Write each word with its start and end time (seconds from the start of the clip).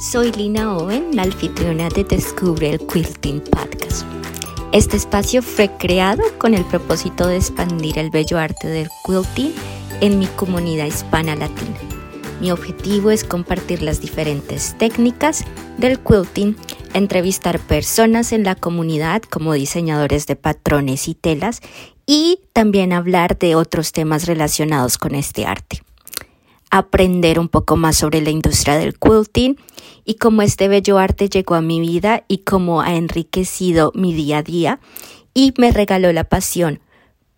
Soy 0.00 0.32
Lina 0.32 0.78
Owen, 0.78 1.14
la 1.14 1.24
anfitriona 1.24 1.90
de 1.90 2.04
Descubre 2.04 2.70
el 2.70 2.78
Quilting 2.86 3.42
Podcast. 3.42 4.06
Este 4.72 4.96
espacio 4.96 5.42
fue 5.42 5.70
creado 5.76 6.22
con 6.38 6.54
el 6.54 6.64
propósito 6.64 7.26
de 7.26 7.36
expandir 7.36 7.98
el 7.98 8.08
bello 8.08 8.38
arte 8.38 8.66
del 8.66 8.88
quilting 9.04 9.52
en 10.00 10.18
mi 10.18 10.24
comunidad 10.26 10.86
hispana 10.86 11.36
latina. 11.36 11.76
Mi 12.40 12.50
objetivo 12.50 13.10
es 13.10 13.24
compartir 13.24 13.82
las 13.82 14.00
diferentes 14.00 14.74
técnicas 14.78 15.44
del 15.76 16.00
quilting, 16.00 16.56
entrevistar 16.94 17.60
personas 17.60 18.32
en 18.32 18.42
la 18.42 18.54
comunidad 18.54 19.20
como 19.20 19.52
diseñadores 19.52 20.26
de 20.26 20.34
patrones 20.34 21.08
y 21.08 21.14
telas 21.14 21.60
y 22.06 22.40
también 22.54 22.94
hablar 22.94 23.38
de 23.38 23.54
otros 23.54 23.92
temas 23.92 24.24
relacionados 24.24 24.96
con 24.96 25.14
este 25.14 25.44
arte 25.44 25.82
aprender 26.70 27.38
un 27.38 27.48
poco 27.48 27.76
más 27.76 27.96
sobre 27.96 28.20
la 28.20 28.30
industria 28.30 28.76
del 28.76 28.98
quilting 28.98 29.56
y 30.04 30.14
cómo 30.14 30.42
este 30.42 30.68
bello 30.68 30.98
arte 30.98 31.28
llegó 31.28 31.54
a 31.56 31.60
mi 31.60 31.80
vida 31.80 32.24
y 32.28 32.38
cómo 32.38 32.80
ha 32.80 32.94
enriquecido 32.94 33.92
mi 33.94 34.14
día 34.14 34.38
a 34.38 34.42
día 34.42 34.80
y 35.34 35.52
me 35.58 35.72
regaló 35.72 36.12
la 36.12 36.24
pasión 36.24 36.80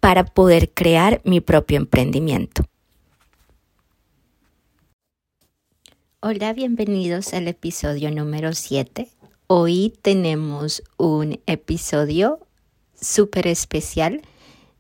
para 0.00 0.24
poder 0.24 0.70
crear 0.72 1.20
mi 1.24 1.40
propio 1.40 1.78
emprendimiento. 1.78 2.64
Hola, 6.20 6.52
bienvenidos 6.52 7.34
al 7.34 7.48
episodio 7.48 8.10
número 8.10 8.52
7. 8.52 9.08
Hoy 9.48 9.92
tenemos 10.02 10.82
un 10.96 11.40
episodio 11.46 12.38
súper 12.94 13.48
especial 13.48 14.22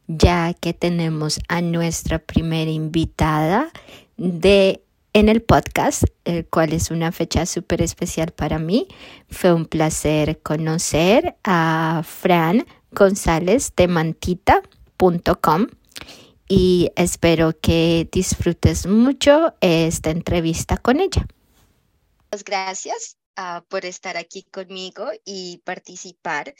ya 0.08 0.54
que 0.54 0.74
tenemos 0.74 1.40
a 1.48 1.62
nuestra 1.62 2.18
primera 2.18 2.70
invitada 2.70 3.70
de 4.16 4.82
en 5.14 5.28
el 5.28 5.42
podcast, 5.42 6.04
el 6.24 6.46
cual 6.46 6.72
es 6.72 6.90
una 6.90 7.12
fecha 7.12 7.44
súper 7.44 7.82
especial 7.82 8.32
para 8.32 8.58
mí. 8.58 8.88
Fue 9.28 9.52
un 9.52 9.66
placer 9.66 10.40
conocer 10.40 11.36
a 11.44 12.02
Fran 12.04 12.66
González 12.92 13.74
de 13.76 13.88
mantita.com 13.88 15.66
y 16.48 16.90
espero 16.96 17.58
que 17.60 18.08
disfrutes 18.10 18.86
mucho 18.86 19.54
esta 19.60 20.10
entrevista 20.10 20.76
con 20.76 21.00
ella. 21.00 21.26
Muchas 22.30 22.44
gracias 22.44 23.16
uh, 23.38 23.62
por 23.68 23.84
estar 23.84 24.16
aquí 24.16 24.44
conmigo 24.44 25.10
y 25.24 25.58
participar 25.64 26.54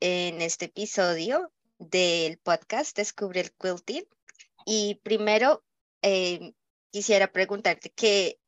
en 0.00 0.40
este 0.40 0.66
episodio 0.66 1.52
del 1.78 2.38
podcast 2.38 2.96
Descubre 2.96 3.40
el 3.40 3.52
Quilting. 3.52 4.04
Y 4.64 4.96
primero, 5.02 5.62
eh, 6.02 6.52
quisiera 6.90 7.32
preguntarte 7.32 7.90
que 7.90 8.38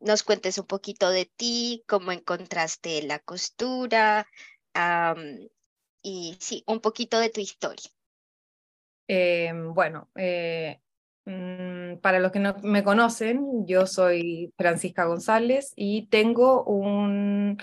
nos 0.00 0.22
cuentes 0.22 0.58
un 0.58 0.66
poquito 0.66 1.10
de 1.10 1.26
ti, 1.26 1.82
cómo 1.86 2.12
encontraste 2.12 3.02
la 3.02 3.18
costura 3.18 4.26
y 6.02 6.36
sí, 6.38 6.62
un 6.66 6.80
poquito 6.80 7.18
de 7.18 7.30
tu 7.30 7.40
historia. 7.40 7.90
Eh, 9.08 9.52
bueno, 9.72 10.10
eh, 10.14 10.80
mm, 11.24 11.98
para 12.00 12.18
los 12.18 12.32
que 12.32 12.38
no 12.38 12.56
me 12.62 12.84
conocen, 12.84 13.66
yo 13.66 13.86
soy 13.86 14.52
Francisca 14.56 15.04
González 15.04 15.72
y 15.76 16.06
tengo 16.08 16.64
un 16.64 17.58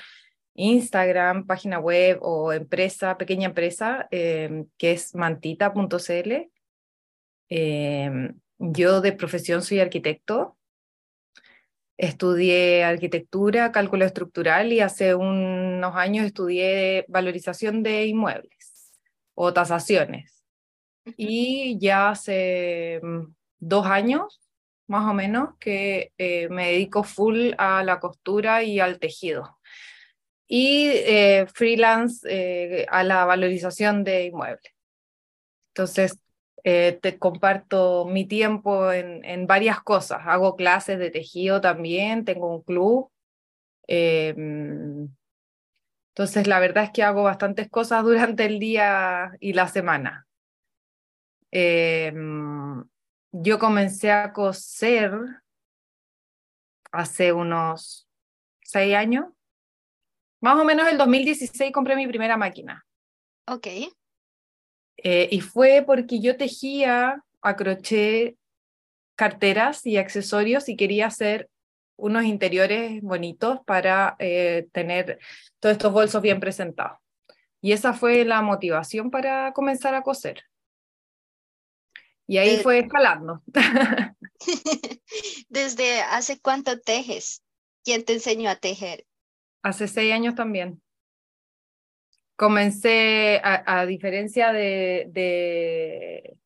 Instagram, 0.55 1.45
página 1.45 1.80
web 1.80 2.20
o 2.22 2.53
empresa, 2.53 3.17
pequeña 3.17 3.48
empresa, 3.48 4.08
eh, 4.11 4.66
que 4.77 4.92
es 4.94 5.16
mantita.cl. 5.16 6.50
Yo 8.66 9.02
de 9.02 9.11
profesión 9.11 9.61
soy 9.61 9.81
arquitecto. 9.81 10.58
Estudié 11.98 12.86
arquitectura, 12.86 13.73
cálculo 13.73 14.05
estructural 14.05 14.71
y 14.71 14.80
hace 14.80 15.15
unos 15.15 15.95
años 15.98 16.26
estudié 16.26 17.04
valorización 17.10 17.83
de 17.83 18.05
inmuebles 18.05 18.93
o 19.36 19.52
tasaciones. 19.52 20.45
Y 21.17 21.77
ya 21.77 22.11
hace 22.11 23.02
mm, 23.04 23.33
dos 23.60 23.86
años, 23.86 24.42
más 24.88 25.09
o 25.11 25.14
menos, 25.14 25.58
que 25.59 26.14
eh, 26.17 26.48
me 26.48 26.71
dedico 26.71 27.04
full 27.04 27.52
a 27.58 27.83
la 27.83 27.99
costura 27.99 28.64
y 28.64 28.80
al 28.80 28.98
tejido. 28.98 29.59
Y 30.48 30.88
eh, 30.88 31.48
freelance 31.54 32.26
eh, 32.30 32.86
a 32.89 33.04
la 33.04 33.26
valorización 33.26 34.05
de 34.05 34.26
inmuebles. 34.27 34.73
Entonces, 35.76 36.17
eh, 36.64 36.98
te 37.02 37.20
comparto 37.20 38.06
mi 38.06 38.26
tiempo 38.26 38.92
en, 38.92 39.48
varias 39.48 39.82
cosas. 39.82 40.22
Hago 40.26 40.56
clases 40.56 40.98
de 40.98 41.12
tejido 41.12 41.60
también, 41.60 42.24
tengo 42.24 42.56
un 42.56 42.62
club. 42.64 43.12
Em, 43.88 45.10
entonces, 46.12 46.48
la 46.48 46.60
verdad 46.60 46.86
es 46.86 46.92
que 46.92 47.04
hago 47.04 47.24
bastantes 47.24 47.70
cosas 47.70 48.04
durante 48.04 48.46
el 48.46 48.60
día 48.60 49.34
y 49.40 49.54
la 49.54 49.68
semana. 49.68 50.28
Em, 51.52 52.84
yo 53.32 53.60
comencé 53.60 54.12
a 54.12 54.32
coser 54.32 55.12
hace 56.92 57.34
unos 57.34 58.08
seis 58.62 58.95
años. 58.95 59.26
Más 60.40 60.58
o 60.58 60.64
menos 60.64 60.88
el 60.88 60.98
2016 60.98 61.72
compré 61.72 61.95
mi 61.95 62.08
primera 62.08 62.38
máquina. 62.38 62.86
Ok. 63.48 63.68
Eh, 64.98 65.27
y 65.31 65.42
fue 65.42 65.83
porque 65.86 66.20
yo 66.20 66.37
tejía 66.37 67.23
a 67.42 67.55
crochet 67.55 68.37
carteras 69.15 69.86
y 69.86 69.98
accesorios 69.98 70.70
y 70.70 70.76
quería 70.76 71.08
hacer 71.08 71.49
unos 71.95 72.23
interiores 72.23 73.02
bonitos 73.02 73.59
para 73.65 74.15
eh, 74.20 74.67
tener 74.71 75.20
todos 75.59 75.73
estos 75.73 75.93
bolsos 75.93 76.21
bien 76.21 76.39
presentados. 76.39 76.99
Y 77.61 77.71
esa 77.71 77.93
fue 77.93 78.26
la 78.26 78.42
motivación 78.42 79.09
para 79.09 79.53
comenzar 79.53 79.95
a 79.95 80.02
coser. 80.02 80.43
Y 82.27 82.37
ahí 82.37 82.58
fue 82.58 82.80
escalando. 82.80 83.42
¿Desde 85.49 86.02
hace 86.02 86.39
cuánto 86.39 86.80
tejes? 86.80 87.43
¿Quién 87.83 88.03
te 88.03 88.14
enseñó 88.14 88.49
a 88.49 88.55
tejer? 88.55 89.05
Hace 89.61 89.87
seis 89.87 90.14
años 90.14 90.36
también 90.36 90.82
comencé, 92.36 93.42
a, 93.44 93.86
diferencia 93.86 94.52
de, 94.52 96.38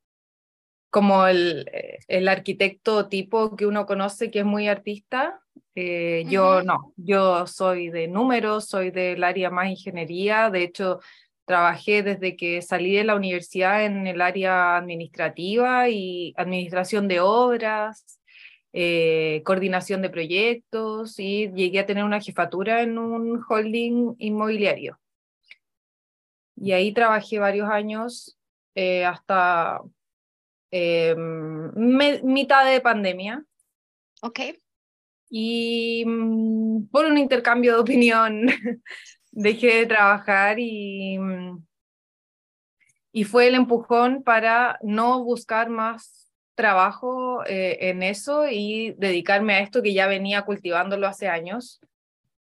como 0.89 1.27
el, 1.27 1.69
el, 2.07 2.27
arquitecto 2.27 3.07
tipo 3.07 3.55
que 3.55 3.65
uno 3.65 3.85
conoce 3.85 4.31
que 4.31 4.39
es 4.39 4.45
muy 4.45 4.67
artista, 4.67 5.41
eh, 5.75 6.25
yo 6.27 6.63
no, 6.63 6.93
yo 6.97 7.45
soy 7.45 7.89
de 7.89 8.07
números, 8.07 8.65
soy 8.65 8.91
del 8.91 9.23
área 9.23 9.49
más 9.49 9.69
ingeniería, 9.69 10.49
de 10.49 10.63
hecho 10.63 10.99
trabajé 11.45 12.03
desde 12.03 12.35
que 12.35 12.61
salí 12.61 12.95
de 12.95 13.03
la 13.05 13.15
universidad 13.15 13.85
en 13.85 14.05
el 14.07 14.21
área 14.21 14.75
administrativa 14.75 15.87
y 15.87 16.33
administración 16.35 17.07
de 17.07 17.21
obras, 17.21 18.19
eh, 18.73 19.41
coordinación 19.45 20.01
de 20.01 20.09
proyectos 20.09 21.19
y 21.19 21.49
llegué 21.53 21.79
a 21.79 21.85
tener 21.85 22.03
una 22.03 22.21
jefatura 22.21 22.81
en 22.81 22.97
un 22.97 23.41
holding 23.47 24.15
inmobiliario. 24.17 24.99
Y 26.59 26.71
ahí 26.71 26.93
trabajé 26.93 27.39
varios 27.39 27.69
años 27.69 28.37
eh, 28.75 29.05
hasta 29.05 29.81
eh, 30.71 31.15
mitad 31.15 32.65
de 32.65 32.81
pandemia. 32.81 33.45
Ok. 34.21 34.39
Y 35.29 36.03
mm, 36.05 36.87
por 36.87 37.05
un 37.05 37.17
intercambio 37.17 37.73
de 37.73 37.79
opinión 37.79 38.47
dejé 39.31 39.75
de 39.75 39.85
trabajar 39.85 40.57
y, 40.59 41.17
mm, 41.19 41.63
y 43.11 43.23
fue 43.23 43.47
el 43.47 43.55
empujón 43.55 44.23
para 44.23 44.79
no 44.81 45.23
buscar 45.23 45.69
más 45.69 46.31
trabajo 46.55 47.45
eh, 47.45 47.89
en 47.89 48.01
eso 48.03 48.47
y 48.49 48.93
dedicarme 48.97 49.53
a 49.53 49.59
esto 49.59 49.83
que 49.83 49.93
ya 49.93 50.07
venía 50.07 50.41
cultivándolo 50.41 51.07
hace 51.07 51.27
años. 51.27 51.79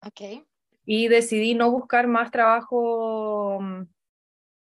Ok. 0.01 0.45
Y 0.85 1.07
decidí 1.07 1.53
no 1.53 1.69
buscar 1.69 2.07
más 2.07 2.31
trabajo 2.31 3.59
mm, 3.61 3.83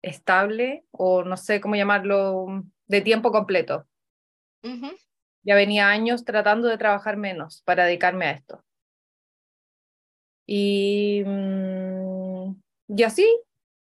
estable 0.02 0.84
o 0.90 1.24
no 1.24 1.36
sé 1.36 1.60
cómo 1.60 1.76
llamarlo, 1.76 2.64
de 2.86 3.00
tiempo 3.00 3.30
completo. 3.30 3.86
Ya 5.42 5.54
venía 5.54 5.88
años 5.88 6.24
tratando 6.24 6.68
de 6.68 6.78
trabajar 6.78 7.16
menos 7.16 7.62
para 7.62 7.84
dedicarme 7.84 8.26
a 8.26 8.30
esto. 8.32 8.64
Y, 10.46 11.22
mm, 11.24 12.54
y 12.88 13.02
así 13.02 13.26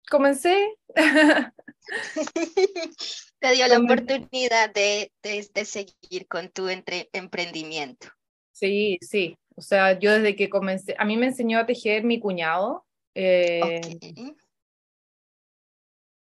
comencé. 0.09 0.75
Te 3.39 3.53
dio 3.53 3.67
la 3.67 3.79
oportunidad 3.79 4.73
de, 4.73 5.11
de, 5.23 5.65
seguir 5.65 6.27
con 6.27 6.49
tu 6.49 6.67
entre, 6.67 7.09
emprendimiento. 7.13 8.07
Sí, 8.51 8.97
sí. 9.01 9.37
O 9.55 9.61
sea, 9.61 9.97
yo 9.97 10.11
desde 10.13 10.35
que 10.35 10.49
comencé, 10.49 10.95
a 10.97 11.05
mí 11.05 11.15
me 11.17 11.27
enseñó 11.27 11.59
a 11.59 11.65
tejer 11.65 12.03
mi 12.03 12.19
cuñado. 12.19 12.85
Eh, 13.15 13.79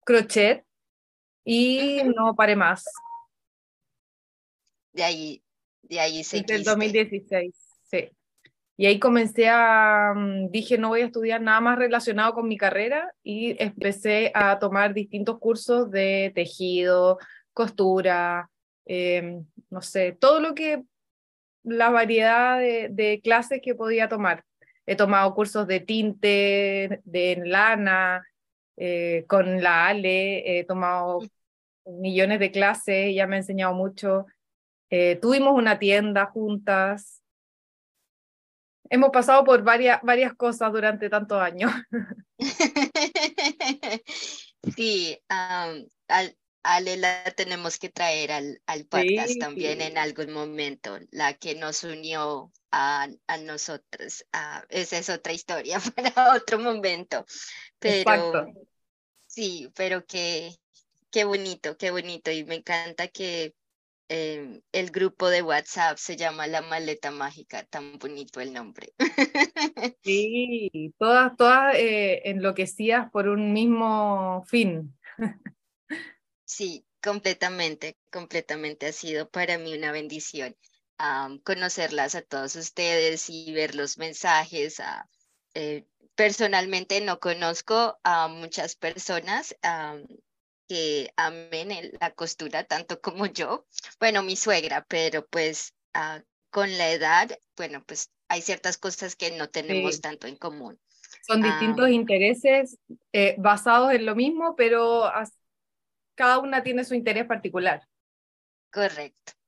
crochet 0.10 0.66
y 1.46 2.02
no 2.16 2.36
paré 2.36 2.56
más. 2.56 2.84
De 4.92 5.04
ahí, 5.04 5.44
de 5.84 6.00
ahí 6.00 6.18
Desde 6.18 6.56
el 6.56 6.64
2016, 6.64 7.54
sí. 7.84 8.10
Y 8.76 8.88
ahí 8.88 8.98
comencé 8.98 9.50
a, 9.50 10.14
mm, 10.16 10.50
dije, 10.50 10.80
no 10.80 10.88
voy 10.88 11.02
a 11.02 11.06
estudiar 11.06 11.42
nada 11.42 11.62
más 11.62 11.78
relacionado 11.78 12.34
con 12.34 12.48
mi 12.48 12.58
carrera 12.58 13.14
y 13.22 13.62
empecé 13.62 14.32
a 14.34 14.58
tomar 14.58 14.96
distintos 14.96 15.38
cursos 15.38 15.92
de 15.92 16.32
tejido, 16.34 17.20
costura, 17.54 18.50
em, 18.86 19.46
no 19.70 19.82
sé, 19.84 20.14
todo 20.14 20.40
lo 20.40 20.56
que, 20.56 20.84
la 21.64 21.92
variedad 21.92 22.58
de, 22.58 23.20
clases 23.24 23.62
que 23.62 23.76
podía 23.76 24.10
tomar. 24.10 24.44
He 24.88 24.96
tomado 24.96 25.36
cursos 25.36 25.68
de 25.68 25.82
tinte, 25.82 27.02
de 27.04 27.42
lana, 27.46 28.24
eh, 28.82 29.26
con 29.28 29.62
la 29.62 29.88
Ale, 29.88 30.60
he 30.60 30.64
tomado 30.64 31.20
millones 31.86 32.40
de 32.40 32.50
clases, 32.50 33.08
ella 33.08 33.28
me 33.28 33.36
ha 33.36 33.40
enseñado 33.40 33.74
mucho. 33.74 34.26
Eh, 34.90 35.18
tuvimos 35.22 35.54
una 35.54 35.78
tienda 35.78 36.28
juntas, 36.28 37.22
hemos 38.90 39.10
pasado 39.10 39.44
por 39.44 39.64
varias, 39.64 40.02
varias 40.02 40.34
cosas 40.34 40.72
durante 40.72 41.10
tantos 41.10 41.42
años. 41.42 41.72
Sí, 44.76 45.18
al, 45.30 45.90
Ale 46.64 46.98
la 46.98 47.24
tenemos 47.36 47.80
que 47.80 47.90
traer 47.90 48.34
al, 48.34 48.62
al 48.66 48.86
podcast 48.86 49.40
también 49.40 49.82
en 49.82 49.98
algún 49.98 50.34
momento, 50.34 51.00
la 51.12 51.34
que 51.34 51.56
nos 51.56 51.86
unió 51.86 52.52
a, 52.72 53.08
a 53.28 53.38
nosotros. 53.38 54.26
esa 54.68 54.98
es 54.98 55.10
otra 55.10 55.32
historia 55.32 55.80
para 55.96 56.36
otro 56.36 56.60
momento. 56.60 57.26
Pero 57.80 58.54
sí, 59.30 59.72
pero 59.76 60.06
qué, 60.06 60.56
qué 61.12 61.24
bonito, 61.24 61.78
qué 61.78 61.92
bonito. 61.92 62.32
Y 62.32 62.44
me 62.44 62.56
encanta 62.56 63.08
que 63.08 63.56
Em, 64.12 64.60
el 64.72 64.90
grupo 64.90 65.30
de 65.30 65.44
WhatsApp 65.44 66.00
se 66.00 66.18
llama 66.18 66.48
La 66.48 66.64
Maleta 66.64 67.12
Mágica, 67.12 67.64
tan 67.66 68.00
bonito 68.00 68.42
el 68.42 68.54
nombre. 68.54 68.94
Sí, 70.04 70.94
todas, 70.98 71.36
todas 71.36 71.76
eh, 71.76 72.22
enloquecidas 72.26 73.12
por 73.12 73.28
un 73.28 73.54
mismo 73.54 74.44
fin. 74.48 74.98
Sí, 76.46 76.84
completamente, 77.04 77.98
completamente. 78.12 78.88
Ha 78.88 78.92
sido 78.94 79.30
para 79.30 79.60
mí 79.60 79.78
una 79.78 79.92
bendición 79.92 80.56
conocerlas 81.44 82.16
a 82.16 82.22
todos 82.22 82.56
ustedes 82.56 83.30
y 83.30 83.54
ver 83.54 83.76
los 83.76 83.98
mensajes. 84.00 84.82
Eh, 85.60 85.86
personalmente 86.16 87.02
no 87.02 87.20
conozco 87.20 88.00
a 88.04 88.30
muchas 88.30 88.76
personas 88.76 89.56
que 90.70 91.12
amen 91.18 91.92
la 92.00 92.12
costura 92.12 92.64
tanto 92.64 93.02
como 93.02 93.26
yo. 93.26 93.66
Bueno, 94.00 94.24
mi 94.24 94.36
suegra, 94.36 94.86
pero 94.88 95.26
pues 95.28 95.74
ah, 95.94 96.22
con 96.50 96.78
la 96.78 96.92
edad, 96.92 97.30
bueno, 97.58 97.84
pues 97.86 98.10
hay 98.30 98.42
ciertas 98.42 98.78
cosas 98.78 99.16
que 99.16 99.32
no 99.32 99.50
tenemos 99.50 100.00
tanto 100.00 100.28
en 100.28 100.38
común. 100.38 100.80
Son 101.26 101.42
distintos 101.42 101.90
intereses 101.90 102.78
eh, 103.12 103.36
basados 103.38 103.92
en 103.92 104.06
lo 104.06 104.16
mismo, 104.16 104.56
pero 104.56 105.12
cada 106.16 106.40
una 106.40 106.64
tiene 106.64 106.86
su 106.86 106.96
interés 106.96 107.26
particular. 107.26 107.86
Correcto. 108.72 109.39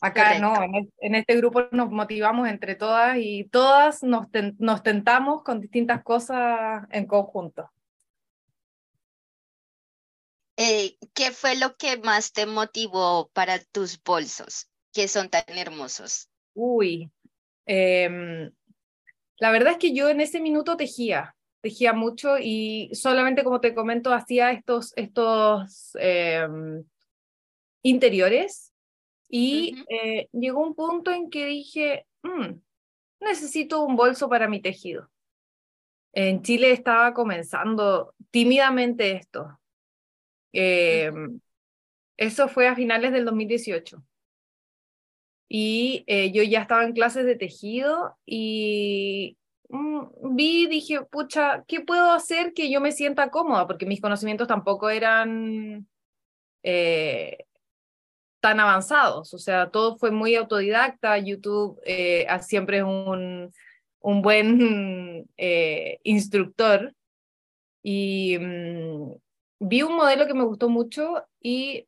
Acá 0.00 0.38
no, 0.38 0.54
en, 0.62 1.14
este 1.14 1.36
grupo 1.36 1.62
nos 1.72 1.90
motivamos 1.90 2.48
entre 2.48 2.76
todas 2.76 3.16
y 3.18 3.44
todas 3.44 4.04
nos, 4.04 4.26
nos 4.58 4.82
tentamos 4.84 5.42
con 5.42 5.60
distintas 5.60 6.04
cosas 6.04 6.84
en 6.90 7.06
conjunto. 7.06 7.68
Eh, 10.56 10.96
¿qué 11.14 11.32
fue 11.32 11.56
lo 11.56 11.76
que 11.76 11.98
más 11.98 12.32
te 12.32 12.46
motivó 12.46 13.28
para 13.32 13.58
tus 13.58 14.00
bolsos, 14.02 14.68
que 14.92 15.08
son 15.08 15.30
tan 15.30 15.44
hermosos? 15.48 16.28
Uy, 16.54 17.10
em, 17.66 18.50
la 19.38 19.50
verdad 19.50 19.72
es 19.72 19.78
que 19.78 19.94
yo 19.94 20.08
en 20.08 20.20
ese 20.20 20.40
minuto 20.40 20.76
tejía, 20.76 21.36
tejía 21.60 21.92
mucho 21.92 22.38
y 22.40 22.90
solamente 22.92 23.42
como 23.42 23.60
te 23.60 23.74
comento 23.74 24.12
hacía 24.12 24.52
estos, 24.52 24.92
estos 24.96 25.90
em, 26.00 26.84
interiores 27.82 28.72
y 29.28 29.84
eh, 29.88 30.28
llegó 30.32 30.62
un 30.62 30.74
punto 30.74 31.10
en 31.10 31.30
que 31.30 31.46
dije, 31.46 32.06
mm, 32.22 32.60
necesito 33.20 33.84
un 33.84 33.96
bolso 33.96 34.28
para 34.28 34.48
mi 34.48 34.60
tejido. 34.60 35.10
En 36.12 36.42
Chile 36.42 36.72
estaba 36.72 37.12
comenzando 37.12 38.14
tímidamente 38.30 39.12
esto, 39.12 39.58
eh, 40.52 41.12
eso 42.16 42.48
fue 42.48 42.66
a 42.68 42.74
finales 42.74 43.12
del 43.12 43.24
2018. 43.24 44.02
Y 45.48 46.04
eh, 46.06 46.30
yo 46.32 46.42
ya 46.42 46.60
estaba 46.60 46.84
en 46.84 46.92
clases 46.92 47.24
de 47.24 47.36
tejido 47.36 48.16
y 48.26 49.38
mm, 49.70 50.36
vi, 50.36 50.66
dije, 50.66 51.02
pucha, 51.04 51.64
¿qué 51.66 51.80
puedo 51.80 52.10
hacer 52.12 52.52
que 52.52 52.70
yo 52.70 52.80
me 52.80 52.92
sienta 52.92 53.30
cómoda? 53.30 53.66
Porque 53.66 53.86
mis 53.86 54.00
conocimientos 54.00 54.48
tampoco 54.48 54.90
eran 54.90 55.88
eh, 56.62 57.46
tan 58.40 58.60
avanzados. 58.60 59.34
O 59.34 59.38
sea, 59.38 59.70
todo 59.70 59.96
fue 59.98 60.10
muy 60.10 60.34
autodidacta. 60.34 61.18
YouTube 61.18 61.80
siempre 62.40 62.78
es 62.78 62.84
un, 62.84 63.52
un 64.00 64.22
buen 64.22 65.28
instructor. 66.02 66.92
Y, 67.82 68.38
mm, 68.38 69.12
vi 69.60 69.82
un 69.82 69.96
modelo 69.96 70.26
que 70.26 70.34
me 70.34 70.44
gustó 70.44 70.68
mucho 70.68 71.24
y 71.40 71.86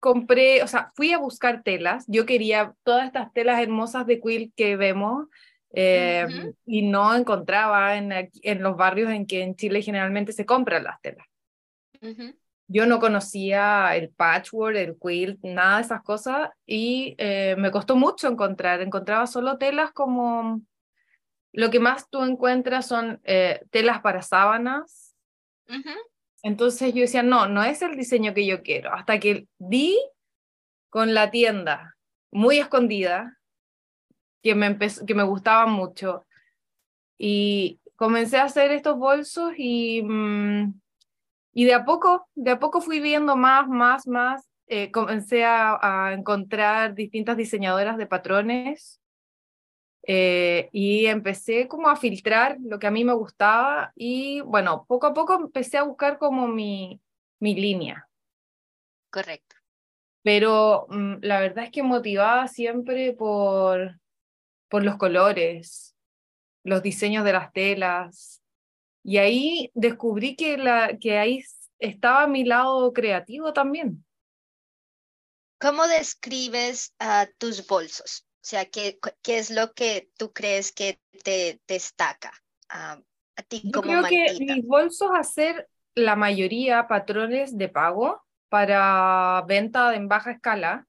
compré, 0.00 0.62
o 0.62 0.66
sea, 0.66 0.90
fui 0.96 1.12
a 1.12 1.18
buscar 1.18 1.62
telas. 1.62 2.04
Yo 2.08 2.26
quería 2.26 2.74
todas 2.82 3.06
estas 3.06 3.32
telas 3.32 3.60
hermosas 3.60 4.06
de 4.06 4.20
quilt 4.20 4.52
que 4.56 4.76
vemos 4.76 5.28
em, 5.70 6.54
y 6.66 6.82
no 6.82 7.14
encontraba 7.14 7.96
en, 7.96 8.12
en, 8.12 8.62
los 8.62 8.76
barrios 8.76 9.10
en 9.10 9.26
que 9.26 9.42
en 9.42 9.54
Chile 9.54 9.80
generalmente 9.82 10.32
se 10.32 10.44
compran 10.44 10.84
las 10.84 11.00
telas. 11.00 11.26
Yo 12.68 12.86
no 12.86 13.00
conocía 13.00 13.94
el 13.96 14.10
patchwork, 14.10 14.76
el 14.76 14.96
quilt, 14.98 15.42
nada 15.42 15.76
de 15.76 15.82
esas 15.82 16.02
cosas 16.02 16.50
y 16.66 17.14
eh, 17.18 17.54
me 17.58 17.70
costó 17.70 17.96
mucho 17.96 18.28
encontrar. 18.28 18.80
Encontraba 18.80 19.26
solo 19.26 19.58
telas 19.58 19.92
como... 19.92 20.60
Lo 21.54 21.70
que 21.70 21.80
más 21.80 22.08
tú 22.08 22.22
encuentras 22.22 22.86
son 22.86 23.20
eh, 23.24 23.60
telas 23.70 24.00
para 24.00 24.22
sábanas, 24.22 25.14
entonces 26.42 26.92
yo 26.94 27.02
decía, 27.02 27.22
no, 27.22 27.46
no 27.46 27.62
es 27.62 27.82
el 27.82 27.96
diseño 27.96 28.34
que 28.34 28.46
yo 28.46 28.62
quiero. 28.62 28.92
Hasta 28.92 29.20
que 29.20 29.46
di 29.58 29.98
con 30.90 31.14
la 31.14 31.30
tienda 31.30 31.96
muy 32.30 32.58
escondida, 32.58 33.38
que 34.42 34.54
me, 34.54 34.76
que 35.06 35.14
me 35.14 35.22
gustaba 35.22 35.66
mucho. 35.66 36.26
Y 37.18 37.80
comencé 37.94 38.38
a 38.38 38.44
hacer 38.44 38.72
estos 38.72 38.98
bolsos 38.98 39.52
y, 39.56 40.02
mm, 40.02 40.81
y 41.52 41.64
de 41.64 41.74
a 41.74 41.84
poco, 41.84 42.28
de 42.34 42.52
a 42.52 42.58
poco 42.58 42.80
fui 42.80 43.00
viendo 43.00 43.36
más, 43.36 43.68
más, 43.68 44.06
más. 44.06 44.48
Eh, 44.68 44.90
comencé 44.90 45.44
a, 45.44 45.78
a, 45.82 46.14
encontrar 46.14 46.94
distintas 46.94 47.36
diseñadoras 47.36 47.98
de 47.98 48.06
patrones 48.06 49.02
eh, 50.04 50.68
y 50.72 51.06
empecé 51.06 51.68
como 51.68 51.88
a 51.88 51.96
filtrar 51.96 52.56
lo 52.60 52.78
que 52.78 52.88
a 52.88 52.90
mí 52.90 53.04
me 53.04 53.12
gustaba 53.12 53.92
y 53.94 54.40
bueno, 54.40 54.84
poco 54.88 55.06
a 55.06 55.14
poco 55.14 55.34
empecé 55.34 55.78
a 55.78 55.84
buscar 55.84 56.18
como 56.18 56.48
mi, 56.48 57.00
mi 57.38 57.54
línea. 57.54 58.08
Correcto. 59.10 59.56
Pero 60.22 60.86
mm, 60.88 61.16
la 61.22 61.40
verdad 61.40 61.64
es 61.64 61.70
que 61.70 61.82
motivaba 61.82 62.48
siempre 62.48 63.12
por, 63.12 64.00
por 64.68 64.84
los 64.84 64.96
colores, 64.96 65.94
los 66.64 66.82
diseños 66.82 67.24
de 67.24 67.32
las 67.32 67.52
telas. 67.52 68.41
Y 69.02 69.18
ahí 69.18 69.70
descubrí 69.74 70.36
que, 70.36 70.56
la, 70.56 70.96
que 70.98 71.18
ahí 71.18 71.44
estaba 71.78 72.26
mi 72.26 72.44
lado 72.44 72.92
creativo 72.92 73.52
también. 73.52 74.04
¿Cómo 75.58 75.86
describes 75.86 76.94
a 76.98 77.28
tus 77.38 77.66
bolsos? 77.66 78.26
O 78.36 78.44
sea, 78.44 78.64
¿qué, 78.64 78.98
qué 79.22 79.38
es 79.38 79.50
lo 79.50 79.72
que 79.72 80.10
tú 80.16 80.32
crees 80.32 80.72
que 80.72 81.00
te 81.22 81.60
destaca 81.68 82.32
a 82.68 83.42
ti 83.46 83.62
Yo 83.64 83.82
creo 83.82 84.02
que 84.04 84.36
mis 84.40 84.66
bolsos 84.66 85.10
hacer 85.14 85.68
la 85.94 86.16
mayoría 86.16 86.88
patrones 86.88 87.56
de 87.56 87.68
pago 87.68 88.22
para 88.48 89.44
venta 89.46 89.94
en 89.94 90.08
baja 90.08 90.32
escala, 90.32 90.86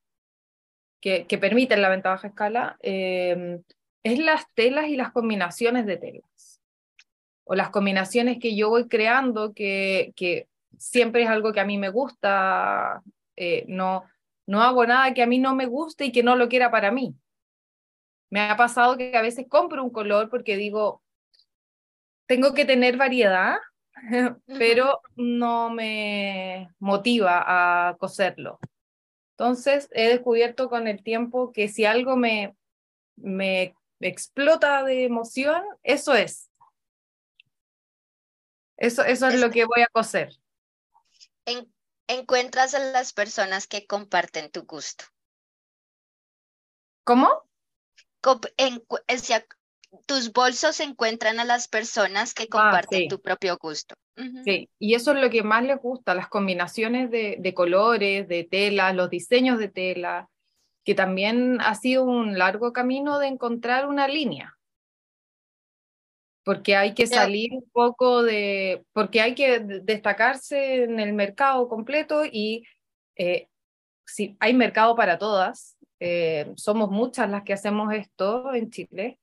que, 1.00 1.27
que 1.27 1.38
permiten 1.38 1.82
la 1.82 1.89
venta 1.89 2.10
a 2.10 2.13
baja 2.13 2.27
escala, 2.29 2.77
em, 2.82 3.62
es 4.03 4.20
las 4.20 4.46
telas 4.53 4.88
y 4.88 4.96
las 4.96 5.12
combinaciones 5.12 5.86
de 5.86 5.98
telas. 5.98 6.32
O 7.45 7.55
las 7.55 7.69
combinaciones 7.69 8.39
que 8.39 8.55
yo 8.55 8.69
voy 8.69 8.88
creando, 8.88 9.53
que, 9.53 10.13
que 10.15 10.47
siempre 10.77 11.23
es 11.23 11.29
algo 11.29 11.51
que 11.53 11.59
a 11.59 11.65
mí 11.65 11.77
me 11.77 11.89
gusta, 11.89 13.01
eh, 13.35 13.65
no, 13.67 14.03
no 14.45 14.62
hago 14.62 14.85
nada 14.85 15.13
que 15.13 15.23
a 15.23 15.27
mí 15.27 15.39
no 15.39 15.55
me 15.55 15.65
guste 15.65 16.05
y 16.05 16.12
que 16.12 16.23
no 16.23 16.35
lo 16.35 16.50
quiera 16.50 16.71
para 16.71 16.91
mí. 16.91 17.15
Me 18.29 18.41
ha 18.41 18.57
pasado 18.57 18.97
que 18.97 19.15
a 19.15 19.21
veces 19.21 19.45
compro 19.47 19.83
un 19.83 19.91
color 19.91 20.29
porque 20.29 20.57
digo, 20.57 21.01
tengo 22.25 22.53
que 22.53 22.65
tener 22.65 22.97
variedad, 22.97 23.57
pero 24.47 25.01
no 25.15 25.69
me 25.69 26.69
motiva 26.79 27.43
a 27.89 27.95
coserlo. 27.97 28.59
Entonces 29.38 29.89
he 29.91 30.09
descubierto 30.09 30.69
con 30.69 30.88
el 30.88 31.03
tiempo 31.03 31.51
que 31.51 31.67
si 31.67 31.85
algo 31.85 32.15
me, 32.15 32.55
me 33.15 33.73
explota 34.00 34.83
de 34.83 35.05
emoción, 35.05 35.62
eso 35.83 36.13
es. 36.13 36.50
Eso, 38.77 39.03
eso 39.03 39.27
es, 39.27 39.39
lo 39.39 39.50
que 39.51 39.65
voy 39.65 39.82
a 39.82 39.88
coser. 39.88 40.34
encuentras 42.08 42.74
a 42.74 42.80
las 42.80 43.13
personas 43.13 43.68
que 43.68 43.86
comparten 43.86 44.51
tu 44.51 44.63
gusto. 44.63 45.06
¿Cómo? 47.03 47.30
En, 48.58 48.82
tus 50.06 50.32
bolsos 50.32 50.80
encuentran 50.80 51.39
a 51.39 51.46
las 51.46 51.68
personas 51.68 52.34
que 52.34 52.44
ah, 52.44 52.48
comparten 52.50 53.08
tu 53.08 53.22
propio 53.22 53.58
gusto. 53.58 53.96
Sí, 54.44 54.70
y 54.80 54.94
eso 54.94 55.12
es 55.12 55.22
lo 55.22 55.30
que 55.30 55.44
más 55.44 55.63
les 55.63 55.80
gusta, 55.80 56.13
las 56.13 56.30
combinaciones 56.30 57.10
de, 57.10 57.38
de 57.39 57.53
colores, 57.53 58.27
de 58.27 58.44
tela, 58.44 58.94
los 58.94 59.10
diseños 59.10 59.58
de 59.58 59.70
tela, 59.70 60.30
que 60.84 60.94
también 60.94 61.60
ha 61.62 61.75
sido 61.75 62.03
un 62.03 62.38
largo 62.38 62.74
camino 62.74 63.18
de 63.20 63.27
encontrar 63.27 63.88
una 63.88 64.08
línea. 64.08 64.56
Porque 66.43 66.75
hay 66.75 66.93
que 66.93 67.07
salir 67.07 67.53
un 67.53 67.69
poco 67.71 68.21
de, 68.21 68.83
porque 68.91 69.21
hay 69.21 69.33
que 69.33 69.59
destacarse 69.59 70.83
en 70.83 71.00
el 71.00 71.13
mercado 71.13 71.69
completo 71.69 72.23
y 72.25 72.65
eh, 73.15 73.47
si 74.05 74.35
hay 74.39 74.53
mercado 74.53 74.95
para 74.95 75.17
todas, 75.17 75.77
eh, 76.00 76.51
somos 76.55 76.89
muchas 76.89 77.29
las 77.29 77.43
que 77.43 77.53
hacemos 77.53 77.93
esto 77.93 78.53
en 78.53 78.69
Chile 78.69 79.19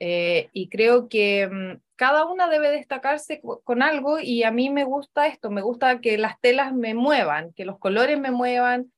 eh, 0.00 0.48
y 0.52 0.68
creo 0.68 1.08
que 1.08 1.46
mm, 1.46 1.80
cada 1.94 2.24
una 2.24 2.48
debe 2.48 2.70
destacarse 2.70 3.40
con 3.62 3.82
algo 3.82 4.18
y 4.18 4.42
a 4.42 4.50
mí 4.50 4.70
me 4.70 4.84
gusta 4.84 5.28
esto, 5.28 5.50
me 5.50 5.62
gusta 5.62 6.00
que 6.00 6.18
las 6.18 6.40
telas 6.40 6.74
me 6.74 6.94
muevan, 6.94 7.52
que 7.52 7.64
los 7.64 7.78
colores 7.78 8.18
me 8.18 8.30
muevan. 8.30 8.92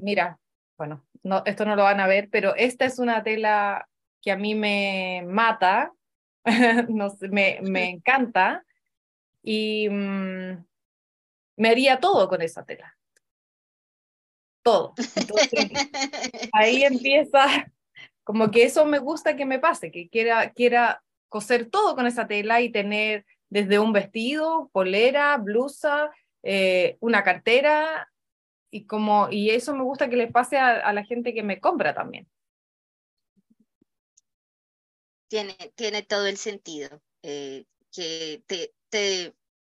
mira, 0.00 0.38
bueno, 0.78 1.04
no, 1.22 1.42
esto 1.44 1.64
no 1.64 1.76
lo 1.76 1.82
van 1.82 2.00
a 2.00 2.06
ver, 2.06 2.28
pero 2.30 2.54
esta 2.56 2.84
es 2.86 2.98
una 2.98 3.22
tela 3.22 3.88
que 4.22 4.30
a 4.30 4.36
mí 4.36 4.54
me 4.54 5.24
mata, 5.26 5.92
no 6.88 7.16
me, 7.30 7.58
me 7.62 7.90
encanta 7.90 8.64
y 9.42 9.88
mm, 9.88 10.64
me 11.56 11.68
haría 11.68 12.00
todo 12.00 12.28
con 12.28 12.42
esa 12.42 12.64
tela. 12.64 12.96
Todo. 14.62 14.94
ahí 16.52 16.84
empieza, 16.84 17.44
como 18.24 18.50
que 18.50 18.64
eso 18.64 18.84
me 18.86 18.98
gusta 18.98 19.36
que 19.36 19.46
me 19.46 19.58
pase, 19.58 19.90
que 19.90 20.08
quiera, 20.08 20.52
quiera 20.52 21.02
coser 21.28 21.70
todo 21.70 21.94
con 21.94 22.06
esa 22.06 22.26
tela 22.26 22.60
y 22.60 22.70
tener 22.70 23.24
desde 23.48 23.78
un 23.78 23.92
vestido, 23.92 24.68
polera, 24.72 25.36
blusa, 25.38 26.10
eh, 26.42 26.96
una 27.00 27.22
cartera, 27.24 28.10
y, 28.70 28.86
como, 28.86 29.28
y 29.30 29.50
eso 29.50 29.74
me 29.74 29.82
gusta 29.82 30.08
que 30.08 30.16
le 30.16 30.28
pase 30.28 30.56
a, 30.56 30.92
la 30.92 31.04
gente 31.04 31.34
que 31.34 31.42
me 31.42 31.60
compra 31.60 31.94
también. 31.94 32.28
Tiene, 35.30 35.54
tiene 35.76 36.02
todo 36.02 36.26
el 36.26 36.36
sentido, 36.36 37.00
eh, 37.22 37.64
que 37.92 38.42
te, 38.48 38.74
te, 38.88 39.32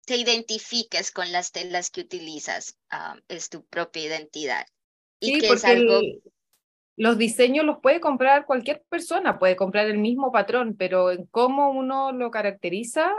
te, 0.06 0.16
identifiques 0.16 1.10
con 1.10 1.32
las 1.32 1.50
telas 1.50 1.90
que 1.90 2.02
utilizas, 2.02 2.78
ah, 2.88 3.18
es 3.26 3.50
tu 3.50 3.64
propia 3.66 4.04
identidad. 4.04 4.64
Y 5.18 5.40
que 5.40 5.48
es 5.48 5.64
algo... 5.64 6.00
los 6.96 7.18
diseños 7.18 7.64
los 7.64 7.80
puede 7.80 8.00
comprar 8.00 8.46
cualquier 8.46 8.84
persona, 8.88 9.40
puede 9.40 9.56
comprar 9.56 9.86
el 9.86 9.98
mismo 9.98 10.30
patrón, 10.30 10.76
pero 10.78 11.10
en 11.10 11.26
cómo 11.26 11.72
uno 11.72 12.12
lo 12.12 12.30
caracteriza 12.30 13.12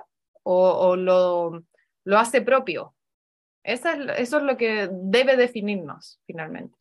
o, 0.43 0.71
o 0.71 0.95
lo, 0.95 1.65
lo 2.05 2.17
hace 2.17 2.41
propio. 2.41 2.95
Eso 3.63 3.89
es, 3.89 3.99
eso 4.19 4.37
es 4.37 4.43
lo 4.43 4.55
que 4.55 4.89
debe 4.89 5.35
definirnos 5.35 6.21
finalmente. 6.25 6.77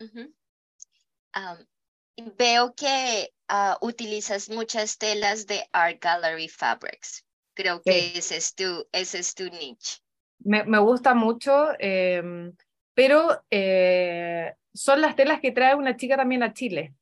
Veo 2.37 2.75
que 2.75 3.33
ah, 3.49 3.79
utilizas 3.81 4.49
muchas 4.49 4.99
telas 4.99 5.47
de 5.47 5.67
Art 5.73 5.99
Gallery 6.00 6.49
Fabrics. 6.49 7.25
Creo 7.55 7.83
que 7.83 8.12
ese, 8.17 8.37
es 8.37 8.55
tu, 8.55 8.87
ese 8.93 9.19
es 9.19 9.35
tu 9.35 9.45
niche. 9.45 9.99
Me, 10.39 10.65
me 10.65 10.79
gusta 10.79 11.15
mucho, 11.15 11.69
em, 11.79 12.55
pero 12.95 13.43
eh, 13.50 14.55
son 14.73 15.00
las 15.00 15.17
telas 15.17 15.41
que 15.41 15.53
trae 15.53 15.75
una 15.75 15.97
chica 15.97 16.17
también 16.17 16.43
a 16.43 16.55
Chile. 16.55 16.95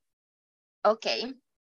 Ok. 0.82 1.06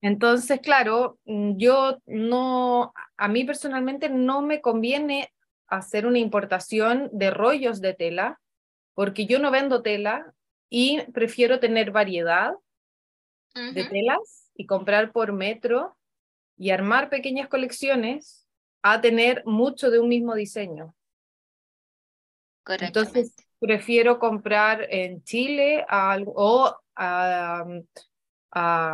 Entonces, 0.01 0.61
claro, 0.61 1.19
mm, 1.25 1.57
yo 1.57 1.99
no, 2.07 2.93
a 3.17 3.29
mí 3.29 3.45
personalmente 3.45 4.09
no 4.09 4.43
me 4.43 4.61
conviene 4.61 5.33
hacer 5.67 6.07
una 6.07 6.19
importación 6.19 7.11
de 7.13 7.31
rollos 7.31 7.81
de 7.81 7.95
tela, 7.95 8.41
porque 8.95 9.27
yo 9.27 9.39
no 9.39 9.51
vendo 9.51 9.83
tela 9.83 10.35
y 10.71 11.03
prefiero 11.13 11.61
tener 11.61 11.91
variedad 11.91 12.53
de 13.73 13.85
telas 13.85 14.51
y 14.55 14.67
comprar 14.67 15.13
por 15.13 15.33
metro 15.33 15.97
y 16.57 16.71
armar 16.71 17.09
pequeñas 17.09 17.49
colecciones 17.49 18.47
a 18.83 19.01
tener 19.01 19.43
mucho 19.47 19.91
de 19.91 20.01
un 20.01 20.09
mismo 20.09 20.35
diseño. 20.35 20.95
Entonces, 22.67 23.35
prefiero 23.59 24.19
comprar 24.19 24.87
en 24.91 25.23
Chile 25.23 25.87
o 25.89 26.77
a, 26.97 27.65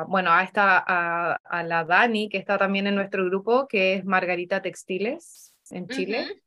bueno, 0.07 0.31
a, 0.31 0.43
esta, 0.43 0.79
a, 0.79 1.63
la 1.63 1.85
Dani, 1.85 2.29
que 2.29 2.39
está 2.39 2.59
también 2.59 2.87
en 2.87 2.95
nuestro 2.95 3.25
grupo, 3.25 3.67
que 3.67 3.95
es 3.95 4.05
Margarita 4.05 4.63
Textiles 4.63 5.55
en 5.71 5.89
Chile. 5.89 6.43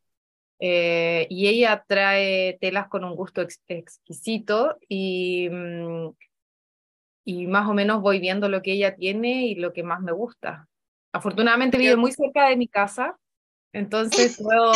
Eh, 0.60 1.28
y 1.30 1.48
ella 1.48 1.86
trae 1.88 2.58
telas 2.60 2.88
con 2.88 3.04
un 3.04 3.16
gusto 3.16 3.46
exquisito 3.68 4.78
y, 4.90 5.48
mm, 5.52 6.10
y 7.27 7.46
más 7.46 7.67
o 7.67 7.74
menos 7.74 8.01
voy 8.01 8.19
viendo 8.19 8.48
lo 8.48 8.62
que 8.62 8.72
ella 8.72 8.96
tiene 8.96 9.48
y 9.48 9.55
lo 9.55 9.74
que 9.74 9.84
más 9.84 10.00
me 10.00 10.13
gusta. 10.13 10.65
Afortunadamente 11.12 11.77
vive 11.77 11.98
muy 11.98 12.13
cerca 12.13 12.48
de 12.48 12.55
mi 12.55 12.69
casa, 12.69 13.17
entonces 13.74 14.38
puedo, 14.41 14.72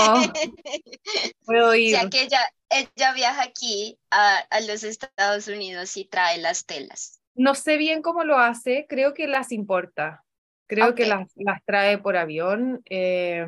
puedo 1.45 1.73
ir. 1.75 1.95
O 1.95 2.09
que 2.09 2.23
ella, 2.23 2.41
ella 2.69 3.13
viaja 3.13 3.43
aquí 3.43 3.97
a, 4.11 4.39
a, 4.49 4.59
los 4.59 4.83
Estados 4.83 5.47
Unidos 5.47 5.95
y 5.95 6.03
trae 6.03 6.39
las 6.39 6.65
telas. 6.65 7.21
No 7.35 7.55
sé 7.55 7.77
bien 7.77 8.01
cómo 8.01 8.25
lo 8.25 8.37
hace, 8.37 8.85
creo 8.89 9.13
que 9.13 9.27
las 9.27 9.53
importa, 9.53 10.25
creo 10.67 10.93
que 10.93 11.05
las, 11.05 11.31
las 11.35 11.63
trae 11.63 11.99
por 11.99 12.17
avión. 12.17 12.81
Eh, 12.89 13.47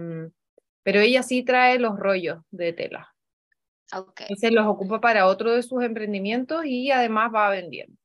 pero 0.81 1.01
ella 1.01 1.23
sí 1.23 1.43
trae 1.43 1.77
los 1.77 1.99
rollos 1.99 2.39
de 2.51 2.71
tela. 2.71 3.09
Okay. 3.93 4.33
se 4.37 4.49
los 4.49 4.65
ocupa 4.65 5.01
para 5.01 5.27
otro 5.27 5.51
de 5.51 5.61
sus 5.61 5.83
emprendimientos 5.83 6.65
y 6.65 6.89
además 6.89 7.31
va 7.35 7.49
vendiendo. 7.49 8.02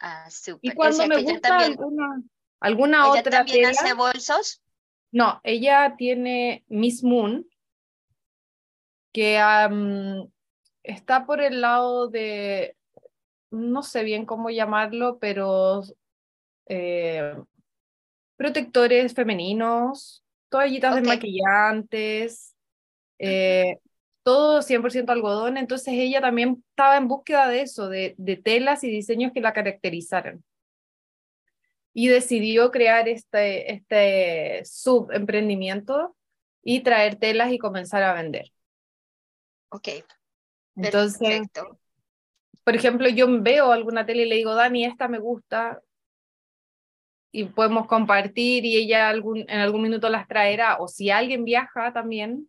Ah, 0.00 0.30
súper. 0.30 0.72
Y 0.72 0.74
cuando 0.74 1.06
me 1.06 1.22
gusta 1.22 1.58
alguna, 1.58 2.22
alguna 2.60 2.98
¿ella 3.10 3.20
otra 3.20 3.38
también 3.38 3.66
hace 3.66 3.94
bolsos? 3.94 4.62
No, 5.10 5.40
ella 5.42 5.94
tiene 5.96 6.64
Miss 6.68 7.02
Moon, 7.02 7.46
que 9.12 9.40
está 10.82 11.26
por 11.26 11.40
el 11.40 11.60
lado 11.60 12.08
de, 12.08 12.76
no 13.50 13.82
sé 13.82 14.04
bien 14.04 14.26
cómo 14.26 14.50
llamarlo, 14.50 15.18
pero 15.18 15.82
eh, 16.66 17.34
protectores 18.36 19.14
femeninos, 19.14 20.22
toallitas 20.50 20.94
de 20.94 21.02
maquillantes, 21.02 22.54
eh, 23.18 23.78
todo 24.28 24.60
100% 24.60 25.10
algodón, 25.10 25.56
entonces 25.56 25.94
ella 25.94 26.20
también 26.20 26.62
estaba 26.68 26.98
en 26.98 27.08
búsqueda 27.08 27.48
de 27.48 27.62
eso, 27.62 27.88
de, 27.88 28.14
de 28.18 28.36
telas 28.36 28.84
y 28.84 28.90
diseños 28.90 29.32
que 29.32 29.40
la 29.40 29.54
caracterizaran. 29.54 30.44
Y 31.94 32.08
decidió 32.08 32.70
crear 32.70 33.08
este, 33.08 33.72
este 33.72 34.62
subemprendimiento 34.66 36.14
y 36.62 36.80
traer 36.80 37.16
telas 37.16 37.52
y 37.52 37.58
comenzar 37.58 38.02
a 38.02 38.12
vender. 38.12 38.52
Ok. 39.70 39.88
Entonces, 40.76 41.48
por 42.64 42.76
ejemplo, 42.76 43.08
yo 43.08 43.26
veo 43.40 43.72
alguna 43.72 44.04
tela 44.04 44.20
y 44.20 44.28
le 44.28 44.34
digo, 44.34 44.54
Dani, 44.54 44.84
esta 44.84 45.08
me 45.08 45.20
gusta, 45.20 45.80
y 47.32 47.44
podemos 47.44 47.86
compartir 47.86 48.66
y 48.66 48.76
ella 48.76 49.08
algún, 49.08 49.46
en 49.48 49.58
algún 49.60 49.80
minuto 49.80 50.10
las 50.10 50.28
traerá. 50.28 50.76
O 50.80 50.86
si 50.86 51.08
alguien 51.08 51.44
viaja 51.44 51.94
también, 51.94 52.46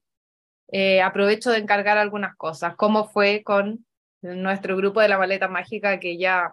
eh, 0.72 1.02
aprovecho 1.02 1.52
de 1.52 1.60
encargar 1.60 1.98
algunas 1.98 2.36
cosas, 2.36 2.76
como 2.76 3.10
fue 3.10 3.44
con 3.44 3.86
nuestro 4.22 4.76
grupo 4.78 5.02
de 5.02 5.10
la 5.10 5.18
maleta 5.18 5.48
mágica 5.48 6.00
que 6.00 6.18
ya, 6.18 6.52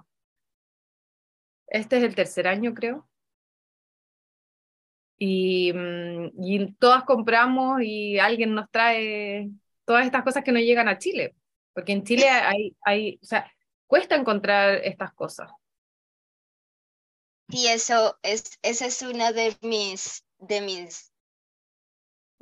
este 1.67 1.99
es 1.99 2.05
el 2.05 2.15
tercer 2.15 2.49
año 2.49 2.75
creo. 2.75 3.09
Y, 5.19 5.73
mm, 5.73 6.31
y 6.43 6.73
todas 6.75 7.05
compramos 7.05 7.81
y 7.83 8.19
alguien 8.19 8.55
nos 8.55 8.71
trae 8.71 9.51
todas 9.85 10.05
estas 10.07 10.23
cosas 10.23 10.45
que 10.45 10.53
no 10.53 10.61
llegan 10.61 10.89
a 10.89 10.99
Chile, 10.99 11.35
porque 11.73 11.93
en 11.93 12.05
Chile 12.05 12.29
hay, 12.29 12.77
hay 12.83 13.19
o 13.23 13.27
sea, 13.27 13.51
cuesta 13.87 14.17
encontrar 14.17 14.81
estas 14.85 15.13
cosas. 15.15 15.51
Y 17.49 17.69
eso 17.69 18.19
es, 18.23 18.59
esa 18.63 18.87
es 18.87 19.03
una 19.03 19.33
de 19.33 19.57
mis, 19.63 20.25
de 20.39 20.61
mis, 20.61 21.13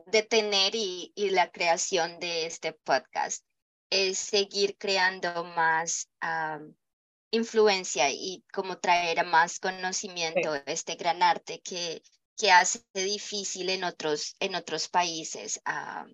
de 0.07 0.23
tener 0.23 0.75
y, 0.75 1.13
y 1.15 1.31
la 1.31 1.51
creación 1.51 2.19
de 2.21 2.47
este 2.47 2.73
podcast, 2.73 3.45
es 3.91 4.19
seguir 4.19 4.77
creando 4.77 5.45
más 5.45 6.09
influencia 7.31 8.11
y 8.11 8.45
como 8.53 8.79
traer 8.79 9.21
a 9.21 9.25
más 9.25 9.59
conocimiento 9.59 10.55
este 10.67 10.95
gran 10.95 11.23
arte 11.23 11.61
que, 11.61 12.03
que 12.37 12.51
hace 12.51 12.81
difícil 12.95 13.71
en 13.71 13.85
otros, 13.85 14.37
en 14.41 14.55
otros 14.55 14.89
países. 14.89 15.61
Ah, 15.65 16.07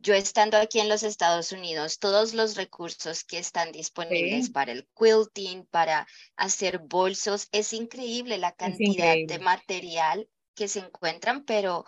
yo 0.00 0.14
estando 0.14 0.56
aquí 0.56 0.80
en 0.80 0.88
los 0.88 1.02
Estados 1.02 1.52
Unidos, 1.52 1.98
todos 1.98 2.32
los 2.32 2.56
recursos 2.56 3.24
que 3.24 3.38
están 3.38 3.72
disponibles 3.72 4.50
para 4.50 4.72
el 4.72 4.88
quilting, 4.96 5.66
para 5.66 6.06
hacer 6.36 6.78
bolsos, 6.78 7.48
es 7.52 7.72
increíble 7.72 8.38
la 8.38 8.52
cantidad 8.52 9.16
de 9.26 9.38
material 9.38 10.28
que 10.54 10.68
se 10.68 10.78
encuentran, 10.78 11.44
pero 11.44 11.84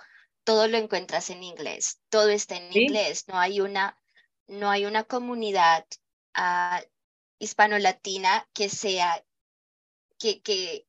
todo 0.49 0.67
lo 0.67 0.79
encuentras 0.79 1.29
en 1.29 1.43
inglés, 1.43 2.01
todo 2.09 2.31
está 2.31 2.57
en 2.57 2.75
inglés, 2.75 3.29
no 3.29 3.39
hay 3.39 3.61
una, 3.61 4.01
no 4.47 4.71
hay 4.71 4.87
una 4.87 5.05
comunidad 5.05 5.85
uh, 6.39 6.83
hispano-latina 7.39 8.49
que 8.55 8.71
sea, 8.71 9.23
que, 10.19 10.41
que, 10.41 10.87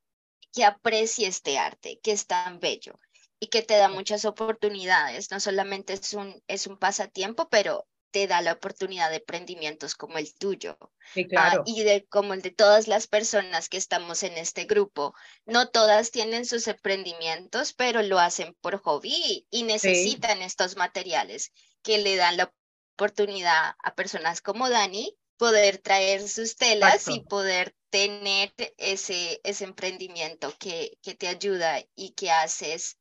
que 0.54 0.64
aprecie 0.64 1.28
este 1.28 1.58
arte, 1.58 2.00
que 2.02 2.14
es 2.14 2.26
tan 2.26 2.62
bello 2.62 2.94
y 3.38 3.48
que 3.48 3.62
te 3.62 3.76
da 3.76 3.90
muchas 3.90 4.24
oportunidades. 4.24 5.30
No 5.30 5.42
solamente 5.42 5.92
es 5.92 6.14
un, 6.14 6.42
es 6.48 6.66
un 6.66 6.78
pasatiempo, 6.78 7.50
pero 7.50 7.86
te 8.12 8.28
da 8.28 8.42
la 8.42 8.54
oportunidad 8.54 9.10
de 9.10 9.18
emprendimientos 9.18 9.96
como 9.96 10.18
el 10.18 10.34
tuyo 10.34 10.78
sí, 11.14 11.28
claro. 11.28 11.64
y 11.66 11.84
de 11.84 12.06
como 12.08 12.34
el 12.34 12.42
de 12.42 12.52
todas 12.52 12.88
las 12.88 13.08
personas 13.08 13.70
que 13.70 13.78
estamos 13.78 14.24
en 14.24 14.38
este 14.38 14.66
grupo. 14.66 15.14
No 15.46 15.70
todas 15.70 16.12
tienen 16.12 16.46
sus 16.46 16.68
emprendimientos, 16.68 17.74
pero 17.74 18.02
lo 18.02 18.20
hacen 18.20 18.56
por 18.62 18.78
hobby 18.82 19.48
y 19.50 19.64
necesitan 19.64 20.42
estos 20.42 20.76
materiales 20.76 21.52
que 21.82 21.98
le 22.00 22.16
dan 22.16 22.38
la 22.38 22.54
oportunidad 22.96 23.76
a 23.84 23.96
personas 23.96 24.42
como 24.42 24.70
Dani 24.70 25.16
poder 25.38 25.78
traer 25.78 26.28
sus 26.28 26.58
telas 26.58 27.08
y 27.08 27.22
poder 27.22 27.74
tener 27.90 28.54
ese, 28.78 29.40
ese 29.44 29.64
emprendimiento 29.64 30.54
que, 30.60 30.98
que 31.02 31.16
te 31.16 31.28
ayuda 31.28 31.82
y 31.96 32.12
que 32.12 32.30
haces 32.30 32.98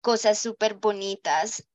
cosas 0.00 0.38
súper 0.38 0.74
bonitas 0.74 1.66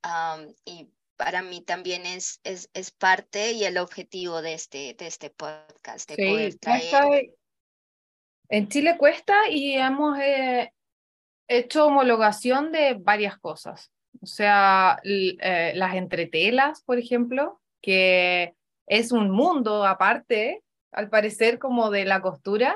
y 0.66 0.90
para 1.18 1.42
mí 1.42 1.62
también 1.62 2.06
es, 2.06 2.40
es, 2.44 2.70
es, 2.74 2.92
parte 2.92 3.52
y 3.54 3.64
el 3.64 3.78
objetivo 3.78 4.42
de 4.42 4.54
este, 4.54 4.96
de 4.98 5.08
este 5.08 5.30
podcast, 5.30 6.10
de 6.10 6.28
poder 6.28 6.56
traer... 6.56 7.34
en 8.50 8.68
Chile 8.68 8.98
cuesta 8.98 9.50
y 9.50 9.74
hemos 9.74 10.18
eh, 10.20 10.72
hecho 11.48 11.88
homologación 11.88 12.72
de 12.72 12.96
varias 12.96 13.38
cosas. 13.38 13.92
O 14.22 14.26
sea, 14.26 15.00
eh, 15.04 15.74
las 15.76 15.96
entretelas, 15.96 16.82
por 16.84 16.98
ejemplo, 16.98 17.62
que 17.82 18.56
es 18.88 19.12
un 19.12 19.30
mundo 19.30 19.86
aparte, 19.86 20.64
al 20.92 21.10
parecer, 21.10 21.60
como 21.60 21.90
de 21.92 22.06
la 22.06 22.22
costura. 22.22 22.76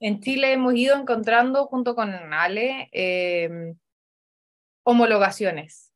En 0.00 0.20
Chile 0.20 0.52
hemos 0.52 0.74
ido 0.74 0.96
encontrando 0.96 1.66
junto 1.66 1.94
con 1.94 2.10
Ale 2.32 2.88
em, 2.92 3.76
homologaciones. 4.84 5.87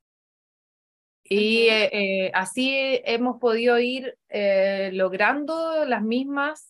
Y 1.23 1.67
eh, 1.69 1.89
eh, 1.93 2.31
así 2.33 3.01
hemos 3.05 3.39
podido 3.39 3.79
ir 3.79 4.17
eh, 4.29 4.89
logrando 4.93 5.85
las 5.85 6.01
mismas 6.01 6.69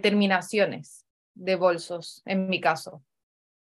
terminaciones 0.00 1.04
de 1.34 1.54
bolsos, 1.54 2.22
en 2.24 2.48
mi 2.48 2.62
caso. 2.62 3.02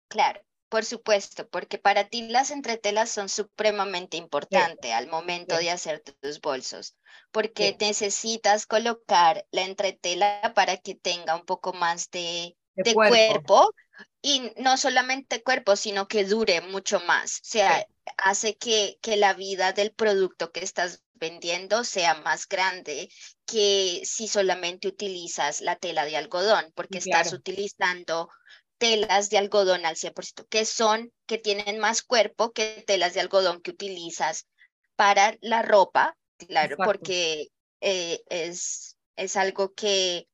Claro. 0.08 0.39
Por 0.69 0.86
supuesto, 0.86 1.50
porque 1.50 1.77
para 1.79 2.05
ti 2.05 2.29
las 2.29 2.51
entretelas 2.51 3.10
son 3.10 3.27
supremamente 3.27 4.15
importantes 4.15 4.93
al 4.93 5.08
momento 5.08 5.58
de 5.58 5.72
hacer 5.72 6.01
tus 6.21 6.39
bolsos, 6.39 6.95
porque 7.32 7.75
necesitas 7.80 8.67
colocar 8.67 9.45
la 9.49 9.63
entretela 9.63 10.54
para 10.56 10.78
que 10.78 10.93
tenga 10.93 11.36
un 11.36 11.43
poco 11.43 11.73
más 11.73 12.12
de, 12.12 12.56
de, 12.75 12.93
cuerpo. 12.93 13.73
y 14.21 14.54
no 14.58 14.78
solamente 14.78 15.41
cuerpo, 15.41 15.75
sino 15.75 16.08
que 16.08 16.23
dure 16.23 16.62
mucho 16.62 16.99
más. 17.02 17.38
O 17.38 17.45
sea, 17.45 17.86
hace 18.17 18.58
que, 18.58 18.98
que 19.02 19.17
la 19.17 19.34
vida 19.34 19.74
del 19.74 19.91
producto 19.91 20.52
que 20.52 20.63
estás 20.63 21.04
vendiendo 21.13 21.84
sea 21.84 22.15
más 22.15 22.48
grande 22.48 23.10
que 23.45 24.02
si 24.06 24.28
solamente 24.28 24.88
utilizas 24.88 25.62
la 25.62 25.76
tela 25.76 26.06
de 26.06 26.17
algodón, 26.17 26.72
porque 26.76 27.00
estás 27.00 27.34
utilizando 27.34 28.30
telas 28.78 29.30
de 29.30 29.38
algodón 29.38 29.86
al 29.86 29.95
100%, 29.95 30.48
que 30.48 30.65
son, 30.65 31.12
que 31.26 31.38
tienen 31.38 31.80
más 31.80 32.02
cuerpo 32.02 32.54
que 32.54 32.84
telas 32.88 33.13
de 33.13 33.19
algodón 33.19 33.62
que 33.62 33.72
utilizas 33.72 34.48
para 34.95 35.38
la 35.41 35.62
ropa, 35.62 36.17
claro, 36.38 36.78
porque 36.78 37.50
eh, 37.82 38.22
es, 38.30 38.98
es 39.15 39.36
algo 39.36 39.74
que, 39.74 40.28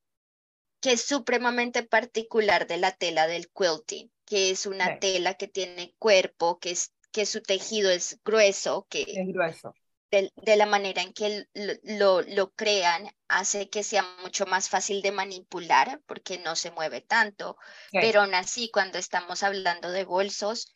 que 0.80 0.92
es 0.92 1.02
supremamente 1.02 1.82
particular 1.82 2.66
de 2.66 2.76
la 2.78 2.92
tela 2.92 3.26
del 3.26 3.50
quilting, 3.50 4.10
que 4.24 4.50
es 4.50 4.66
una 4.66 4.98
tela 4.98 5.34
que 5.34 5.48
tiene 5.48 5.94
cuerpo, 5.98 6.58
que, 6.58 6.70
es, 6.70 6.92
que 7.16 7.24
su 7.24 7.40
tejido 7.40 7.90
es 7.90 8.20
grueso, 8.22 8.86
que, 8.90 9.00
es 9.00 9.26
grueso 9.28 9.72
de, 10.10 10.56
la 10.56 10.66
manera 10.66 11.00
en 11.00 11.14
que 11.14 11.46
lo, 11.82 12.20
lo, 12.20 12.50
crean 12.50 13.08
hace 13.26 13.70
que 13.70 13.82
sea 13.82 14.04
mucho 14.22 14.44
más 14.44 14.68
fácil 14.68 15.00
de 15.00 15.12
manipular 15.12 16.02
porque 16.04 16.36
no 16.38 16.56
se 16.56 16.70
mueve 16.72 17.00
tanto, 17.00 17.56
pero 17.90 18.20
aún 18.20 18.34
así 18.34 18.70
cuando 18.70 18.98
estamos 18.98 19.42
hablando 19.42 19.90
de 19.90 20.04
bolsos, 20.04 20.74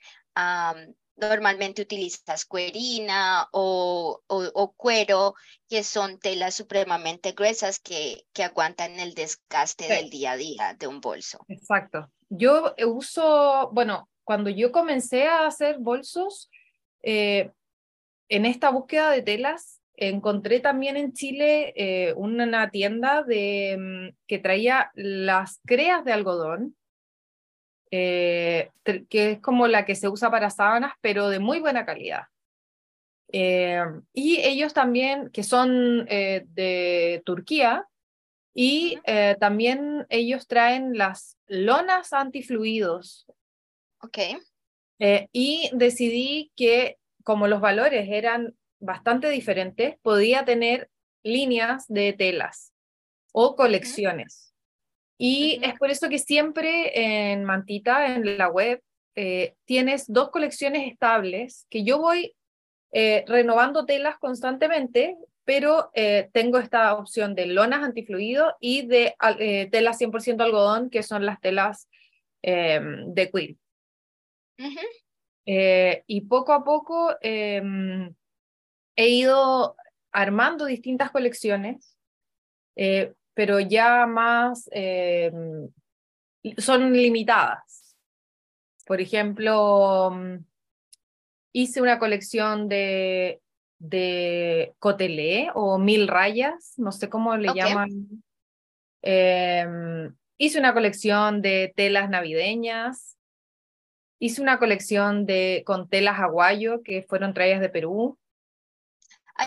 normalmente 1.16 1.82
utilizas 1.82 2.46
cuerina 2.46 3.46
o, 3.52 4.22
o, 4.28 4.72
cuero, 4.72 5.34
que 5.68 5.84
son 5.84 6.18
telas 6.18 6.54
supremamente 6.54 7.32
gruesas 7.32 7.80
que, 7.80 8.24
que 8.32 8.44
aguantan 8.44 8.98
el 8.98 9.12
desgaste 9.12 9.88
del 9.88 10.08
día 10.08 10.32
a 10.32 10.36
día 10.38 10.74
de 10.78 10.86
un 10.86 11.02
bolso. 11.02 11.44
Exacto. 11.48 12.10
Yo 12.30 12.74
uso, 12.86 13.68
bueno, 13.74 14.08
cuando 14.24 14.50
yo 14.50 14.72
comencé 14.72 15.26
a 15.26 15.46
hacer 15.46 15.78
bolsos, 15.78 16.50
eh, 17.02 17.50
en 18.28 18.46
esta 18.46 18.70
búsqueda 18.70 19.10
de 19.10 19.22
telas 19.22 19.80
encontré 20.00 20.60
también 20.60 20.96
en 20.96 21.12
Chile 21.12 21.72
eh, 21.76 22.14
una 22.14 22.70
tienda 22.70 23.22
de, 23.22 23.76
mm, 23.78 24.16
que 24.26 24.38
traía 24.38 24.90
las 24.94 25.60
creas 25.66 26.04
de 26.04 26.12
algodón, 26.12 26.76
eh, 27.90 28.70
que 28.84 29.32
es 29.32 29.40
como 29.40 29.66
la 29.66 29.84
que 29.84 29.94
se 29.94 30.08
usa 30.08 30.30
para 30.30 30.48
sábanas, 30.50 30.92
pero 31.00 31.28
de 31.28 31.38
muy 31.38 31.60
buena 31.60 31.84
calidad. 31.84 32.24
Eh, 33.32 33.82
y 34.12 34.38
ellos 34.38 34.72
también, 34.72 35.30
que 35.30 35.42
son 35.42 36.06
de 36.06 37.22
Turquía, 37.24 37.86
y 38.54 38.98
también 39.38 40.06
ellos 40.08 40.46
traen 40.48 40.96
las 40.98 41.36
lonas 41.46 42.12
antifluidos. 42.12 43.26
Ok. 44.02 44.18
y 45.32 45.70
decidí 45.72 46.52
que 46.56 46.98
como 47.24 47.46
los 47.46 47.60
valores 47.60 48.08
eran 48.08 48.54
bastante 48.80 49.28
diferentes, 49.30 49.96
podía 50.02 50.44
tener 50.44 50.90
líneas 51.22 51.86
de 51.88 52.12
telas 52.12 52.72
o 53.32 53.56
colecciones. 53.56 54.54
Y 55.18 55.60
es 55.62 55.78
por 55.78 55.90
eso 55.90 56.08
que 56.08 56.18
siempre 56.18 57.32
en 57.32 57.44
Mantita, 57.44 58.14
en 58.14 58.38
la 58.38 58.48
web, 58.48 58.82
eh, 59.14 59.54
tienes 59.66 60.06
dos 60.08 60.30
colecciones 60.30 60.90
estables 60.90 61.66
que 61.68 61.84
yo 61.84 61.98
voy 61.98 62.34
eh, 62.92 63.24
renovando 63.26 63.84
telas 63.84 64.18
constantemente, 64.18 65.16
pero 65.44 65.90
eh, 65.94 66.30
tengo 66.32 66.58
esta 66.58 66.94
opción 66.94 67.34
de 67.34 67.46
lonas 67.46 67.82
antifluido 67.82 68.56
y 68.60 68.86
de 68.86 69.14
telas 69.70 70.00
100% 70.00 70.42
algodón, 70.42 70.90
que 70.90 71.02
son 71.02 71.26
las 71.26 71.40
telas 71.40 71.88
em, 72.42 73.12
Eh, 75.46 76.04
y 76.06 76.22
poco 76.22 76.52
a 76.52 76.62
poco 76.62 77.16
em, 77.20 78.14
he 78.96 79.08
ido 79.08 79.74
armando 80.12 80.66
distintas 80.66 81.10
colecciones, 81.10 81.96
eh, 82.76 83.14
pero 83.34 83.58
ya 83.60 84.06
más 84.06 84.68
em, 84.72 85.68
son 86.58 86.92
limitadas. 86.92 87.96
Por 88.86 89.00
ejemplo, 89.00 90.10
mm, 90.12 90.44
hice 91.52 91.80
una 91.80 91.98
colección 91.98 92.68
de, 92.68 93.40
de 93.78 94.74
cotelé 94.78 95.50
o 95.54 95.78
mil 95.78 96.08
rayas, 96.08 96.74
no 96.76 96.92
sé 96.92 97.08
cómo 97.08 97.36
le 97.36 97.54
llaman. 97.54 98.22
Em, 99.02 100.14
hice 100.38 100.58
una 100.58 100.74
colección 100.74 101.40
de 101.40 101.72
telas 101.74 102.10
navideñas, 102.10 103.16
Hice 104.22 104.42
una 104.42 104.58
colección 104.58 105.24
de, 105.24 105.62
con 105.64 105.88
telas 105.88 106.20
aguayo 106.20 106.82
que 106.82 107.02
fueron 107.02 107.32
traídas 107.32 107.62
de 107.62 107.70
Perú. 107.70 108.18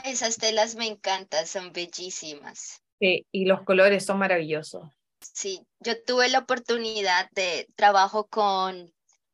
esas 0.04 0.38
telas 0.38 0.74
me 0.74 0.88
encantan, 0.88 1.46
son 1.46 1.72
bellísimas. 1.72 2.82
Sí, 3.00 3.28
y 3.32 3.46
los 3.46 3.62
colores 3.62 4.04
son 4.04 4.18
maravillosos. 4.18 4.90
Sí, 5.20 5.66
yo 5.80 6.02
tuve 6.04 6.28
la 6.30 6.40
oportunidad 6.40 7.30
de 7.32 7.70
trabajo 7.76 8.28
con, 8.28 8.92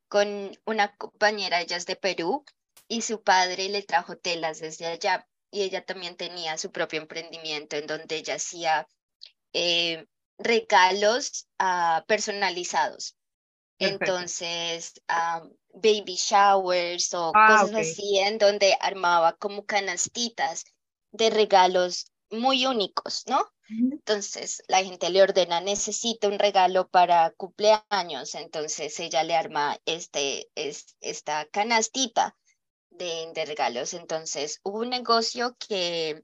con 0.10 0.52
una 0.66 0.94
compañera, 0.98 1.62
ella 1.62 1.78
es 1.78 1.86
de 1.86 1.96
Perú, 1.96 2.44
y 2.90 3.02
su 3.04 3.24
padre 3.24 3.70
le 3.70 3.82
trajo 3.82 4.18
telas 4.18 4.60
desde 4.60 4.88
allá, 4.88 5.26
y 5.52 5.62
ella 5.62 5.86
también 5.86 6.18
tenía 6.18 6.58
su 6.58 6.70
propio 6.70 7.00
emprendimiento 7.00 7.78
en 7.78 7.88
donde 7.88 8.18
ella 8.18 8.36
hacía 8.36 8.90
eh, 9.54 10.06
regalos 10.38 11.48
ah, 11.60 12.04
personalizados. 12.08 13.16
Entonces, 13.80 15.02
baby 15.74 16.16
showers 16.16 17.14
o 17.14 17.32
ah, 17.34 17.62
cosas 17.62 17.76
así 17.76 18.20
en 18.20 18.38
donde 18.38 18.76
armaba 18.80 19.34
como 19.34 19.66
canastitas 19.66 20.66
de 21.12 21.30
regalos 21.30 22.12
muy 22.30 22.66
únicos, 22.66 23.24
¿no? 23.28 23.50
Entonces 23.70 24.64
la 24.68 24.84
gente 24.84 25.10
le 25.12 25.22
ordena, 25.22 25.62
necesita 25.62 26.28
un 26.28 26.40
regalo 26.40 26.90
para 26.90 27.32
cumpleaños, 27.32 28.34
entonces 28.34 29.00
ella 29.00 29.24
le 29.24 29.36
arma 29.36 29.78
este, 29.86 30.50
es, 30.56 30.98
esta 31.02 31.46
canastita 31.46 32.36
de, 32.90 33.32
de, 33.34 33.46
regalos. 33.46 33.94
Entonces 33.94 34.60
hubo 34.64 34.80
un 34.80 34.90
negocio 34.90 35.56
que, 35.60 36.24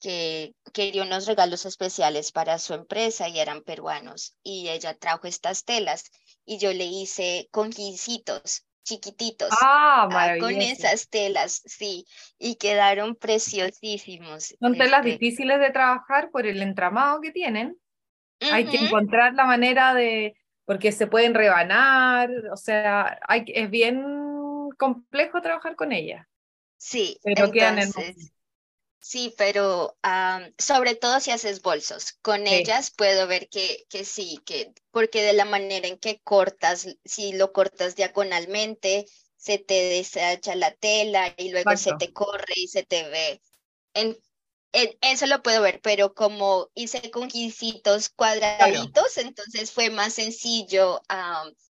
que 0.00 0.54
quería 0.72 1.02
unos 1.02 1.26
regalos 1.26 1.66
especiales 1.66 2.30
para 2.30 2.60
su 2.60 2.74
empresa 2.74 3.28
y 3.28 3.40
eran 3.40 3.62
peruanos. 3.62 4.36
Y 4.44 4.68
ella 4.68 4.96
trajo 4.96 5.26
estas 5.26 5.64
telas 5.64 6.04
y 6.44 6.58
yo 6.58 6.72
le 6.72 6.84
hice 6.84 7.48
conjincitos 7.50 8.64
chiquititos 8.84 9.48
ah, 9.62 10.08
ah 10.10 10.34
con 10.40 10.54
esas 10.60 11.08
telas, 11.08 11.62
sí, 11.64 12.04
y 12.38 12.56
quedaron 12.56 13.14
preciosísimos. 13.14 14.54
Son 14.58 14.76
telas 14.76 15.06
este 15.06 15.12
difíciles 15.12 15.60
de 15.60 15.70
trabajar 15.70 16.30
por 16.30 16.46
el 16.46 16.60
entramado 16.62 17.20
que 17.20 17.30
tienen. 17.30 17.76
Hay 18.40 18.64
que 18.64 18.78
encontrar 18.78 19.34
la 19.34 19.44
manera 19.44 19.94
de, 19.94 20.36
porque 20.64 20.90
se 20.90 21.06
pueden 21.06 21.34
rebanar, 21.34 22.28
o 22.52 22.56
sea, 22.56 23.20
hay, 23.28 23.44
es 23.46 23.70
bien 23.70 24.04
complejo 24.78 25.40
trabajar 25.40 25.76
con 25.76 25.92
ellas. 25.92 26.26
Sí, 26.76 27.18
pero 27.22 27.44
entonces, 27.44 27.54
quedan 27.54 27.78
Sí, 29.04 29.34
pero 29.36 29.98
sobre 30.58 30.94
todo 30.94 31.18
si 31.18 31.32
haces 31.32 31.60
bolsos. 31.60 32.12
Con 32.22 32.46
ellas 32.46 32.92
puedo 32.96 33.26
ver 33.26 33.48
que, 33.48 33.84
que 33.88 34.04
sí, 34.04 34.38
que 34.46 34.72
porque 34.92 35.22
de 35.22 35.32
la 35.32 35.44
manera 35.44 35.88
en 35.88 35.98
que 35.98 36.20
cortas, 36.20 36.86
si 37.04 37.32
lo 37.32 37.52
cortas 37.52 37.96
diagonalmente, 37.96 39.06
se 39.36 39.58
te 39.58 39.74
deshacha 39.88 40.54
la 40.54 40.72
tela 40.76 41.34
y 41.36 41.50
luego 41.50 41.76
se 41.76 41.94
te 41.98 42.12
corre 42.12 42.54
y 42.54 42.68
se 42.68 42.84
te 42.84 43.08
ve. 43.08 43.42
En, 43.92 44.16
eso 44.72 45.26
lo 45.26 45.42
puedo 45.42 45.60
ver, 45.62 45.80
pero 45.82 46.14
como 46.14 46.70
hice 46.74 47.10
con 47.10 47.26
guisitos 47.26 48.08
cuadraditos, 48.08 49.18
entonces 49.18 49.72
fue 49.72 49.90
más 49.90 50.14
sencillo 50.14 51.02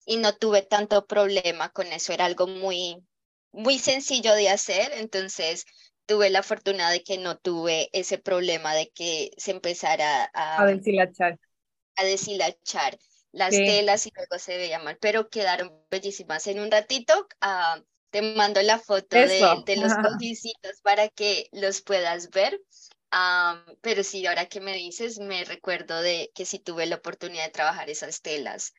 y 0.05 0.17
no 0.17 0.35
tuve 0.37 0.61
tanto 0.61 1.07
problema 1.07 1.69
con 1.71 1.87
eso. 1.87 2.13
Era 2.13 2.25
algo 2.25 2.45
muy, 2.45 3.03
muy 3.51 3.79
sencillo 3.79 4.35
de 4.35 4.49
hacer, 4.49 4.91
entonces 4.93 5.65
tuve 6.05 6.29
la 6.29 6.43
fortuna 6.43 6.89
de 6.89 7.03
que 7.03 7.17
no 7.17 7.37
tuve 7.37 7.89
ese 7.93 8.17
problema 8.17 8.73
de 8.73 8.89
que 8.89 9.31
se 9.37 9.51
empezara 9.51 10.29
a, 10.33 10.61
a 10.61 10.65
deshilachar. 10.65 11.39
A 11.97 12.03
deshilachar 12.03 12.97
las 13.31 13.51
telas 13.51 14.07
y 14.07 14.11
luego 14.15 14.39
se 14.39 14.57
veía 14.57 14.79
mal, 14.79 14.97
pero 14.99 15.29
quedaron 15.29 15.71
bellísimas. 15.91 16.47
En 16.47 16.59
un 16.59 16.71
ratito 16.71 17.27
ah, 17.41 17.81
te 18.09 18.21
mando 18.21 18.61
la 18.61 18.79
foto 18.79 19.17
de, 19.17 19.63
de, 19.65 19.75
los 19.75 19.91
cojicitos 20.23 20.79
para 20.81 21.09
que 21.09 21.49
los 21.51 21.81
puedas 21.81 22.29
ver. 22.29 22.61
Ah, 23.11 23.63
pero 23.81 24.03
sí, 24.03 24.25
ahora 24.25 24.47
que 24.47 24.61
me 24.61 24.73
dices, 24.73 25.19
me 25.19 25.43
recuerdo 25.43 26.01
de 26.01 26.31
que 26.33 26.45
sí 26.45 26.59
tuve 26.59 26.85
la 26.85 26.95
oportunidad 26.95 27.45
de 27.45 27.51
trabajar 27.51 27.89
esas 27.89 28.21
telas 28.21 28.73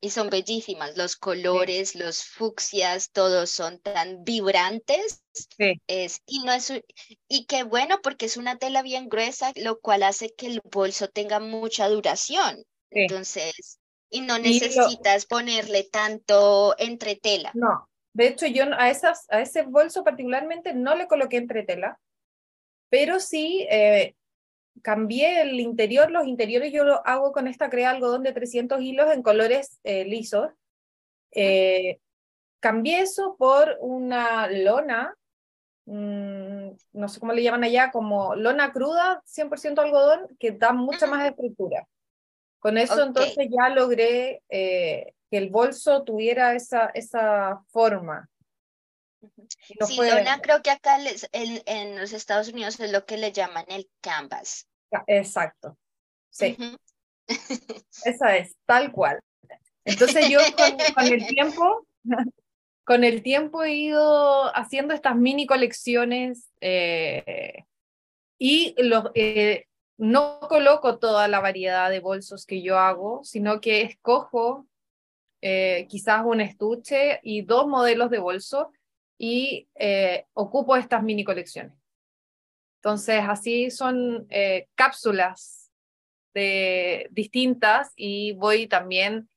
y 0.00 0.10
son 0.10 0.30
bellísimas, 0.30 0.96
los 0.96 1.16
colores, 1.16 1.94
los 1.94 2.24
fucsias, 2.24 3.10
todos 3.10 3.50
son 3.50 3.78
tan 3.80 4.24
vibrantes. 4.24 5.22
Es, 5.86 6.20
y, 6.26 6.42
no 6.44 6.52
es, 6.52 6.72
y 7.28 7.46
qué 7.46 7.62
bueno 7.64 8.00
porque 8.02 8.26
es 8.26 8.36
una 8.36 8.58
tela 8.58 8.82
bien 8.82 9.08
gruesa, 9.08 9.52
lo 9.56 9.80
cual 9.80 10.02
hace 10.02 10.34
que 10.34 10.46
el 10.46 10.60
bolso 10.64 11.08
tenga 11.08 11.38
mucha 11.40 11.88
duración. 11.88 12.64
Entonces, 12.90 13.78
y 14.10 14.22
no 14.22 14.38
necesitas 14.38 15.26
ponerle 15.26 15.84
tanto 15.84 16.74
entre 16.78 17.16
tela. 17.16 17.52
No, 17.54 17.88
de 18.12 18.28
hecho 18.28 18.46
yo 18.46 18.64
a, 18.76 18.90
esas, 18.90 19.26
a 19.30 19.40
ese 19.40 19.62
bolso 19.62 20.02
particularmente 20.02 20.74
no 20.74 20.96
le 20.96 21.06
coloqué 21.06 21.36
entre 21.36 21.62
tela, 21.62 22.00
pero 22.88 23.20
sí 23.20 23.66
eh, 23.70 24.16
cambié 24.82 25.42
el 25.42 25.60
interior, 25.60 26.10
los 26.10 26.26
interiores 26.26 26.72
yo 26.72 26.84
lo 26.84 27.06
hago 27.06 27.32
con 27.32 27.46
esta 27.46 27.70
crea 27.70 27.90
algodón 27.90 28.22
de 28.22 28.32
300 28.32 28.80
hilos 28.80 29.12
en 29.12 29.22
colores 29.22 29.78
eh, 29.84 30.04
lisos. 30.04 30.50
Eh, 31.32 31.98
cambié 32.60 33.00
eso 33.00 33.36
por 33.38 33.76
una 33.80 34.48
lona, 34.48 35.14
mm, 35.86 36.70
no 36.92 37.08
sé 37.08 37.20
cómo 37.20 37.32
le 37.32 37.42
llaman 37.42 37.64
allá, 37.64 37.90
como 37.90 38.34
lona 38.34 38.72
cruda, 38.72 39.22
100% 39.24 39.80
algodón, 39.80 40.28
que 40.38 40.52
da 40.52 40.72
mucha 40.72 41.06
más 41.06 41.26
estructura. 41.26 41.86
Con 42.58 42.76
eso 42.76 43.02
entonces 43.02 43.48
ya 43.50 43.70
logré 43.70 44.42
eh, 44.50 45.14
que 45.30 45.38
el 45.38 45.48
bolso 45.48 46.02
tuviera 46.02 46.54
esa, 46.54 46.90
esa 46.92 47.62
forma. 47.68 48.28
Sí, 49.86 49.96
lona 49.96 50.40
creo 50.40 50.62
que 50.62 50.70
acá 50.70 50.98
en, 51.32 51.62
en, 51.66 51.98
los 51.98 52.12
Estados 52.12 52.48
Unidos 52.48 52.78
es 52.80 52.90
lo 52.92 53.04
que 53.04 53.16
le 53.16 53.32
llaman 53.32 53.64
el 53.68 53.88
canvas. 54.00 54.68
Exacto. 55.06 55.76
Sí. 56.30 56.56
Esa 58.04 58.36
es, 58.36 58.56
tal 58.66 58.92
cual. 58.92 59.20
Entonces 59.84 60.28
yo 60.28 60.38
con, 60.94 61.06
el 61.06 61.26
tiempo, 61.26 61.86
con 62.84 63.04
el 63.04 63.22
tiempo 63.22 63.62
he 63.62 63.74
ido 63.74 64.56
haciendo 64.56 64.94
estas 64.94 65.16
mini 65.16 65.46
colecciones 65.46 66.50
eh, 66.60 67.64
y 68.38 68.74
los, 68.82 69.10
eh, 69.14 69.66
no 69.96 70.40
coloco 70.40 70.98
toda 70.98 71.28
la 71.28 71.40
variedad 71.40 71.90
de 71.90 72.00
bolsos 72.00 72.46
que 72.46 72.62
yo 72.62 72.78
hago, 72.78 73.22
sino 73.24 73.60
que 73.60 73.82
escojo 73.82 74.66
eh, 75.42 75.86
quizás 75.88 76.22
un 76.24 76.40
estuche 76.40 77.20
y 77.22 77.42
dos 77.42 77.66
modelos 77.66 78.10
de 78.10 78.18
bolso 78.18 78.72
y 79.22 79.68
ocupo 80.32 80.76
estas 80.76 81.02
mini 81.02 81.24
colecciones. 81.24 81.80
Entonces, 82.80 83.22
así 83.28 83.70
son 83.70 84.26
eh, 84.30 84.66
cápsulas 84.74 85.70
de, 86.32 87.08
distintas 87.10 87.92
y 87.94 88.32
voy 88.32 88.68
también 88.68 89.28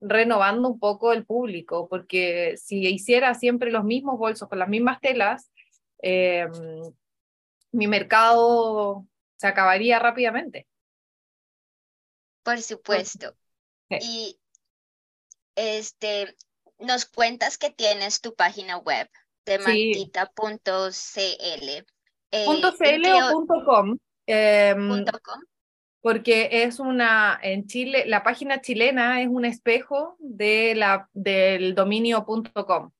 renovando 0.00 0.68
un 0.68 0.78
poco 0.78 1.12
el 1.12 1.26
público, 1.26 1.88
porque 1.88 2.56
si 2.56 2.86
hiciera 2.86 3.34
siempre 3.34 3.72
los 3.72 3.82
mismos 3.82 4.16
bolsos 4.16 4.48
con 4.48 4.60
las 4.60 4.68
mismas 4.68 5.00
telas, 5.00 5.50
eh, 6.02 6.46
mi 7.72 7.88
mercado 7.88 9.04
se 9.36 9.48
acabaría 9.48 9.98
rápidamente. 9.98 10.68
Por 12.44 12.62
supuesto. 12.62 13.34
Y 13.88 14.38
este, 15.56 16.36
nos 16.78 17.06
cuentas 17.06 17.58
que 17.58 17.70
tienes 17.70 18.20
tu 18.20 18.36
página 18.36 18.76
web 18.76 19.08
de 19.44 19.58
mantita.cl. 19.58 20.88
Eh, 22.30 22.46
.cl 22.46 23.06
o 23.32 23.46
.com. 23.64 23.96
Em, 24.26 25.04
.com. 25.04 25.40
Porque 26.00 26.48
es 26.50 26.80
una, 26.80 27.38
en 27.42 27.66
Chile, 27.66 28.04
la 28.06 28.22
página 28.22 28.60
chilena 28.60 29.22
es 29.22 29.28
un 29.28 29.44
espejo 29.44 30.16
de 30.18 30.74
la, 30.74 31.08
del 31.14 31.74
dominio 31.74 32.24
.com. 32.26 32.90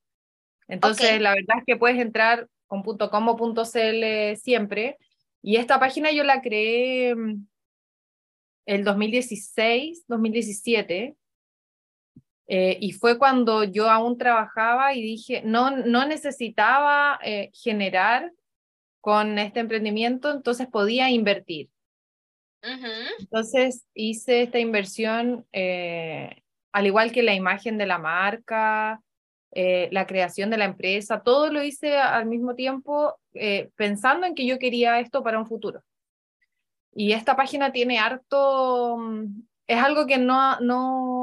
Entonces, 0.68 1.20
la 1.20 1.34
verdad 1.34 1.58
es 1.58 1.64
que 1.66 1.76
puedes 1.76 1.98
entrar 1.98 2.48
con 2.66 2.82
.com 2.82 3.28
o 3.28 3.64
.cl 3.64 4.36
siempre. 4.36 4.96
Y 5.42 5.56
esta 5.56 5.78
página 5.78 6.10
yo 6.12 6.24
la 6.24 6.40
creé 6.40 7.10
em, 7.10 7.46
el 8.64 8.84
2016, 8.84 10.04
2017. 10.08 11.16
Eh, 12.46 12.76
y 12.80 12.92
fue 12.92 13.18
cuando 13.18 13.64
yo 13.64 13.90
aún 13.90 14.18
trabajaba 14.18 14.94
y 14.94 15.02
dije, 15.02 15.42
no, 15.44 15.70
no 15.70 16.06
necesitaba 16.06 17.18
eh, 17.22 17.50
generar 17.54 18.32
con 19.00 19.38
este 19.38 19.60
emprendimiento, 19.60 20.30
entonces 20.30 20.66
podía 20.66 21.10
invertir. 21.10 21.70
Entonces 23.18 23.84
hice 23.92 24.42
esta 24.42 24.58
inversión, 24.58 25.46
eh, 25.52 26.42
al 26.72 26.86
igual 26.86 27.12
que 27.12 27.22
la 27.22 27.34
imagen 27.34 27.76
de 27.76 27.86
la 27.86 27.98
marca, 27.98 29.02
la 29.56 30.06
creación 30.06 30.50
de 30.50 30.56
la 30.56 30.64
empresa, 30.64 31.22
todo 31.22 31.52
lo 31.52 31.62
hice 31.62 31.96
al 31.96 32.26
mismo 32.26 32.56
tiempo 32.56 33.14
pensando 33.76 34.26
en 34.26 34.34
que 34.34 34.46
yo 34.46 34.58
quería 34.58 34.98
esto 34.98 35.22
para 35.22 35.38
un 35.38 35.46
futuro. 35.46 35.82
Y 36.94 37.12
esta 37.12 37.36
página 37.36 37.72
tiene 37.72 37.98
harto, 37.98 38.96
mm, 38.96 39.42
es 39.66 39.82
algo 39.82 40.06
que 40.06 40.18
no, 40.18 40.58
no 40.60 41.13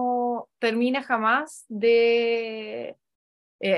termina 0.61 1.03
jamás 1.03 1.65
de 1.67 2.95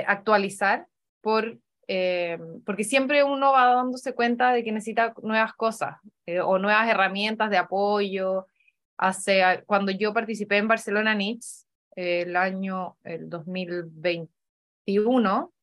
actualizar 0.06 0.86
por 1.22 1.58
eh, 1.88 2.38
porque 2.66 2.84
siempre 2.84 3.24
uno 3.24 3.52
va 3.52 3.76
dándose 3.76 4.14
cuenta 4.14 4.54
de 4.54 4.64
que 4.64 4.72
necesita 4.72 5.14
nuevas 5.22 5.54
cosas 5.54 5.98
eh, 6.26 6.40
o 6.40 6.58
nuevas 6.58 6.90
herramientas 6.90 7.50
de 7.50 7.58
apoyo. 7.58 8.48
Hace, 8.98 9.64
cuando 9.66 9.92
yo 9.92 10.14
participé 10.14 10.58
en 10.58 10.68
Barcelona 10.68 11.16
Needs 11.16 11.68
eh, 11.96 12.22
el 12.22 12.36
año 12.36 12.98
el 13.04 13.30
2021, 13.30 15.54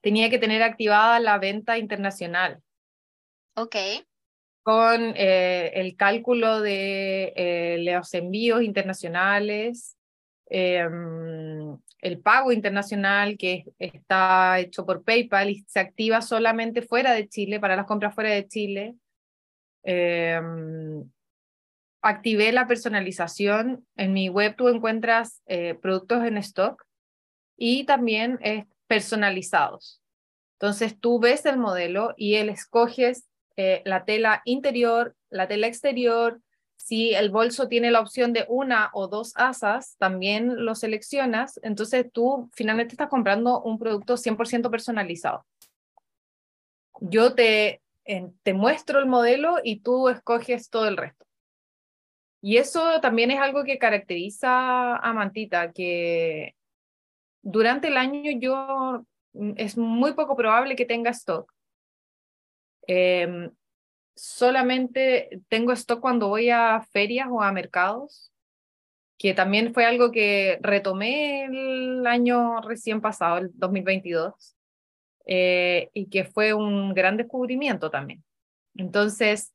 tenía 0.00 0.28
que 0.28 0.38
tener 0.38 0.62
activada 0.62 1.20
la 1.20 1.38
venta 1.38 1.78
internacional. 1.78 2.60
Ok. 3.54 3.76
Con 4.62 5.14
eh, 5.16 5.72
el 5.74 5.96
cálculo 5.96 6.60
de 6.60 7.32
eh, 7.36 7.78
los 7.80 8.14
envíos 8.14 8.62
internacionales, 8.62 9.96
em, 10.46 11.76
el 12.00 12.20
pago 12.20 12.52
internacional 12.52 13.36
que 13.36 13.64
está 13.78 14.60
hecho 14.60 14.86
por 14.86 15.04
PayPal 15.04 15.50
y 15.50 15.64
se 15.66 15.80
activa 15.80 16.20
solamente 16.22 16.82
fuera 16.82 17.12
de 17.12 17.28
Chile, 17.28 17.60
para 17.60 17.76
las 17.76 17.86
compras 17.86 18.14
fuera 18.14 18.30
de 18.30 18.46
Chile. 18.46 18.94
Em, 19.82 21.10
activé 22.02 22.52
la 22.52 22.66
personalización. 22.66 23.86
En 23.96 24.12
mi 24.12 24.28
web 24.28 24.54
tú 24.56 24.68
encuentras 24.68 25.42
eh, 25.46 25.74
productos 25.74 26.24
en 26.24 26.36
stock 26.38 26.84
y 27.56 27.84
también 27.84 28.38
personalizados. 28.86 30.00
Entonces 30.60 30.98
tú 30.98 31.18
ves 31.18 31.46
el 31.46 31.58
modelo 31.58 32.14
y 32.16 32.36
él 32.36 32.48
escoges 32.48 33.26
eh, 33.56 33.82
la 33.84 34.04
tela 34.04 34.42
interior, 34.44 35.14
la 35.30 35.48
tela 35.48 35.66
exterior. 35.66 36.40
Si 36.76 37.14
el 37.14 37.30
bolso 37.30 37.68
tiene 37.68 37.90
la 37.90 38.00
opción 38.00 38.32
de 38.32 38.44
una 38.48 38.90
o 38.92 39.06
dos 39.08 39.32
asas, 39.36 39.96
también 39.98 40.64
lo 40.64 40.74
seleccionas. 40.74 41.60
Entonces 41.62 42.06
tú 42.12 42.50
finalmente 42.54 42.94
estás 42.94 43.08
comprando 43.08 43.62
un 43.62 43.78
producto 43.78 44.16
100% 44.16 44.70
personalizado. 44.70 45.46
Yo 47.00 47.34
te, 47.34 47.82
te 48.42 48.54
muestro 48.54 48.98
el 48.98 49.06
modelo 49.06 49.56
y 49.62 49.80
tú 49.80 50.08
escoges 50.08 50.70
todo 50.70 50.88
el 50.88 50.96
resto. 50.96 51.24
Y 52.40 52.56
eso 52.56 53.00
también 53.00 53.30
es 53.30 53.38
algo 53.38 53.62
que 53.62 53.78
caracteriza 53.78 54.96
a 54.96 55.12
Mantita, 55.12 55.72
que 55.72 56.56
durante 57.40 57.88
el 57.88 57.96
año 57.96 58.32
yo 58.38 59.04
mm, 59.32 59.52
es 59.56 59.78
muy 59.78 60.14
poco 60.14 60.36
probable 60.36 60.74
que 60.74 60.84
tenga 60.84 61.10
stock. 61.10 61.52
Em, 62.86 63.50
solamente 64.14 65.40
tengo 65.48 65.72
stock 65.72 66.00
cuando 66.00 66.28
voy 66.28 66.50
a 66.50 66.80
ferias 66.92 67.28
o 67.30 67.42
a 67.42 67.52
mercados, 67.52 68.32
que 69.18 69.34
también 69.34 69.72
fue 69.72 69.84
algo 69.84 70.10
que 70.10 70.58
retomé 70.62 71.44
el 71.44 72.06
año 72.06 72.60
recién 72.60 73.00
pasado, 73.00 73.38
el 73.38 73.50
2022, 73.54 74.56
eh, 75.26 75.90
y 75.94 76.06
que 76.08 76.24
fue 76.24 76.54
un 76.54 76.92
gran 76.92 77.16
descubrimiento 77.16 77.90
también. 77.90 78.24
Entonces, 78.74 79.52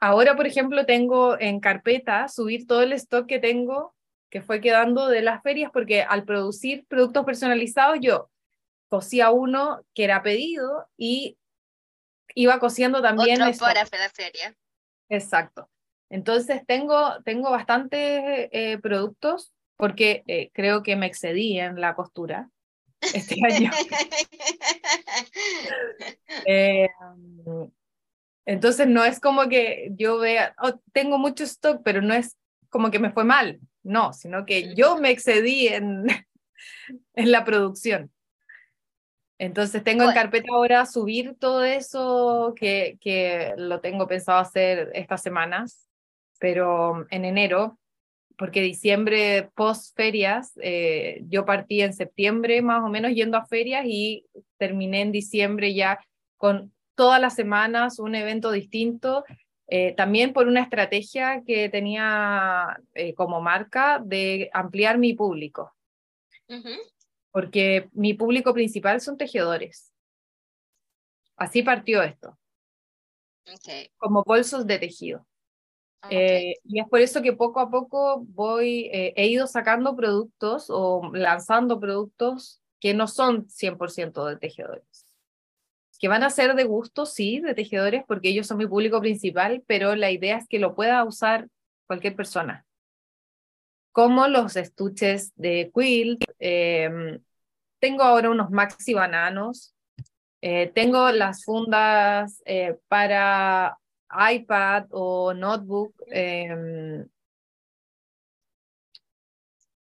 ahora, 0.00 0.36
por 0.36 0.46
ejemplo, 0.46 0.86
tengo 0.86 1.38
en 1.40 1.58
carpeta 1.58 2.28
subir 2.28 2.66
todo 2.66 2.82
el 2.82 2.92
stock 2.92 3.26
que 3.26 3.40
tengo, 3.40 3.94
que 4.30 4.42
fue 4.42 4.60
quedando 4.60 5.08
de 5.08 5.22
las 5.22 5.42
ferias, 5.42 5.70
porque 5.72 6.02
al 6.02 6.24
producir 6.24 6.86
productos 6.86 7.24
personalizados, 7.24 7.98
yo 8.00 8.30
cosía 8.88 9.30
uno 9.30 9.84
que 9.94 10.04
era 10.04 10.22
pedido 10.22 10.86
y 10.96 11.36
iba 12.38 12.58
cosiendo 12.60 13.02
también. 13.02 13.42
Otro 13.42 13.58
para 13.58 13.84
la 13.90 14.10
feria. 14.10 14.54
Exacto. 15.08 15.68
Entonces 16.10 16.62
tengo, 16.66 17.20
tengo 17.24 17.50
bastantes 17.50 18.48
eh, 18.52 18.78
productos 18.80 19.52
porque 19.76 20.22
eh, 20.26 20.50
creo 20.54 20.82
que 20.82 20.96
me 20.96 21.06
excedí 21.06 21.58
en 21.58 21.80
la 21.80 21.94
costura 21.94 22.50
este 23.00 23.36
año. 23.44 23.70
Eh, 26.44 26.88
entonces 28.46 28.86
no 28.86 29.04
es 29.04 29.20
como 29.20 29.48
que 29.48 29.90
yo 29.92 30.18
vea, 30.18 30.54
oh, 30.62 30.80
tengo 30.92 31.18
mucho 31.18 31.44
stock, 31.44 31.82
pero 31.84 32.00
no 32.00 32.14
es 32.14 32.36
como 32.70 32.90
que 32.90 32.98
me 32.98 33.10
fue 33.10 33.24
mal, 33.24 33.60
no, 33.82 34.12
sino 34.12 34.46
que 34.46 34.74
yo 34.74 34.98
me 34.98 35.10
excedí 35.10 35.68
en, 35.68 36.06
en 37.14 37.32
la 37.32 37.44
producción. 37.44 38.10
Entonces 39.38 39.84
tengo 39.84 40.02
en 40.02 40.12
carpeta 40.12 40.48
ahora 40.52 40.84
subir 40.84 41.36
todo 41.38 41.62
eso 41.62 42.54
que, 42.56 42.98
que 43.00 43.54
lo 43.56 43.80
tengo 43.80 44.08
pensado 44.08 44.40
hacer 44.40 44.90
estas 44.94 45.22
semanas, 45.22 45.88
pero 46.40 47.06
en 47.10 47.24
enero, 47.24 47.78
porque 48.36 48.60
diciembre 48.60 49.48
post 49.54 49.96
ferias, 49.96 50.52
eh, 50.60 51.22
yo 51.28 51.44
partí 51.44 51.82
en 51.82 51.92
septiembre 51.92 52.62
más 52.62 52.82
o 52.82 52.88
menos 52.88 53.12
yendo 53.12 53.36
a 53.36 53.46
ferias 53.46 53.84
y 53.86 54.26
terminé 54.56 55.02
en 55.02 55.12
diciembre 55.12 55.72
ya 55.72 56.00
con 56.36 56.72
todas 56.96 57.20
las 57.20 57.36
semanas 57.36 58.00
un 58.00 58.16
evento 58.16 58.50
distinto, 58.50 59.24
eh, 59.68 59.94
también 59.96 60.32
por 60.32 60.48
una 60.48 60.62
estrategia 60.62 61.42
que 61.46 61.68
tenía 61.68 62.80
eh, 62.94 63.14
como 63.14 63.40
marca 63.40 64.00
de 64.04 64.50
ampliar 64.52 64.98
mi 64.98 65.12
público 65.12 65.74
porque 67.30 67.88
mi 67.92 68.14
público 68.14 68.52
principal 68.52 69.00
son 69.00 69.16
tejedores. 69.16 69.92
Así 71.36 71.62
partió 71.62 72.02
esto. 72.02 72.38
Como 73.96 74.22
bolsos 74.24 74.66
de 74.66 74.78
tejido. 74.78 75.26
Ah, 76.02 76.08
eh, 76.10 76.56
y 76.64 76.80
es 76.80 76.88
por 76.88 77.00
eso 77.00 77.22
que 77.22 77.32
poco 77.32 77.60
a 77.60 77.70
poco 77.70 78.24
voy, 78.28 78.90
eh, 78.92 79.14
he 79.16 79.26
ido 79.26 79.46
sacando 79.46 79.96
productos 79.96 80.66
o 80.68 81.10
lanzando 81.12 81.80
productos 81.80 82.62
que 82.78 82.94
no 82.94 83.08
son 83.08 83.48
100% 83.48 84.26
de 84.26 84.36
tejedores. 84.36 85.06
Que 85.98 86.06
van 86.06 86.22
a 86.22 86.30
ser 86.30 86.54
de 86.54 86.64
gusto, 86.64 87.06
sí, 87.06 87.40
de 87.40 87.54
tejedores, 87.54 88.04
porque 88.06 88.28
ellos 88.28 88.46
son 88.46 88.58
mi 88.58 88.66
público 88.66 89.00
principal, 89.00 89.64
pero 89.66 89.96
la 89.96 90.12
idea 90.12 90.36
es 90.36 90.46
que 90.46 90.60
lo 90.60 90.76
pueda 90.76 91.02
usar 91.02 91.48
cualquier 91.86 92.14
persona. 92.14 92.67
Como 93.98 94.28
los 94.28 94.54
estuches 94.54 95.32
de 95.34 95.72
quilt, 95.74 96.22
em, 96.38 97.20
tengo 97.80 98.04
ahora 98.04 98.30
unos 98.30 98.48
maxi 98.48 98.94
bananos. 98.94 99.74
Eh, 100.40 100.70
tengo 100.72 101.10
las 101.10 101.44
fundas 101.44 102.40
eh, 102.44 102.78
para 102.86 103.76
iPad 104.30 104.86
o 104.92 105.34
notebook. 105.34 105.92
Em, 106.06 107.08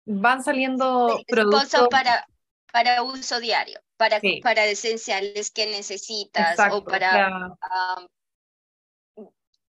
van 0.06 0.44
saliendo 0.44 1.18
productos. 1.26 1.88
para, 1.90 2.24
para 2.70 3.02
uso 3.02 3.40
diario, 3.40 3.80
para, 3.96 4.20
para 4.44 4.64
esenciales 4.66 5.50
que 5.50 5.66
necesitas 5.66 6.56
o 6.70 6.84
para... 6.84 7.58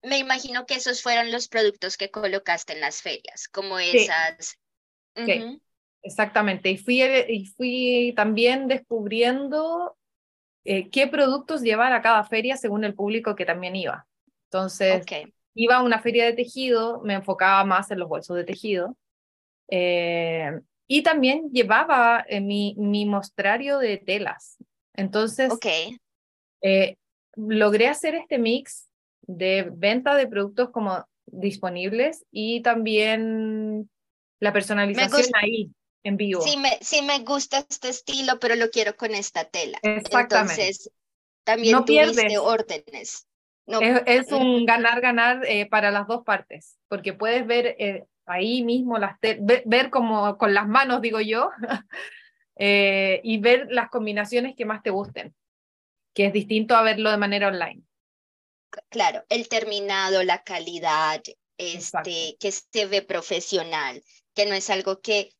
me 0.01 0.17
imagino 0.17 0.65
que 0.65 0.75
esos 0.75 1.01
fueron 1.01 1.31
los 1.31 1.47
productos 1.47 1.97
que 1.97 2.09
colocaste 2.09 2.73
en 2.73 2.81
las 2.81 3.01
ferias, 3.01 3.47
como 3.49 3.79
esas. 3.79 4.57
Exactamente, 6.01 6.69
y 6.69 6.77
fui, 6.77 7.01
y 7.01 7.45
fui 7.47 8.13
también 8.15 8.67
descubriendo 8.67 9.97
eh, 10.63 10.89
qué 10.89 11.07
productos 11.07 11.61
llevar 11.61 11.91
a 11.91 12.01
cada 12.01 12.23
feria 12.23 12.55
según 12.55 12.85
el 12.85 12.93
público 12.93 13.35
que 13.35 13.45
también 13.45 13.75
iba. 13.75 14.07
Entonces, 14.45 15.03
iba 15.53 15.75
a 15.75 15.83
una 15.83 15.99
feria 15.99 16.25
de 16.25 16.33
tejido, 16.33 17.01
me 17.01 17.15
enfocaba 17.15 17.65
más 17.65 17.91
en 17.91 17.99
los 17.99 18.07
bolsos 18.07 18.37
de 18.37 18.45
tejido, 18.45 18.95
eh, 19.67 20.59
y 20.87 21.03
también 21.03 21.49
llevaba 21.51 22.25
eh, 22.27 22.39
mi, 22.39 22.75
mi 22.77 23.05
mostrario 23.05 23.77
de 23.77 23.97
telas. 23.97 24.57
Entonces, 24.95 25.51
logré 27.35 27.87
hacer 27.87 28.15
este 28.15 28.37
mix 28.37 28.88
de 29.29 29.69
venta 29.71 30.15
de 30.15 30.27
productos 30.27 30.71
como 30.71 31.05
disponibles 31.27 32.25
y 32.31 32.61
también 32.61 33.87
la 34.39 34.51
personalización 34.51 35.27
ahí 35.35 35.69
en 36.03 36.17
vivo. 36.17 36.41
Sí 36.41 36.57
me, 36.57 36.79
sí 36.81 37.03
me 37.03 37.19
gusta 37.19 37.59
este 37.69 37.89
estilo, 37.89 38.39
pero 38.39 38.55
lo 38.55 38.71
quiero 38.71 38.95
con 38.95 39.13
esta 39.13 39.45
tela. 39.45 39.77
Entonces, 39.83 40.89
también 41.43 41.73
no 41.73 41.85
tuviste 41.85 42.39
órdenes. 42.39 43.27
No. 43.67 43.81
Es, 43.81 44.31
un 44.31 44.65
ganar-ganar 44.65 45.45
eh, 45.45 45.67
para 45.67 45.91
las 45.91 46.07
dos 46.07 46.23
partes, 46.23 46.79
porque 46.87 47.13
puedes 47.13 47.45
ver 47.45 47.75
eh, 47.77 48.05
ahí 48.25 48.63
mismo, 48.63 48.97
las 48.97 49.19
ver, 49.21 49.91
como 49.91 50.39
con 50.39 50.55
las 50.55 50.67
manos, 50.67 51.01
digo 51.01 51.21
yo, 51.21 51.51
eh, 52.55 53.21
y 53.23 53.37
ver 53.37 53.67
las 53.69 53.89
combinaciones 53.89 54.55
que 54.55 54.65
más 54.65 54.81
te 54.81 54.89
gusten, 54.89 55.35
que 56.15 56.25
es 56.25 56.33
distinto 56.33 56.75
a 56.75 56.81
verlo 56.81 57.11
de 57.11 57.17
manera 57.17 57.49
online. 57.49 57.83
Claro, 58.89 59.23
el 59.29 59.47
terminado, 59.49 60.23
la 60.23 60.43
calidad, 60.43 61.21
este, 61.57 62.37
que 62.39 62.51
se 62.51 62.85
ve 62.85 63.01
profesional, 63.01 64.03
que 64.33 64.45
no 64.45 64.53
es 64.53 64.69
algo 64.69 65.01
que 65.01 65.33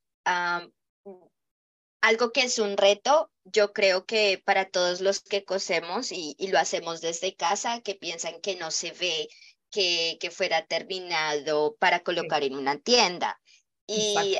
algo 2.02 2.32
que 2.32 2.44
es 2.44 2.60
un 2.60 2.78
reto, 2.78 3.32
yo 3.44 3.74
creo 3.74 4.06
que 4.06 4.42
para 4.44 4.70
todos 4.70 5.02
los 5.02 5.22
que 5.22 5.44
cosemos 5.44 6.12
y, 6.12 6.36
lo 6.48 6.60
hacemos 6.60 7.02
desde 7.02 7.36
casa, 7.36 7.82
que 7.82 7.96
piensan 7.96 8.40
que 8.42 8.56
no 8.56 8.72
se 8.72 8.92
ve, 8.92 9.28
que, 9.70 10.18
que 10.20 10.32
fuera 10.32 10.66
terminado 10.66 11.76
para 11.80 12.02
colocar 12.02 12.44
en 12.44 12.56
una 12.56 12.80
tienda. 12.80 13.40
Y, 13.88 14.38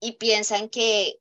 y 0.00 0.12
piensan 0.12 0.68
que 0.68 1.20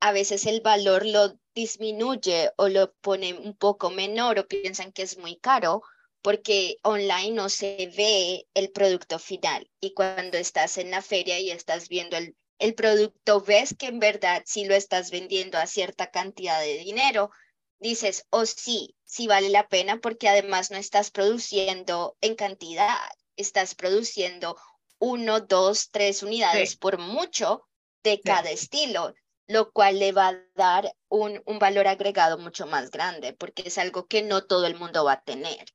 a 0.00 0.12
veces 0.12 0.46
el 0.46 0.60
valor 0.60 1.06
lo 1.06 1.38
disminuye 1.54 2.50
o 2.56 2.68
lo 2.68 2.92
pone 2.94 3.34
un 3.34 3.56
poco 3.56 3.90
menor 3.90 4.38
o 4.38 4.48
piensan 4.48 4.92
que 4.92 5.02
es 5.02 5.18
muy 5.18 5.36
caro 5.36 5.82
porque 6.24 6.78
online 6.84 7.32
no 7.32 7.50
se 7.50 7.92
ve 7.94 8.46
el 8.54 8.70
producto 8.70 9.18
final. 9.18 9.70
Y 9.78 9.92
cuando 9.92 10.38
estás 10.38 10.78
en 10.78 10.90
la 10.90 11.02
feria 11.02 11.38
y 11.38 11.50
estás 11.50 11.90
viendo 11.90 12.16
el, 12.16 12.34
el 12.58 12.74
producto, 12.74 13.42
ves 13.42 13.74
que 13.78 13.88
en 13.88 13.98
verdad 13.98 14.42
si 14.46 14.64
lo 14.64 14.74
estás 14.74 15.10
vendiendo 15.10 15.58
a 15.58 15.66
cierta 15.66 16.10
cantidad 16.10 16.58
de 16.60 16.78
dinero. 16.78 17.30
Dices, 17.78 18.26
oh 18.30 18.46
sí, 18.46 18.96
sí 19.04 19.26
vale 19.26 19.50
la 19.50 19.68
pena 19.68 19.98
porque 19.98 20.30
además 20.30 20.70
no 20.70 20.78
estás 20.78 21.10
produciendo 21.10 22.16
en 22.22 22.36
cantidad, 22.36 22.96
estás 23.36 23.74
produciendo 23.74 24.56
uno, 24.98 25.40
dos, 25.40 25.90
tres 25.90 26.22
unidades 26.22 26.76
por 26.76 26.96
mucho 26.96 27.68
de 28.02 28.22
cada 28.22 28.50
estilo, 28.50 29.12
lo 29.46 29.72
cual 29.72 29.98
le 29.98 30.12
va 30.12 30.28
a 30.28 30.40
dar 30.54 30.96
un, 31.08 31.42
un 31.44 31.58
valor 31.58 31.86
agregado 31.86 32.38
mucho 32.38 32.66
más 32.66 32.90
grande 32.90 33.34
porque 33.34 33.64
es 33.66 33.76
algo 33.76 34.06
que 34.06 34.22
no 34.22 34.46
todo 34.46 34.66
el 34.66 34.76
mundo 34.76 35.04
va 35.04 35.12
a 35.12 35.22
tener. 35.22 35.66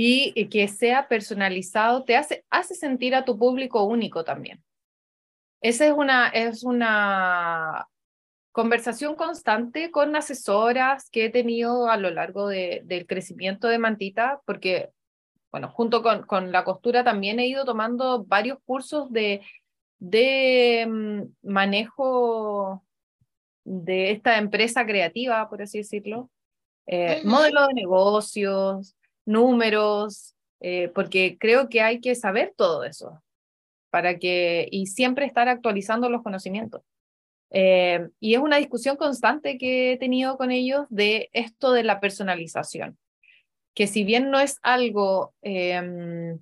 Y, 0.00 0.48
que 0.48 0.68
sea 0.68 1.08
personalizado 1.08 2.04
te 2.04 2.16
hace, 2.16 2.44
hace 2.50 2.76
sentir 2.76 3.16
a 3.16 3.24
tu 3.24 3.36
público 3.36 3.82
único 3.82 4.22
también. 4.22 4.62
Esa 5.60 5.86
es 5.86 5.92
una, 5.92 6.28
es 6.28 6.62
una 6.62 7.88
conversación 8.52 9.16
constante 9.16 9.90
con 9.90 10.14
asesoras 10.14 11.10
que 11.10 11.24
he 11.24 11.30
tenido 11.30 11.90
a 11.90 11.96
lo 11.96 12.10
largo 12.10 12.46
de, 12.46 12.82
del 12.84 13.06
crecimiento 13.06 13.66
de 13.66 13.80
Mantita, 13.80 14.40
porque, 14.46 14.90
bueno, 15.50 15.68
junto 15.68 16.00
con, 16.00 16.22
con 16.22 16.52
la 16.52 16.62
costura 16.62 17.02
también 17.02 17.40
he 17.40 17.48
ido 17.48 17.64
tomando 17.64 18.24
varios 18.24 18.58
cursos 18.64 19.10
de, 19.10 19.40
de 19.98 20.86
mm, 20.88 21.22
manejo 21.42 22.84
de 23.64 24.12
esta 24.12 24.38
empresa 24.38 24.86
creativa, 24.86 25.48
por 25.50 25.60
así 25.60 25.78
decirlo, 25.78 26.30
eh, 26.86 27.20
modelo 27.24 27.66
de 27.66 27.74
negocios, 27.74 28.94
números, 29.28 30.34
eh, 30.60 30.90
porque 30.94 31.36
creo 31.38 31.68
que 31.68 31.82
hay 31.82 32.00
que 32.00 32.14
saber 32.14 32.54
todo 32.56 32.84
eso 32.84 33.22
para 33.90 34.18
que 34.18 34.68
y 34.70 34.86
siempre 34.86 35.26
estar 35.26 35.48
actualizando 35.48 36.08
los 36.08 36.22
conocimientos. 36.22 36.82
Eh, 37.50 38.08
y 38.20 38.34
es 38.34 38.40
una 38.40 38.56
discusión 38.56 38.96
constante 38.96 39.56
que 39.58 39.92
he 39.92 39.98
tenido 39.98 40.36
con 40.36 40.50
ellos 40.50 40.86
de 40.88 41.30
esto 41.32 41.72
de 41.72 41.84
la 41.84 42.00
personalización, 42.00 42.98
que 43.74 43.86
si 43.86 44.04
bien 44.04 44.30
no 44.30 44.40
es 44.40 44.58
algo, 44.62 45.34
eh, 45.42 46.36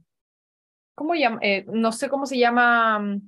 ¿cómo 0.95 1.15
llama? 1.15 1.41
no 1.73 1.93
sé 1.93 2.09
cómo 2.09 2.27
se 2.27 2.39
llama, 2.39 3.21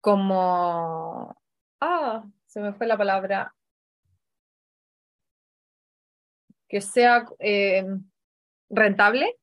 como, 0.00 1.36
ah, 1.80 2.24
se 2.46 2.60
me 2.60 2.72
fue 2.72 2.86
la 2.86 2.96
palabra, 2.96 3.55
que 6.68 6.80
sea 6.80 7.26
eh, 7.38 7.86
rentable. 8.68 9.36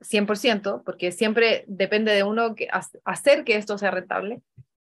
100%, 0.00 0.76
eh, 0.76 0.82
porque 0.84 1.12
siempre 1.12 1.64
depende 1.66 2.12
de 2.12 2.22
uno 2.22 2.54
que, 2.54 2.68
hacer 3.04 3.44
que 3.44 3.56
esto 3.56 3.76
sea 3.76 3.90
rentable, 3.90 4.40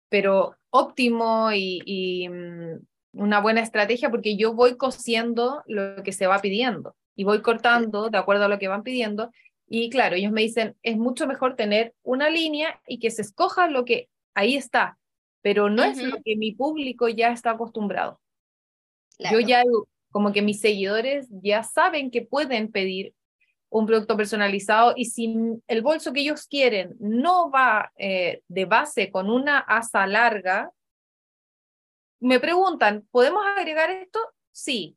pero 0.09 0.57
óptimo 0.71 1.51
y, 1.53 2.29
mm, 2.29 2.85
una 3.13 3.41
buena 3.41 3.61
estrategia 3.61 4.11
porque 4.11 4.37
yo 4.37 4.55
voy 4.55 4.77
cosiendo 4.77 5.63
lo 5.67 6.03
que 6.03 6.13
se 6.13 6.27
va 6.27 6.41
pidiendo 6.41 6.97
y 7.15 7.23
voy 7.23 7.43
cortando 7.43 8.11
de 8.11 8.19
acuerdo 8.19 8.47
a 8.47 8.49
lo 8.49 8.59
que 8.59 8.67
van 8.67 8.83
pidiendo. 8.83 9.31
Y 9.69 9.89
claro, 9.89 10.17
ellos 10.17 10.33
me 10.33 10.43
dicen, 10.43 10.77
es 10.83 10.97
mucho 10.97 11.29
mejor 11.29 11.55
tener 11.55 11.95
una 12.03 12.29
línea 12.29 12.81
y 12.89 12.99
que 12.99 13.13
se 13.13 13.23
escoja 13.23 13.69
lo 13.69 13.85
que 13.85 14.09
ahí 14.35 14.57
está, 14.57 14.99
pero 15.43 15.71
no 15.71 15.85
es 15.85 16.03
lo 16.03 16.17
que 16.25 16.37
mi 16.37 16.53
público 16.53 17.09
ya 17.09 17.31
está 17.31 17.53
acostumbrado. 17.53 18.21
Yo 19.19 19.41
ya, 19.41 19.63
como 20.11 20.33
que 20.33 20.43
mis 20.43 20.61
seguidores 20.61 21.29
ya 21.43 21.63
saben 21.63 22.11
que 22.11 22.23
pueden 22.23 22.71
pedir 22.71 23.15
un 23.69 23.87
producto 23.87 24.17
personalizado 24.17 24.93
y 24.97 25.07
si 25.07 25.35
el 25.67 25.83
bolso 25.83 26.13
que 26.13 26.21
ellos 26.21 26.47
quieren 26.47 26.95
no 27.01 27.51
va 27.51 27.93
eh, 27.97 28.43
de 28.47 28.65
base 28.67 29.11
con 29.11 29.31
una 29.31 29.59
asa 29.59 30.07
larga, 30.07 30.71
me 32.21 32.39
preguntan, 32.41 33.07
¿podemos 33.11 33.45
agregar 33.57 33.91
esto? 33.91 34.21
Sí, 34.53 34.97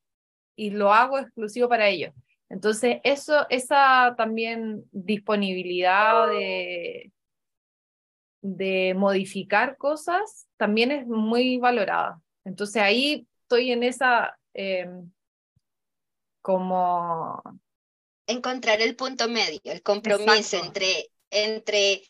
y 0.55 0.69
lo 0.69 0.93
hago 0.93 1.17
exclusivo 1.17 1.67
para 1.67 1.87
ellos. 1.87 2.13
Entonces, 2.49 2.99
eso, 3.03 3.45
esa 3.49 4.13
también 4.15 4.85
disponibilidad 4.91 6.29
de, 6.29 7.11
de 8.41 8.93
modificar 8.95 9.77
cosas 9.77 10.47
también 10.57 10.91
es 10.91 11.07
muy 11.07 11.57
valorada. 11.57 12.21
Entonces 12.45 12.81
ahí 12.81 13.26
estoy 13.47 13.71
en 13.71 13.83
esa 13.83 14.37
em, 14.53 15.11
como... 16.41 17.41
Encontrar 18.29 18.81
el 18.81 18.97
punto 18.97 19.29
medio, 19.29 19.61
el 19.63 19.81
compromiso 19.81 20.57
entre, 20.57 21.09
entre 21.29 22.03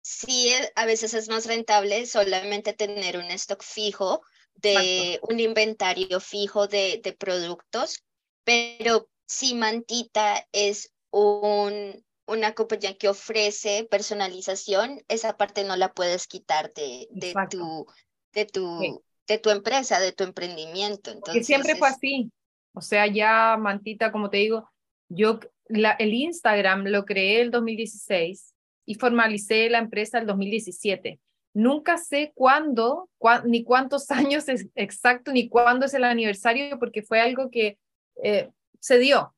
sí, 0.00 0.50
a 0.74 0.86
veces 0.86 1.12
es 1.12 1.28
más 1.28 1.44
rentable 1.44 2.06
solamente 2.06 2.72
tener 2.72 3.18
un 3.18 3.30
stock 3.32 3.62
fijo 3.62 4.22
de 4.54 5.20
un 5.28 5.40
inventario 5.40 6.20
fijo 6.20 6.68
de, 6.68 7.02
de 7.04 7.12
productos, 7.12 8.02
pero 8.44 9.10
si 9.26 9.54
Mantita 9.54 10.48
es 10.52 10.90
un, 11.10 12.02
una 12.26 12.54
compañía 12.54 12.96
que 12.96 13.08
ofrece 13.08 13.86
personalización, 13.90 15.02
esa 15.08 15.36
parte 15.36 15.64
no 15.64 15.76
la 15.76 15.92
puedes 15.92 16.26
quitar 16.26 16.72
de, 16.72 17.08
de 17.10 17.34
tu, 17.50 17.86
de, 18.32 18.46
tu, 18.46 19.04
de 19.26 19.38
tu 19.38 19.50
empresa, 19.50 20.00
de 20.00 20.12
tu 20.12 20.24
emprendimiento. 20.24 21.10
Entonces, 21.10 21.46
siempre 21.46 21.76
fue 21.76 21.88
así. 21.88 22.30
O 22.72 22.80
sea, 22.80 23.06
ya 23.06 23.56
Mantita, 23.58 24.12
como 24.12 24.30
te 24.30 24.38
digo, 24.38 24.70
yo 25.08 25.40
la, 25.66 25.92
el 25.92 26.12
Instagram 26.12 26.86
lo 26.86 27.04
creé 27.04 27.40
el 27.40 27.50
2016 27.50 28.54
y 28.86 28.94
formalicé 28.96 29.70
la 29.70 29.78
empresa 29.78 30.18
el 30.18 30.26
2017. 30.26 31.20
Nunca 31.54 31.98
sé 31.98 32.32
cuándo, 32.34 33.08
ni 33.44 33.64
cuántos 33.64 34.10
años 34.10 34.48
es 34.48 34.66
exacto, 34.74 35.32
ni 35.32 35.48
cuándo 35.48 35.86
es 35.86 35.94
el 35.94 36.04
aniversario, 36.04 36.78
porque 36.78 37.02
fue 37.02 37.20
algo 37.20 37.50
que 37.50 37.78
eh, 38.22 38.50
se 38.80 38.98
dio. 38.98 39.34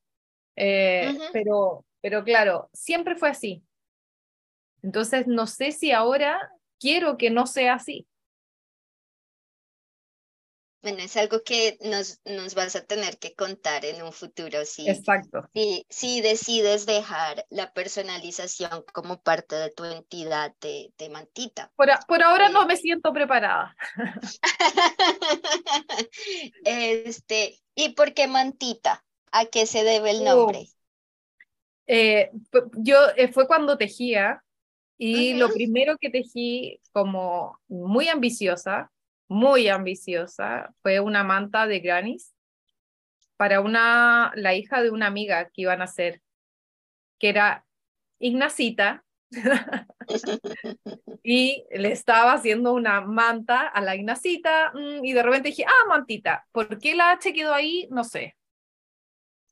Eh, 0.55 1.15
pero 1.31 1.85
pero 2.01 2.23
claro, 2.23 2.69
siempre 2.73 3.15
fue 3.15 3.29
así. 3.29 3.63
Entonces, 4.81 5.27
no 5.27 5.47
sé 5.47 5.71
si 5.71 5.91
ahora 5.91 6.39
quiero 6.79 7.17
que 7.17 7.29
no 7.29 7.47
sea 7.47 7.73
así. 7.73 8.07
Bueno, 10.87 11.03
es 11.03 11.17
algo 11.17 11.43
que 11.43 11.77
nos, 11.81 12.21
nos 12.23 12.55
vas 12.55 12.77
a 12.77 12.85
tener 12.85 13.19
que 13.19 13.35
contar 13.35 13.83
en 13.83 14.01
un 14.01 14.13
futuro. 14.13 14.63
Si, 14.63 14.89
Exacto. 14.89 15.49
Si, 15.53 15.85
si 15.89 16.21
decides 16.21 16.85
dejar 16.85 17.45
la 17.49 17.73
personalización 17.73 18.85
como 18.93 19.21
parte 19.21 19.57
de 19.57 19.69
tu 19.71 19.83
entidad 19.83 20.55
de, 20.61 20.93
de 20.97 21.09
mantita. 21.09 21.73
Por, 21.75 21.89
por 22.07 22.23
ahora 22.23 22.47
no 22.47 22.65
me 22.65 22.77
siento 22.77 23.11
preparada. 23.11 23.75
este, 26.63 27.59
¿Y 27.75 27.89
por 27.89 28.13
qué 28.13 28.27
mantita? 28.27 29.03
¿A 29.33 29.47
qué 29.47 29.65
se 29.65 29.83
debe 29.83 30.11
el 30.11 30.23
nombre? 30.23 30.69
Eh, 31.85 32.31
yo 32.77 32.97
eh, 33.17 33.27
fue 33.27 33.45
cuando 33.45 33.77
tejía 33.77 34.41
y 34.97 35.33
lo 35.33 35.49
primero 35.49 35.97
que 35.99 36.09
tejí 36.09 36.79
como 36.93 37.59
muy 37.67 38.07
ambiciosa, 38.07 38.89
muy 39.27 39.67
ambiciosa, 39.67 40.73
fue 40.81 40.99
una 40.99 41.23
manta 41.23 41.67
de 41.67 41.79
granis 41.79 42.33
para 43.35 43.61
una, 43.61 44.31
la 44.35 44.55
hija 44.55 44.81
de 44.81 44.89
una 44.89 45.07
amiga 45.07 45.49
que 45.49 45.61
iban 45.63 45.81
a 45.81 45.85
hacer, 45.85 46.21
que 47.19 47.29
era 47.29 47.65
Ignacita, 48.19 49.03
y 51.23 51.65
le 51.71 51.91
estaba 51.91 52.33
haciendo 52.33 52.73
una 52.73 53.01
manta 53.01 53.67
a 53.67 53.81
la 53.81 53.95
Ignacita 53.95 54.71
mm, 54.73 55.03
y 55.03 55.13
de 55.13 55.23
repente 55.23 55.49
dije, 55.49 55.65
ah, 55.67 55.87
mantita, 55.87 56.47
¿por 56.51 56.79
qué 56.79 56.95
la 56.95 57.11
H 57.11 57.33
quedó 57.33 57.53
ahí? 57.53 57.87
No 57.91 58.03
sé. 58.03 58.35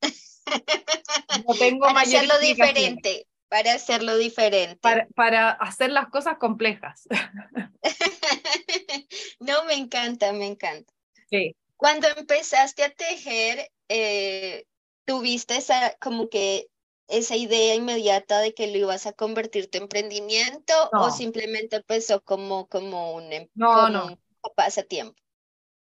No 1.48 1.56
tengo 1.56 1.88
para 1.88 2.02
hacerlo 2.02 2.38
diferente, 2.40 3.28
para 3.50 3.74
hacerlo 3.74 4.18
diferente. 4.18 4.80
Para, 5.16 5.52
hacer 5.52 5.92
las 5.92 6.10
cosas 6.10 6.38
complejas. 6.38 7.08
no, 9.40 9.66
me 9.66 9.76
encanta, 9.76 10.34
me 10.34 10.48
encanta. 10.48 10.92
Sí. 11.30 11.56
Cuando 11.78 12.08
empezaste 12.16 12.84
a 12.84 12.90
tejer, 12.90 13.70
eh, 13.90 14.66
tuviste 15.06 15.58
esa 15.58 15.96
como 16.00 16.30
que 16.30 16.68
esa 17.08 17.36
idea 17.36 17.76
inmediata 17.76 18.40
de 18.40 18.54
que 18.54 18.68
lo 18.68 18.78
ibas 18.78 19.06
a 19.06 19.14
convertir 19.14 19.70
tu 19.70 19.78
emprendimiento 19.78 20.74
o 20.92 21.12
simplemente 21.12 21.78
empezó 21.78 22.22
como, 22.22 22.68
como 22.68 23.14
un, 23.14 23.32
em, 23.32 23.48
no, 23.54 23.90
no. 23.90 24.08
un 24.08 24.18
pasatiempo? 24.56 25.16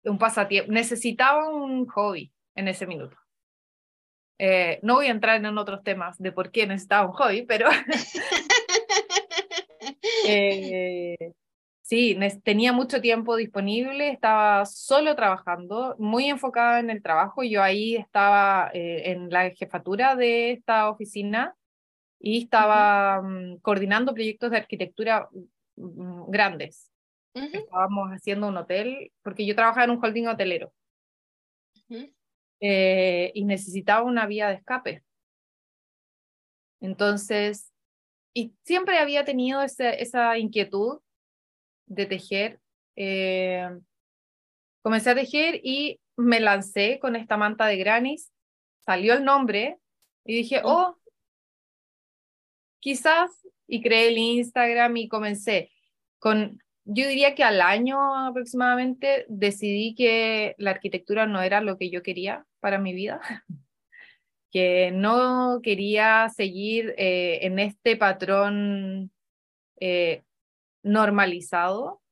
Un 0.05 0.19
pasatiempo. 0.19 0.73
Necesitaba 0.73 1.51
un 1.51 1.87
hobby 1.89 2.33
en 2.55 2.69
ese 2.69 2.87
minuto. 2.87 3.17
Eh, 4.43 4.81
no 4.83 4.95
voy 4.95 5.09
a 5.09 5.11
entrar 5.11 5.45
en 5.45 5.59
otros 5.59 5.83
temas 5.83 6.19
de 6.19 6.33
por 6.33 6.51
qué 6.51 6.67
necesitaba 6.67 7.07
un 7.07 7.13
hobby, 7.13 7.43
pero 7.43 7.69
eh, 10.27 11.35
sí, 11.83 12.19
tenía 12.43 12.73
mucho 12.73 13.03
tiempo 13.03 13.37
disponible, 13.37 14.09
estaba 14.09 14.65
solo 14.65 15.15
trabajando, 15.15 15.95
muy 15.99 16.25
enfocada 16.25 16.81
en 16.81 16.89
el 16.89 17.03
trabajo. 17.03 17.43
Yo 17.43 17.63
ahí 17.63 17.97
estaba 17.97 18.71
eh, 18.73 19.11
en 19.11 19.29
la 19.29 19.51
jefatura 19.51 20.17
de 20.17 20.53
esta 20.53 20.89
oficina 20.89 21.55
y 22.19 22.45
estaba 22.45 23.21
mm, 23.21 23.59
coordinando 23.59 24.15
proyectos 24.15 24.53
de 24.53 24.57
arquitectura 24.57 25.29
mm, 25.77 26.31
grandes. 26.31 26.91
Estábamos 27.35 28.09
haciendo 28.09 28.49
un 28.49 28.57
hotel, 28.57 29.13
porque 29.23 29.45
yo 29.45 29.55
trabajaba 29.55 29.85
en 29.85 29.91
un 29.91 30.03
holding 30.03 30.29
hotelero. 30.29 30.73
Eh, 32.61 33.33
y 33.35 33.45
necesitaba 33.45 34.03
una 34.03 34.27
vía 34.27 34.49
de 34.49 34.55
escape. 34.55 35.03
Entonces, 36.81 37.73
y 38.35 38.55
siempre 38.65 38.99
había 38.99 39.25
tenido 39.25 39.63
ese, 39.63 40.03
esa 40.03 40.39
inquietud 40.39 41.01
de 41.87 42.07
tejer. 42.07 42.61
Eh, 42.97 43.69
comencé 44.83 45.11
a 45.11 45.15
tejer 45.15 45.61
y 45.63 46.01
me 46.17 46.41
lancé 46.41 46.99
con 47.01 47.17
esta 47.17 47.37
manta 47.37 47.67
de 47.67 47.77
granis, 47.77 48.33
salió 48.85 49.15
el 49.15 49.25
nombre 49.25 49.79
y 50.25 50.37
dije, 50.37 50.61
oh, 50.65 50.97
quizás, 52.79 53.31
y 53.67 53.83
creé 53.83 54.09
el 54.09 54.19
Instagram 54.19 54.97
y 54.97 55.09
comencé 55.09 55.71
con, 56.19 56.63
yo 56.85 57.09
diría 57.09 57.35
que 57.35 57.45
al 57.45 57.61
año 57.61 57.99
aproximadamente 58.27 59.27
decidí 59.29 59.95
que 59.95 60.55
la 60.59 60.71
arquitectura 60.73 61.27
no 61.27 61.43
era 61.43 61.61
lo 61.61 61.79
que 61.79 61.91
yo 61.91 62.03
quería 62.03 62.47
para 62.61 62.79
mi 62.79 62.93
vida, 62.95 63.21
que 64.51 64.91
no 64.93 65.61
quería 65.63 66.29
seguir 66.29 66.95
eh, 66.97 67.41
en 67.43 67.59
este 67.59 67.97
patrón 67.97 69.11
eh, 69.79 70.23
normalizado 70.83 72.03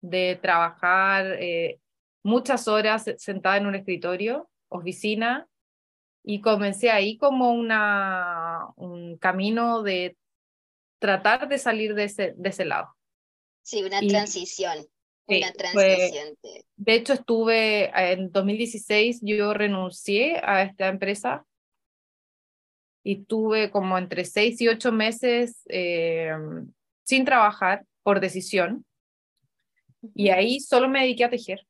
de 0.00 0.38
trabajar 0.40 1.26
eh, 1.38 1.80
muchas 2.22 2.68
horas 2.68 3.10
sentada 3.18 3.56
en 3.56 3.66
un 3.66 3.74
escritorio, 3.74 4.48
oficina, 4.68 5.48
y 6.24 6.40
comencé 6.40 6.90
ahí 6.90 7.16
como 7.16 7.52
una, 7.52 8.66
un 8.76 9.16
camino 9.16 9.82
de 9.82 10.16
tratar 10.98 11.48
de 11.48 11.58
salir 11.58 11.94
de 11.94 12.04
ese, 12.04 12.34
de 12.36 12.48
ese 12.48 12.64
lado. 12.64 12.97
Sí, 13.68 13.82
una 13.82 14.00
transición. 14.00 14.86
una 15.26 15.52
transición. 15.52 16.34
de... 16.76 16.94
hecho, 16.94 17.12
estuve 17.12 17.90
en 18.12 18.32
2016, 18.32 19.20
yo 19.20 19.52
renuncié 19.52 20.40
a 20.42 20.62
esta 20.62 20.88
empresa 20.88 21.44
y 23.04 23.24
tuve 23.24 23.70
como 23.70 23.98
entre 23.98 24.24
seis 24.24 24.58
y 24.62 24.68
ocho 24.68 24.90
meses 24.90 25.60
eh, 25.68 26.30
sin 27.02 27.26
trabajar 27.26 27.84
por 28.02 28.20
decisión. 28.20 28.86
Y 30.14 30.30
ahí 30.30 30.60
solo 30.60 30.88
me 30.88 31.00
dediqué 31.00 31.24
a 31.24 31.30
tejer. 31.30 31.66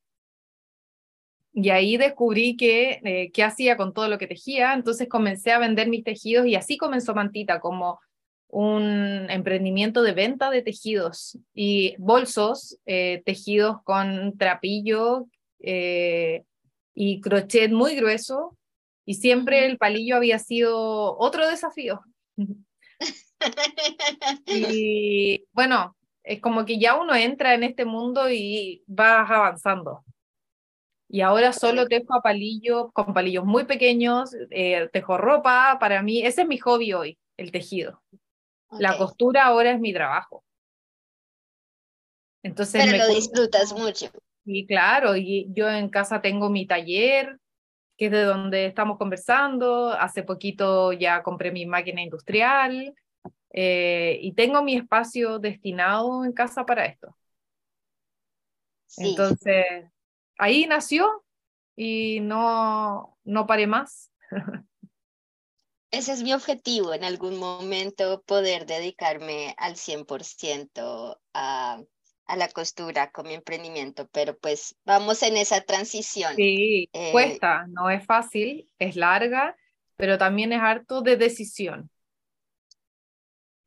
Y 1.52 1.70
ahí 1.70 1.96
descubrí 1.96 2.56
que, 2.56 3.00
eh, 3.02 3.32
qué 3.32 3.42
hacía 3.42 3.76
con 3.76 3.92
todo 3.92 4.06
lo 4.06 4.18
que 4.18 4.28
tejía, 4.28 4.72
entonces 4.72 5.08
comencé 5.08 5.50
a 5.50 5.58
vender 5.58 5.88
mis 5.88 6.04
tejidos 6.04 6.46
y 6.46 6.54
así 6.54 6.76
comenzó 6.76 7.12
Mantita 7.12 7.58
como 7.58 7.98
un 8.48 9.26
emprendimiento 9.30 10.02
de 10.02 10.12
venta 10.12 10.50
de 10.50 10.62
tejidos 10.62 11.38
y 11.54 11.94
bolsos 11.98 12.78
eh, 12.86 13.22
tejidos 13.24 13.82
con 13.84 14.36
trapillo 14.38 15.26
eh, 15.60 16.44
y 16.94 17.20
crochet 17.20 17.70
muy 17.70 17.94
grueso 17.94 18.56
y 19.04 19.14
siempre 19.14 19.66
el 19.66 19.78
palillo 19.78 20.16
había 20.16 20.38
sido 20.38 21.16
otro 21.18 21.48
desafío. 21.48 22.00
y 24.46 25.44
bueno, 25.52 25.96
es 26.22 26.40
como 26.40 26.64
que 26.64 26.78
ya 26.78 26.98
uno 26.98 27.14
entra 27.14 27.54
en 27.54 27.64
este 27.64 27.84
mundo 27.84 28.30
y 28.30 28.82
vas 28.86 29.30
avanzando. 29.30 30.04
Y 31.10 31.22
ahora 31.22 31.54
solo 31.54 31.86
tejo 31.86 32.14
a 32.14 32.20
palillo, 32.20 32.90
con 32.92 33.14
palillos 33.14 33.46
muy 33.46 33.64
pequeños, 33.64 34.36
eh, 34.50 34.90
tejo 34.92 35.16
ropa, 35.16 35.78
para 35.80 36.02
mí, 36.02 36.20
ese 36.20 36.42
es 36.42 36.48
mi 36.48 36.58
hobby 36.58 36.92
hoy, 36.92 37.18
el 37.38 37.50
tejido. 37.50 38.02
La 38.72 38.96
costura 38.96 39.46
ahora 39.46 39.72
es 39.72 39.80
mi 39.80 39.92
trabajo. 39.92 40.44
Entonces 42.42 42.84
Pero 42.84 42.98
lo 42.98 43.14
disfrutas 43.14 43.72
mucho. 43.72 44.10
Y 44.44 44.66
claro, 44.66 45.16
y 45.16 45.48
yo 45.52 45.68
en 45.68 45.88
casa 45.90 46.20
tengo 46.20 46.48
mi 46.48 46.66
taller, 46.66 47.38
que 47.96 48.06
es 48.06 48.12
de 48.12 48.22
donde 48.22 48.66
estamos 48.66 48.96
conversando. 48.96 49.90
Hace 49.90 50.22
poquito 50.22 50.92
ya 50.92 51.22
compré 51.22 51.50
mi 51.50 51.66
máquina 51.66 52.02
industrial 52.02 52.94
eh, 53.50 54.18
y 54.22 54.32
tengo 54.32 54.62
mi 54.62 54.76
espacio 54.76 55.38
destinado 55.38 56.24
en 56.24 56.32
casa 56.32 56.64
para 56.64 56.86
esto. 56.86 57.14
Entonces, 58.96 59.64
ahí 60.38 60.66
nació 60.66 61.24
y 61.76 62.20
no, 62.20 63.18
no 63.24 63.46
paré 63.46 63.66
más. 63.66 64.10
Ese 65.90 66.12
es 66.12 66.22
mi 66.22 66.32
objetivo, 66.32 66.92
en 66.92 67.04
algún 67.04 67.38
momento 67.38 68.22
poder 68.26 68.66
dedicarme 68.66 69.54
al 69.56 69.76
100% 69.76 71.18
a, 71.34 71.80
a 72.26 72.36
la 72.36 72.48
costura 72.48 73.10
con 73.10 73.26
mi 73.26 73.34
emprendimiento, 73.34 74.08
pero 74.12 74.36
pues 74.36 74.76
vamos 74.84 75.22
en 75.22 75.36
esa 75.36 75.62
transición. 75.62 76.36
Sí, 76.36 76.88
eh, 76.92 77.12
cuesta, 77.12 77.66
no 77.68 77.88
es 77.90 78.04
fácil, 78.04 78.70
es 78.78 78.96
larga, 78.96 79.56
pero 79.96 80.18
también 80.18 80.52
es 80.52 80.60
harto 80.60 81.00
de 81.00 81.16
decisión. 81.16 81.90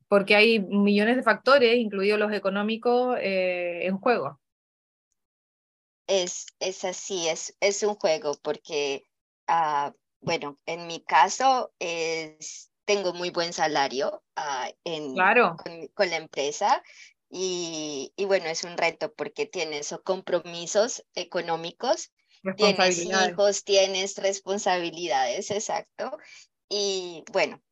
Porque 0.06 0.36
hay 0.36 0.60
millones 0.60 1.16
de 1.16 1.22
factores, 1.22 1.76
incluidos 1.76 2.18
los 2.18 2.32
económicos, 2.32 3.16
eh, 3.20 3.86
en 3.86 3.98
juego 3.98 4.38
es, 6.06 6.46
es 6.60 6.84
así, 6.84 7.28
es, 7.28 7.56
es 7.60 7.82
un 7.82 7.94
juego 7.94 8.34
porque, 8.42 9.04
uh, 9.48 9.92
bueno, 10.22 10.58
en 10.66 10.86
mi 10.86 11.02
caso 11.02 11.72
es, 11.78 12.70
tengo 12.84 13.12
muy 13.12 13.30
buen 13.30 13.52
salario 13.52 14.22
uh, 14.36 14.72
en, 14.84 15.14
claro. 15.14 15.56
con, 15.94 16.10
la 16.10 16.16
empresa 16.16 16.82
y, 17.28 18.12
y, 18.16 18.24
bueno, 18.24 18.46
es 18.46 18.64
un 18.64 18.76
reto 18.76 19.12
porque 19.12 19.46
tienes 19.46 19.94
compromisos 20.04 21.04
económicos, 21.14 22.12
tienes 22.56 22.98
hijos, 23.04 23.64
tienes 23.64 24.16
responsabilidades, 24.16 25.50
exacto. 25.50 26.16
Y 26.68 27.24
bueno, 27.32 27.62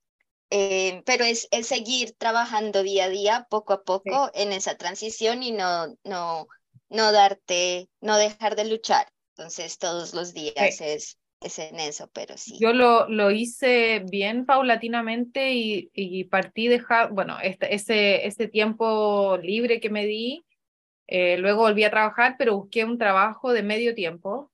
eh, 0.50 1.02
pero 1.06 1.24
es, 1.24 1.46
es, 1.52 1.68
seguir 1.68 2.16
trabajando 2.18 2.82
día 2.82 3.04
a 3.04 3.08
día, 3.08 3.46
poco 3.48 3.72
a 3.72 3.82
poco, 3.82 4.30
en 4.34 4.52
esa 4.52 4.76
transición 4.76 5.42
y 5.42 5.52
no, 5.52 5.86
no, 6.02 6.48
no 6.88 7.12
darte, 7.12 7.88
no 8.00 8.16
dejar 8.16 8.56
de 8.56 8.64
luchar. 8.64 9.12
Entonces 9.36 9.78
todos 9.78 10.12
los 10.12 10.34
días 10.34 10.80
es, 10.80 11.19
es 11.40 11.58
en 11.58 11.80
eso, 11.80 12.10
pero 12.12 12.36
sí. 12.36 12.58
Yo 12.60 12.72
lo, 12.72 13.08
lo 13.08 13.30
hice 13.30 14.04
bien 14.10 14.44
paulatinamente 14.44 15.52
y, 15.52 15.90
y 15.94 16.24
partí 16.24 16.68
dejar, 16.68 17.12
bueno, 17.12 17.38
este, 17.42 17.74
ese, 17.74 18.26
ese 18.26 18.46
tiempo 18.48 19.38
libre 19.42 19.80
que 19.80 19.90
me 19.90 20.06
di, 20.06 20.44
eh, 21.06 21.38
luego 21.38 21.62
volví 21.62 21.84
a 21.84 21.90
trabajar, 21.90 22.36
pero 22.38 22.56
busqué 22.56 22.84
un 22.84 22.98
trabajo 22.98 23.52
de 23.52 23.62
medio 23.62 23.94
tiempo, 23.94 24.52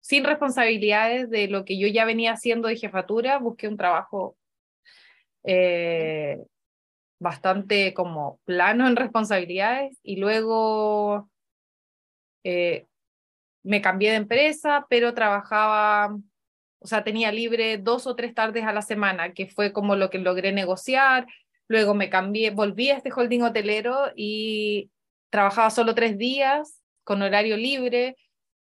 sin 0.00 0.24
responsabilidades 0.24 1.30
de 1.30 1.48
lo 1.48 1.64
que 1.64 1.78
yo 1.78 1.88
ya 1.88 2.04
venía 2.04 2.32
haciendo 2.32 2.68
de 2.68 2.76
jefatura, 2.76 3.38
busqué 3.38 3.66
un 3.66 3.76
trabajo 3.76 4.36
eh, 5.42 6.38
bastante 7.18 7.94
como 7.94 8.38
plano 8.44 8.86
en 8.86 8.94
responsabilidades 8.94 9.98
y 10.02 10.16
luego 10.16 11.30
eh, 12.44 12.86
me 13.66 13.82
cambié 13.82 14.10
de 14.10 14.16
empresa, 14.16 14.86
pero 14.88 15.12
trabajaba, 15.12 16.16
o 16.78 16.86
sea, 16.86 17.02
tenía 17.02 17.32
libre 17.32 17.78
dos 17.78 18.06
o 18.06 18.14
tres 18.14 18.32
tardes 18.32 18.64
a 18.64 18.72
la 18.72 18.80
semana, 18.80 19.34
que 19.34 19.48
fue 19.48 19.72
como 19.72 19.96
lo 19.96 20.08
que 20.08 20.18
logré 20.18 20.52
negociar. 20.52 21.26
Luego 21.66 21.92
me 21.92 22.08
cambié, 22.08 22.50
volví 22.50 22.90
a 22.90 22.96
este 22.96 23.10
holding 23.10 23.42
hotelero 23.42 24.12
y 24.14 24.92
trabajaba 25.30 25.70
solo 25.70 25.96
tres 25.96 26.16
días 26.16 26.80
con 27.02 27.22
horario 27.22 27.56
libre 27.56 28.16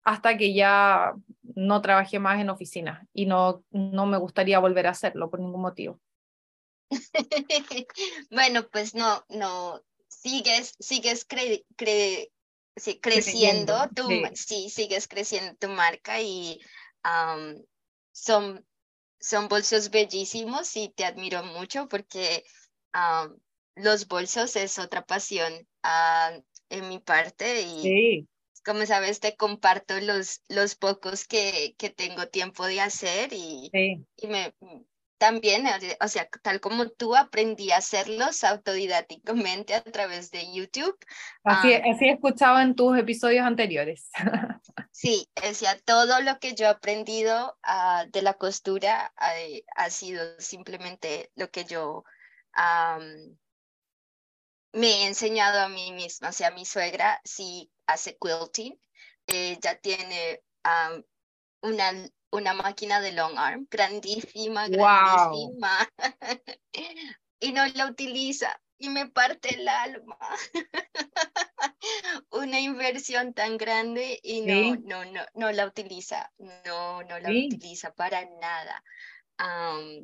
hasta 0.04 0.36
que 0.36 0.54
ya 0.54 1.14
no 1.42 1.82
trabajé 1.82 2.20
más 2.20 2.40
en 2.40 2.50
oficina 2.50 3.04
y 3.12 3.26
no, 3.26 3.64
no 3.70 4.06
me 4.06 4.18
gustaría 4.18 4.60
volver 4.60 4.86
a 4.86 4.90
hacerlo 4.90 5.30
por 5.30 5.40
ningún 5.40 5.62
motivo. 5.62 6.00
bueno, 8.30 8.68
pues 8.70 8.94
no, 8.94 9.24
no, 9.28 9.82
sigues, 10.06 10.76
sigues 10.78 11.24
cre 11.24 11.64
sí, 12.76 12.98
creciendo, 13.00 13.88
tu, 13.94 14.08
sí. 14.34 14.70
sigues 14.70 15.08
creciendo 15.08 15.54
tu 15.56 15.68
marca 15.68 16.20
y 16.20 16.60
son, 18.12 18.66
son 19.20 19.48
bolsos 19.48 19.90
bellísimos 19.90 20.76
y 20.76 20.88
te 20.90 21.04
admiro 21.04 21.42
mucho 21.44 21.88
porque 21.88 22.44
los 23.74 24.06
bolsos 24.06 24.56
es 24.56 24.78
otra 24.78 25.04
pasión 25.06 25.52
ah, 25.82 26.38
en 26.68 26.88
mi 26.88 26.98
parte 26.98 27.62
y 27.62 28.28
como 28.64 28.86
sabes 28.86 29.20
te 29.20 29.36
comparto 29.36 29.98
los, 30.00 30.40
los 30.48 30.74
pocos 30.76 31.26
que, 31.26 31.74
que 31.78 31.90
tengo 31.90 32.28
tiempo 32.28 32.66
de 32.66 32.80
hacer 32.80 33.32
y, 33.32 33.70
y 34.16 34.26
me, 34.28 34.54
también, 35.22 35.64
o 36.00 36.08
sea, 36.08 36.28
tal 36.42 36.58
como 36.58 36.88
tú 36.88 37.14
aprendí 37.14 37.70
a 37.70 37.76
hacerlos 37.76 38.42
autodidácticamente 38.42 39.72
a 39.72 39.84
través 39.84 40.32
de 40.32 40.52
YouTube. 40.52 40.98
Así, 41.44 41.74
así 41.74 42.06
he 42.06 42.14
escuchado 42.14 42.58
en 42.58 42.74
tus 42.74 42.98
episodios 42.98 43.46
anteriores. 43.46 44.10
sí, 44.90 45.30
o 45.48 45.54
sea, 45.54 45.78
todo 45.84 46.20
lo 46.22 46.40
que 46.40 46.54
yo 46.54 46.64
he 46.64 46.70
aprendido 46.70 47.56
uh, 47.62 48.10
de 48.10 48.22
la 48.22 48.34
costura 48.34 49.14
uh, 49.16 49.60
ha 49.76 49.90
sido 49.90 50.24
simplemente 50.40 51.30
lo 51.36 51.52
que 51.52 51.66
yo 51.66 52.02
me 54.72 54.86
he 54.86 55.06
enseñado 55.06 55.60
a 55.60 55.68
mí 55.68 55.92
misma, 55.92 56.30
o 56.30 56.32
sea, 56.32 56.50
mi 56.50 56.64
suegra 56.64 57.20
sí 57.22 57.70
hace 57.86 58.18
quilting, 58.18 58.76
ella 59.28 59.78
tiene 59.78 60.42
una, 61.60 61.92
una 62.32 62.54
máquina 62.54 63.00
de 63.00 63.12
long 63.12 63.38
arm 63.38 63.66
grandísima, 63.70 64.68
grandísima, 64.68 65.88
y 67.40 67.52
no 67.52 67.66
la 67.66 67.86
utiliza 67.86 68.60
y 68.78 68.88
me 68.88 69.08
parte 69.08 69.54
el 69.54 69.68
alma. 69.68 70.18
Una 72.30 72.58
inversión 72.58 73.32
tan 73.32 73.56
grande 73.56 74.18
y 74.22 74.40
no, 74.40 74.74
no, 74.76 75.04
no, 75.04 75.20
no 75.34 75.52
la 75.52 75.66
utiliza, 75.66 76.32
no, 76.64 77.02
no 77.04 77.20
la 77.20 77.30
utiliza 77.30 77.94
para 77.94 78.24
nada. 78.40 78.82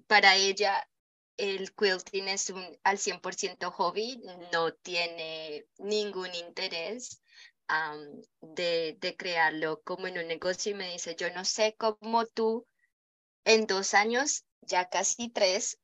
para 0.07 0.37
ella, 0.37 0.89
el 1.37 1.75
quilting 1.75 2.29
es 2.29 2.51
un 2.51 2.79
al 2.85 2.99
100% 2.99 3.71
hobby, 3.73 4.23
no 4.53 4.73
tiene 4.75 5.67
ningún 5.79 6.33
interés 6.35 7.21
de, 8.41 8.97
de 8.99 9.17
crearlo 9.17 9.81
como 9.83 10.07
en 10.07 10.19
un 10.19 10.27
negocio 10.27 10.73
y 10.73 10.75
me 10.75 10.93
dice, 10.93 11.17
yo 11.17 11.31
no 11.33 11.45
sé 11.45 11.75
cómo 11.79 12.27
tú 12.27 12.67
en 13.45 13.67
dos 13.67 13.95
años, 13.95 14.45
ya 14.61 14.89
casi 14.89 15.31
tres, 15.31 15.79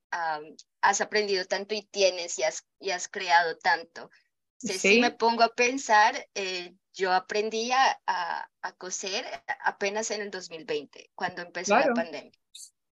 has 0.81 1.01
aprendido 1.01 1.45
tanto 1.45 1.75
y 1.75 1.83
tienes 1.83 2.39
y 2.39 2.43
has, 2.43 2.67
y 2.79 2.91
has 2.91 3.09
creado 3.09 3.57
tanto. 3.59 4.11
Si 4.59 5.01
me 5.01 5.11
pongo 5.11 5.43
a 5.43 5.55
pensar, 5.55 6.29
eh, 6.35 6.75
yo 6.93 7.13
aprendí 7.13 7.73
a, 7.73 8.01
a, 8.07 8.73
coser 8.79 9.27
apenas 9.61 10.11
en 10.11 10.23
el 10.23 10.31
2020, 10.31 11.11
cuando 11.15 11.43
empezó 11.43 11.77
la 11.77 11.93
pandemia. 11.93 12.33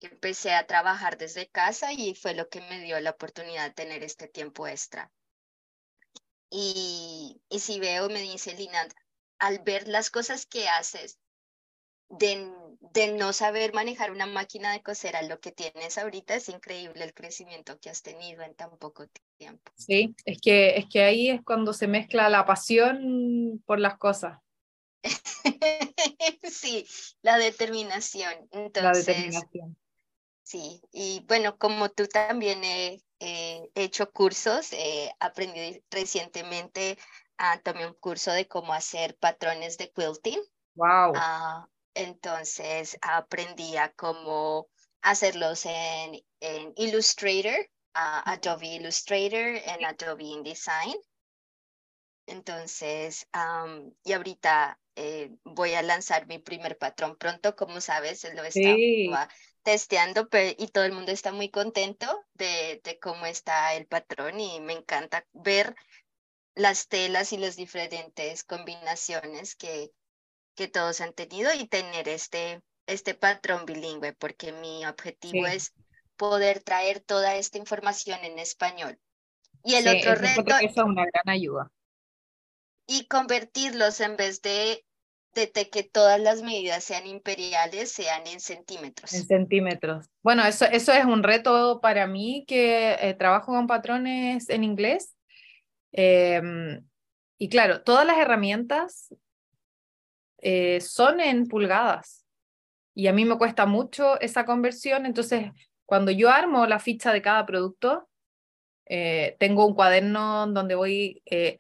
Empecé 0.02 0.54
a 0.54 0.66
trabajar 0.66 1.18
desde 1.18 1.50
casa 1.50 1.92
y 1.92 2.16
fue 2.16 2.34
lo 2.34 2.48
que 2.48 2.62
me 2.62 2.80
dio 2.80 3.00
la 3.02 3.12
oportunidad 3.12 3.66
de 3.66 3.74
tener 3.74 4.04
este 4.04 4.28
tiempo 4.28 4.68
extra. 4.68 5.12
Y, 6.50 7.42
y 7.50 7.60
si 7.60 7.80
veo, 7.80 8.10
me 8.10 8.22
dice 8.22 8.54
Lina, 8.54 8.88
al 9.40 9.60
ver 9.60 9.88
las 9.88 10.10
cosas 10.10 10.46
que 10.46 10.68
haces, 10.68 11.20
de, 12.10 12.52
de, 12.94 13.14
no 13.14 13.34
saber 13.34 13.74
manejar 13.74 14.12
una 14.12 14.26
máquina 14.26 14.74
de 14.74 14.82
coser 14.82 15.16
a 15.16 15.22
lo 15.22 15.40
que 15.40 15.52
tienes 15.52 15.98
ahorita, 15.98 16.36
es 16.36 16.50
increíble 16.50 17.04
el 17.04 17.14
crecimiento 17.14 17.80
que 17.80 17.90
has 17.90 18.02
tenido 18.02 18.42
en 18.42 18.56
tan 18.56 18.78
poco 18.78 19.06
tiempo. 19.38 19.72
Sí, 19.76 20.16
es 20.26 20.40
que, 20.42 20.78
es 20.78 20.86
que 20.88 21.04
ahí 21.04 21.30
es 21.30 21.42
cuando 21.44 21.72
se 21.72 21.88
mezcla 21.88 22.30
la 22.30 22.46
pasión 22.46 23.62
por 23.66 23.80
las 23.80 23.98
cosas. 23.98 24.40
sí, 26.44 26.86
la 27.22 27.38
determinación. 27.38 28.34
Entonces, 28.52 28.84
la 28.84 29.14
determinación. 29.14 29.78
Sí, 30.44 30.82
y 30.92 31.24
bueno, 31.28 31.60
como 31.60 31.90
tú 31.90 32.08
también 32.08 32.64
he, 32.64 33.04
hecho 33.20 34.12
cursos, 34.12 34.74
eh, 34.74 35.12
aprendí 35.20 35.84
recientemente 35.90 36.98
a 37.38 37.60
tomé 37.60 37.88
un 37.88 37.94
curso 37.94 38.32
de 38.32 38.48
cómo 38.48 38.74
hacer 38.74 39.18
patrones 39.18 39.78
de 39.78 39.92
quilting. 39.92 40.42
Wow. 40.76 41.14
Entonces 41.94 42.98
aprendí 43.02 43.78
a 43.78 43.92
cómo 43.94 44.70
hacerlos 45.02 45.66
en, 45.66 46.22
en 46.40 46.74
Illustrator, 46.76 47.70
Adobe 47.94 48.76
Illustrator, 48.76 49.62
en 49.66 49.86
Adobe 49.86 50.24
InDesign. 50.24 50.96
Entonces, 52.28 53.28
y 54.04 54.14
ahorita 54.14 54.80
eh, 54.96 55.32
voy 55.44 55.74
a 55.74 55.82
lanzar 55.82 56.28
mi 56.28 56.40
primer 56.40 56.78
patrón 56.78 57.18
pronto, 57.18 57.56
como 57.56 57.82
sabes, 57.82 58.24
lo 58.36 58.44
estaba 58.44 59.30
testeando 59.64 60.28
y 60.58 60.68
todo 60.68 60.84
el 60.84 60.94
mundo 60.94 61.12
está 61.12 61.32
muy 61.32 61.50
contento 61.50 62.26
de, 62.34 62.82
de 62.84 63.00
cómo 63.00 63.26
está 63.26 63.74
el 63.76 63.86
patrón 63.86 64.40
y 64.40 64.60
me 64.60 64.74
encanta 64.74 65.26
ver 65.34 65.76
las 66.56 66.88
telas 66.88 67.32
y 67.34 67.38
las 67.38 67.56
diferentes 67.56 68.44
combinaciones 68.44 69.56
que, 69.56 69.92
que 70.56 70.68
todos 70.68 71.00
han 71.02 71.14
tenido 71.14 71.54
y 71.54 71.68
tener 71.68 72.10
este, 72.10 72.62
este 72.86 73.14
patrón 73.14 73.66
bilingüe, 73.66 74.14
porque 74.14 74.52
mi 74.52 74.86
objetivo 74.86 75.48
es 75.48 75.74
poder 76.18 76.62
traer 76.62 77.00
toda 77.00 77.36
esta 77.36 77.58
información 77.58 78.20
en 78.24 78.40
español. 78.40 79.00
Y 79.64 79.76
el 79.76 79.88
otro 79.88 80.16
reto... 80.16 80.44
es 80.62 80.76
una 80.78 81.06
gran 81.06 81.30
ayuda. 81.30 81.72
Y 82.86 83.08
convertirlos 83.08 84.02
en 84.02 84.18
vez 84.18 84.42
de, 84.42 84.84
de, 85.34 85.70
que 85.70 85.84
todas 85.84 86.20
las 86.20 86.42
medidas 86.42 86.84
sean 86.84 87.06
imperiales, 87.08 87.92
sean 87.92 88.26
en 88.28 88.40
centímetros. 88.40 89.14
En 89.14 89.26
centímetros. 89.26 90.08
Bueno, 90.22 90.46
eso, 90.46 90.66
eso 90.66 90.92
es 90.94 91.06
un 91.06 91.24
reto 91.24 91.80
para 91.82 92.08
mí 92.08 92.46
que 92.48 92.98
eh, 93.00 93.14
trabajo 93.14 93.54
con 93.54 93.68
patrones 93.68 94.50
en 94.50 94.64
inglés. 94.64 95.16
Em, 95.92 96.86
y 97.38 97.50
claro, 97.50 97.82
todas 97.82 98.06
las 98.06 98.18
herramientas 98.18 99.14
eh, 100.42 100.82
son 100.82 101.20
en 101.20 101.48
pulgadas. 101.48 102.26
Y 102.94 103.08
a 103.08 103.14
mí 103.14 103.24
me 103.26 103.38
cuesta 103.38 103.66
mucho 103.66 104.20
esa 104.20 104.46
conversión. 104.46 105.06
Entonces, 105.06 105.52
cuando 105.86 106.12
yo 106.12 106.30
armo 106.30 106.66
la 106.66 106.80
ficha 106.80 107.14
de 107.14 107.22
cada 107.22 107.46
producto, 107.46 108.10
eh, 108.86 109.38
tengo 109.40 109.66
un 109.66 109.76
cuaderno 109.76 110.48
donde 110.48 110.76
voy 110.76 111.22
eh, 111.26 111.60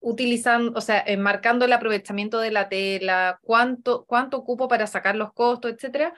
utilizando, 0.00 0.72
o 0.76 0.80
sea, 0.80 1.04
marcando 1.18 1.64
el 1.64 1.72
aprovechamiento 1.72 2.38
de 2.38 2.50
la 2.50 2.68
tela, 2.68 3.38
cuánto, 3.42 4.04
cuánto 4.04 4.38
ocupo 4.38 4.68
para 4.68 4.86
sacar 4.86 5.16
los 5.16 5.32
costos, 5.32 5.72
etcétera. 5.72 6.14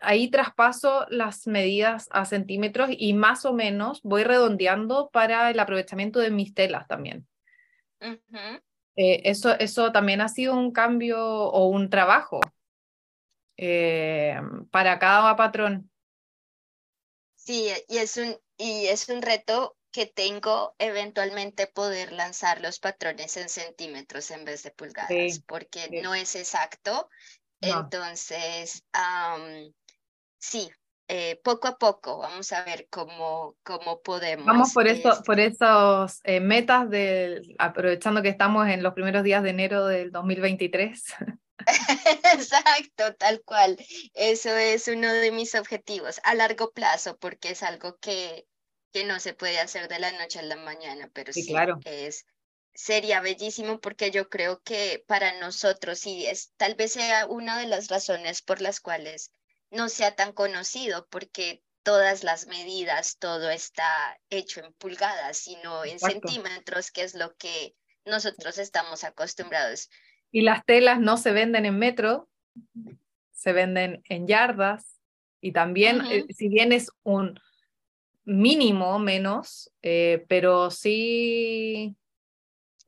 ahí 0.00 0.30
traspaso 0.30 1.06
las 1.10 1.46
medidas 1.46 2.08
a 2.12 2.24
centímetros 2.24 2.90
y 2.92 3.12
más 3.14 3.44
o 3.44 3.52
menos 3.52 4.00
voy 4.02 4.24
redondeando 4.24 5.10
para 5.10 5.50
el 5.50 5.58
aprovechamiento 5.58 6.18
de 6.18 6.30
mis 6.30 6.54
telas 6.54 6.86
también. 6.88 7.26
Eh, 8.96 9.22
eso, 9.24 9.58
eso 9.58 9.92
también 9.92 10.20
ha 10.20 10.28
sido 10.28 10.54
un 10.54 10.72
cambio 10.72 11.18
o 11.22 11.68
un 11.68 11.88
trabajo 11.88 12.40
eh, 13.56 14.38
para 14.70 14.98
cada 14.98 15.36
patrón. 15.36 15.90
Sí, 17.34 17.68
y 17.88 17.96
es, 17.98 18.16
un, 18.16 18.36
y 18.56 18.86
es 18.86 19.08
un 19.08 19.22
reto 19.22 19.76
que 19.92 20.06
tengo 20.06 20.74
eventualmente 20.78 21.66
poder 21.66 22.12
lanzar 22.12 22.60
los 22.60 22.78
patrones 22.78 23.36
en 23.36 23.48
centímetros 23.48 24.30
en 24.30 24.44
vez 24.44 24.62
de 24.62 24.70
pulgadas, 24.70 25.40
porque 25.46 26.00
no 26.02 26.14
es 26.14 26.36
exacto. 26.36 27.08
Entonces, 27.60 28.84
sí, 30.38 30.70
eh, 31.08 31.40
poco 31.42 31.66
a 31.66 31.76
poco 31.76 32.18
vamos 32.18 32.52
a 32.52 32.62
ver 32.62 32.86
cómo, 32.88 33.56
cómo 33.64 34.00
podemos. 34.00 34.46
Vamos 34.46 34.72
por, 34.72 34.86
eso, 34.86 35.22
por 35.24 35.40
esos 35.40 36.20
eh, 36.22 36.40
metas, 36.40 36.88
de, 36.88 37.42
aprovechando 37.58 38.22
que 38.22 38.28
estamos 38.28 38.68
en 38.68 38.82
los 38.82 38.94
primeros 38.94 39.24
días 39.24 39.42
de 39.42 39.50
enero 39.50 39.86
del 39.86 40.12
2023. 40.12 41.02
Exacto, 42.34 43.14
tal 43.16 43.42
cual. 43.42 43.76
Eso 44.14 44.50
es 44.50 44.88
uno 44.88 45.12
de 45.12 45.32
mis 45.32 45.54
objetivos 45.54 46.20
a 46.24 46.34
largo 46.34 46.70
plazo, 46.70 47.16
porque 47.18 47.50
es 47.50 47.62
algo 47.62 47.98
que, 47.98 48.46
que 48.92 49.04
no 49.04 49.20
se 49.20 49.34
puede 49.34 49.60
hacer 49.60 49.88
de 49.88 49.98
la 49.98 50.12
noche 50.12 50.38
a 50.38 50.42
la 50.42 50.56
mañana, 50.56 51.10
pero 51.12 51.32
sí, 51.32 51.46
claro. 51.46 51.78
es, 51.84 52.26
sería 52.74 53.20
bellísimo 53.20 53.80
porque 53.80 54.10
yo 54.10 54.28
creo 54.28 54.60
que 54.62 55.04
para 55.06 55.38
nosotros, 55.40 56.06
y 56.06 56.26
es, 56.26 56.52
tal 56.56 56.74
vez 56.74 56.92
sea 56.92 57.26
una 57.26 57.58
de 57.58 57.66
las 57.66 57.88
razones 57.88 58.42
por 58.42 58.60
las 58.60 58.80
cuales 58.80 59.32
no 59.70 59.88
sea 59.88 60.14
tan 60.14 60.32
conocido 60.32 61.06
porque 61.10 61.62
todas 61.82 62.24
las 62.24 62.46
medidas, 62.46 63.18
todo 63.18 63.50
está 63.50 64.18
hecho 64.28 64.64
en 64.64 64.72
pulgadas, 64.74 65.38
sino 65.38 65.84
en 65.84 65.98
centímetros, 65.98 66.90
que 66.90 67.02
es 67.02 67.14
lo 67.14 67.34
que 67.36 67.74
nosotros 68.04 68.58
estamos 68.58 69.04
acostumbrados. 69.04 69.88
Y 70.30 70.42
las 70.42 70.64
telas 70.64 71.00
no 71.00 71.16
se 71.16 71.32
venden 71.32 71.64
en 71.64 71.78
metro, 71.78 72.28
se 73.32 73.52
venden 73.52 74.02
en 74.08 74.26
yardas 74.26 75.00
y 75.40 75.52
también, 75.52 76.02
eh, 76.10 76.26
si 76.30 76.48
bien 76.48 76.72
es 76.72 76.90
un 77.02 77.40
mínimo 78.24 78.98
menos, 78.98 79.72
eh, 79.82 80.24
pero 80.28 80.70
sí 80.70 81.96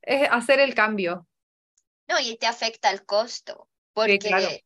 es 0.03 0.29
hacer 0.31 0.61
el 0.61 0.75
cambio. 0.75 1.27
No, 2.09 2.19
y 2.21 2.37
te 2.37 2.47
afecta 2.47 2.91
el 2.91 3.05
costo, 3.05 3.69
porque 3.93 4.63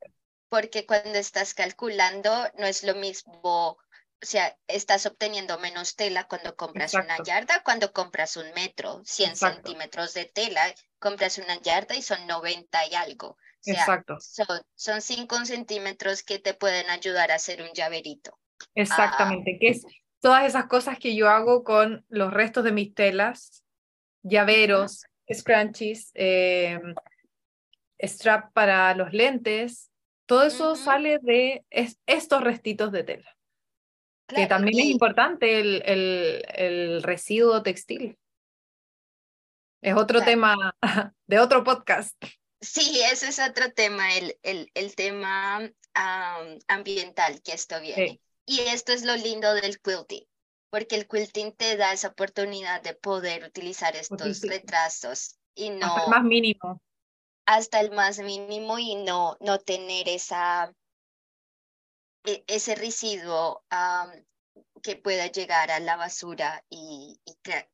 porque 0.48 0.86
cuando 0.86 1.18
estás 1.18 1.54
calculando 1.54 2.30
no 2.58 2.66
es 2.66 2.84
lo 2.84 2.94
mismo, 2.94 3.42
o 3.42 3.78
sea, 4.20 4.56
estás 4.68 5.06
obteniendo 5.06 5.58
menos 5.58 5.96
tela 5.96 6.26
cuando 6.28 6.56
compras 6.56 6.94
una 6.94 7.18
yarda, 7.24 7.62
cuando 7.62 7.92
compras 7.92 8.36
un 8.36 8.50
metro, 8.54 9.02
100 9.04 9.36
centímetros 9.36 10.14
de 10.14 10.26
tela, 10.26 10.74
compras 10.98 11.38
una 11.38 11.60
yarda 11.60 11.94
y 11.94 12.02
son 12.02 12.26
90 12.26 12.86
y 12.86 12.94
algo. 12.94 13.36
Exacto. 13.64 14.16
Son, 14.20 14.62
son 14.74 15.02
5 15.02 15.44
centímetros 15.44 16.22
que 16.22 16.38
te 16.38 16.54
pueden 16.54 16.88
ayudar 16.90 17.32
a 17.32 17.34
hacer 17.34 17.62
un 17.62 17.72
llaverito. 17.74 18.38
Exactamente, 18.74 19.58
que 19.60 19.68
es 19.68 19.84
todas 20.20 20.46
esas 20.46 20.66
cosas 20.66 20.98
que 20.98 21.14
yo 21.14 21.28
hago 21.28 21.64
con 21.64 22.04
los 22.08 22.32
restos 22.32 22.64
de 22.64 22.72
mis 22.72 22.94
telas, 22.94 23.64
llaveros, 24.22 25.04
scrunchies, 25.32 26.10
eh, 26.14 26.80
strap 28.00 28.52
para 28.52 28.94
los 28.94 29.12
lentes, 29.12 29.90
todo 30.26 30.44
eso 30.44 30.74
sale 30.74 31.18
de 31.20 31.64
estos 32.06 32.42
restitos 32.42 32.92
de 32.92 33.04
tela. 33.04 33.36
que 34.26 34.46
también 34.46 34.78
es 34.80 34.86
importante 34.86 35.60
el, 35.60 35.82
el, 35.86 36.44
el, 36.48 37.02
residuo 37.02 37.62
textil. 37.62 38.18
Es 39.80 39.94
otro 39.94 40.22
tema 40.22 40.56
de 41.26 41.38
otro 41.38 41.62
podcast. 41.62 42.16
Sí, 42.60 43.00
ese 43.12 43.28
es 43.28 43.38
otro 43.38 43.70
tema, 43.72 44.16
el, 44.16 44.36
el, 44.42 44.70
el 44.74 44.96
tema 44.96 45.60
ambiental 46.66 47.40
que 47.42 47.52
esto 47.52 47.80
viene. 47.80 48.20
Y 48.46 48.60
esto 48.60 48.92
es 48.92 49.04
lo 49.04 49.16
lindo 49.16 49.52
del 49.54 49.80
quilting, 49.80 50.24
porque 50.70 50.94
el 50.94 51.08
quilting 51.08 51.52
te 51.56 51.76
da 51.76 51.92
esa 51.92 52.08
oportunidad 52.08 52.80
de 52.80 52.94
poder 52.94 53.44
utilizar 53.44 53.96
estos 53.96 54.40
retrasos 54.42 55.36
y 55.54 55.70
no... 55.70 55.86
Hasta 55.86 56.04
el 56.04 56.10
más 56.10 56.24
mínimo. 56.24 56.82
Hasta 57.44 57.80
el 57.80 57.90
más 57.90 58.18
mínimo 58.20 58.78
y 58.78 58.94
no, 58.94 59.36
no 59.40 59.58
tener 59.58 60.08
esa, 60.08 60.72
e, 62.24 62.44
ese 62.46 62.76
residuo 62.76 63.64
que 64.82 64.96
pueda 64.96 65.26
llegar 65.26 65.72
a 65.72 65.80
la 65.80 65.96
basura 65.96 66.64
y, 66.70 67.20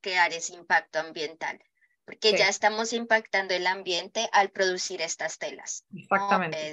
crear 0.01 0.33
ese 0.33 0.55
impacto 0.55 1.01
ambiental. 1.01 1.63
Porque 2.05 2.37
ya 2.37 2.49
estamos 2.49 2.93
impactando 2.93 3.55
el 3.55 3.67
ambiente 3.67 4.29
al 4.33 4.51
producir 4.51 5.03
estas 5.03 5.39
telas. 5.39 5.85
Exactamente 5.95 6.71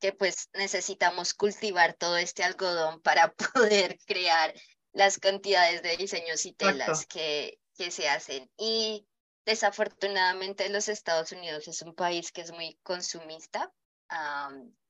que 0.00 0.12
pues 0.12 0.48
necesitamos 0.54 1.34
cultivar 1.34 1.94
todo 1.94 2.16
este 2.16 2.42
algodón 2.42 3.00
para 3.02 3.32
poder 3.54 3.98
crear 4.06 4.54
las 4.92 5.18
cantidades 5.18 5.82
de 5.82 5.96
diseños 5.96 6.44
y 6.46 6.52
telas 6.52 7.06
que, 7.06 7.58
que 7.76 7.90
se 7.90 8.08
hacen. 8.08 8.50
Y 8.56 9.06
desafortunadamente 9.44 10.68
los 10.68 10.88
Estados 10.88 11.32
Unidos 11.32 11.68
es 11.68 11.82
un 11.82 11.94
país 11.94 12.32
que 12.32 12.40
es 12.40 12.52
muy 12.52 12.78
consumista, 12.82 13.72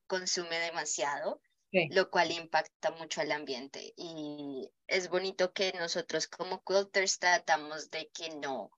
consume 0.07 0.59
demasiado, 0.59 1.41
lo 1.71 2.09
cual 2.09 2.31
impacta 2.31 2.91
mucho 2.91 3.21
al 3.21 3.31
ambiente. 3.31 3.93
Y 3.95 4.71
es 4.87 5.09
bonito 5.09 5.53
que 5.53 5.71
nosotros 5.73 6.27
como 6.27 6.63
quilters 6.63 7.19
tratamos 7.19 7.89
de 7.91 8.09
que 8.09 8.29
no, 8.35 8.71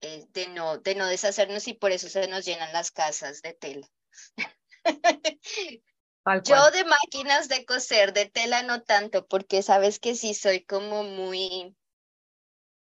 eh, 0.00 0.24
de 0.30 0.48
no, 0.48 0.78
de 0.78 0.94
no 0.94 1.06
deshacernos 1.06 1.68
y 1.68 1.74
por 1.74 1.92
eso 1.92 2.08
se 2.08 2.28
nos 2.28 2.44
llenan 2.44 2.72
las 2.72 2.90
casas 2.90 3.42
de 3.42 3.54
tela. 3.54 3.88
Yo 6.44 6.70
de 6.70 6.84
máquinas 6.84 7.48
de 7.48 7.64
coser, 7.64 8.12
de 8.12 8.26
tela 8.26 8.62
no 8.62 8.82
tanto, 8.82 9.26
porque 9.26 9.62
sabes 9.62 9.98
que 9.98 10.14
sí 10.14 10.34
soy 10.34 10.64
como 10.64 11.02
muy, 11.02 11.74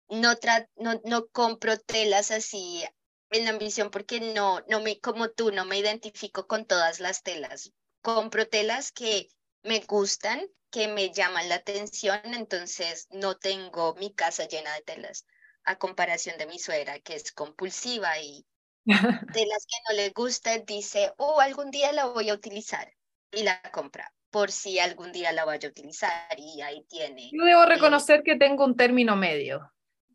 no, 0.09 0.35
no, 0.77 1.01
no 1.05 1.27
compro 1.29 1.79
telas 1.79 2.31
así 2.31 2.85
en 3.31 3.45
la 3.45 3.51
ambición 3.51 3.91
porque 3.91 4.21
no, 4.21 4.61
no 4.69 4.81
me, 4.81 5.01
como 5.01 5.31
tú, 5.31 5.51
no 5.51 5.65
me 5.65 5.79
identifico 5.79 6.47
con 6.47 6.65
todas 6.67 7.01
las 7.01 7.23
telas. 7.23 7.73
Compro 8.01 8.47
telas 8.47 8.93
que 8.93 9.29
me 9.63 9.81
gustan, 9.81 10.49
que 10.71 10.89
me 10.89 11.13
llaman 11.13 11.49
la 11.49 11.57
atención, 11.57 12.21
entonces 12.25 13.09
no 13.11 13.37
tengo 13.37 13.95
mi 13.97 14.15
casa 14.15 14.47
llena 14.47 14.73
de 14.75 14.83
telas, 14.83 15.27
a 15.65 15.77
comparación 15.77 16.39
de 16.39 16.47
mi 16.47 16.59
suegra, 16.59 17.01
que 17.01 17.17
es 17.17 17.33
compulsiva 17.33 18.19
y 18.21 18.47
de 18.87 19.47
las 19.47 19.67
que 19.67 19.77
no 19.89 19.97
le 19.97 20.11
gusta, 20.11 20.59
dice, 20.59 21.13
oh, 21.19 21.41
algún 21.41 21.71
día 21.71 21.93
la 21.93 22.07
voy 22.07 22.31
a 22.31 22.35
utilizar 22.35 22.93
y 23.33 23.43
la 23.43 23.61
compra 23.73 24.13
por 24.31 24.51
si 24.51 24.79
algún 24.79 25.13
día 25.13 25.33
la 25.33 25.45
vaya 25.45 25.69
a 25.69 25.71
utilizar 25.71 26.39
y 26.39 26.61
ahí 26.61 26.85
tiene. 26.89 27.31
Yo 27.33 27.45
debo 27.45 27.65
reconocer 27.65 28.23
que 28.23 28.37
tengo 28.37 28.65
un 28.65 28.77
término 28.77 29.17
medio. 29.17 29.73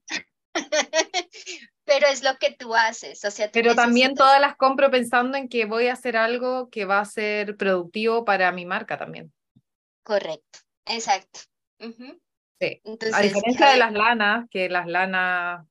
Pero 1.86 2.08
es 2.08 2.24
lo 2.24 2.38
que 2.38 2.52
tú 2.52 2.76
haces, 2.76 3.26
o 3.26 3.32
sea, 3.32 3.50
Pero 3.52 3.76
también 3.76 4.14
todas 4.14 4.40
las 4.40 4.56
compro 4.56 4.92
pensando 4.92 5.38
en 5.38 5.50
que 5.50 5.66
voy 5.66 5.88
a 5.88 5.94
hacer 5.94 6.16
algo 6.16 6.70
que 6.70 6.86
va 6.86 7.00
a 7.00 7.06
ser 7.06 7.58
productivo 7.58 8.24
para 8.24 8.52
mi 8.52 8.66
marca 8.66 8.98
también. 8.98 9.34
Correcto, 10.04 10.60
exacto. 10.86 11.42
Sí. 11.80 12.82
a 13.14 13.22
diferencia 13.22 13.72
de 13.72 13.78
las 13.78 13.92
lanas, 13.92 14.48
que 14.52 14.70
las 14.70 14.86
lanas, 14.86 15.66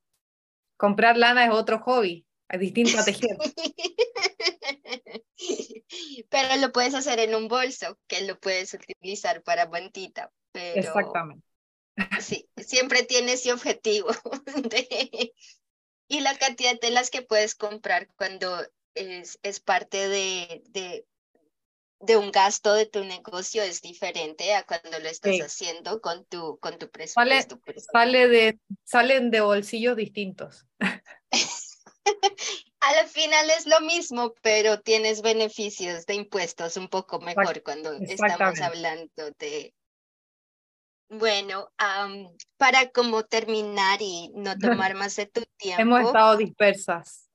comprar 0.77 1.17
lana 1.17 1.45
es 1.45 1.53
otro 1.53 1.79
hobby. 1.79 2.27
Es 2.51 2.61
distinto 2.61 2.99
a 2.99 3.05
tejer. 3.05 3.37
Pero 6.29 6.57
lo 6.57 6.73
puedes 6.73 6.95
hacer 6.95 7.21
en 7.21 7.35
un 7.35 7.49
bolso, 7.49 7.99
que 8.07 8.23
lo 8.23 8.39
puedes 8.39 8.75
utilizar 8.75 9.43
para 9.43 9.69
mantita. 9.69 10.31
Pero... 10.53 10.81
Exactamente. 10.81 11.45
Sí, 12.21 12.49
siempre 12.57 13.05
tiene 13.05 13.35
ese 13.35 13.53
objetivo. 13.53 14.09
Y 16.13 16.23
la 16.23 16.37
cantidad 16.37 16.73
de 16.73 16.79
telas 16.79 17.09
que 17.09 17.23
puedes 17.23 17.55
comprar 17.55 18.09
cuando 18.17 18.61
es, 18.95 19.39
es 19.45 19.61
parte 19.61 20.09
de, 20.09 20.61
de, 20.71 21.07
de, 22.01 22.17
un 22.17 22.33
gasto 22.33 22.75
de 22.75 22.85
tu 22.85 23.05
negocio 23.05 23.63
es 23.63 23.81
diferente 23.81 24.55
a 24.55 24.65
cuando 24.65 24.99
lo 24.99 25.09
estás 25.09 25.39
haciendo 25.39 26.01
con 26.01 26.25
tu, 26.25 26.59
con 26.59 26.81
tu 26.81 26.91
presupuesto. 26.91 27.61
Sale, 27.93 28.27
de, 28.27 28.59
salen 28.83 29.31
de 29.31 29.41
bolsillos 29.41 29.95
distintos. 29.95 30.67
Al 32.81 33.07
final 33.09 33.51
es 33.51 33.67
lo 33.67 33.81
mismo, 33.81 34.35
pero 34.43 34.81
tienes 34.81 35.21
beneficios 35.21 36.07
de 36.07 36.15
impuestos 36.15 36.77
un 36.77 36.89
poco 36.89 37.21
mejor 37.21 37.63
cuando 37.63 37.93
estamos 37.93 38.61
hablando 38.61 39.31
de... 39.39 39.75
Bueno, 41.11 41.69
para 42.57 42.91
como 42.91 43.25
terminar 43.25 44.01
y 44.01 44.31
no 44.35 44.57
tomar 44.57 44.95
más 44.95 45.17
de 45.17 45.27
tu 45.27 45.43
tiempo. 45.57 45.83
Hemos 45.83 46.07
estado 46.07 46.37
dispersas. 46.37 47.29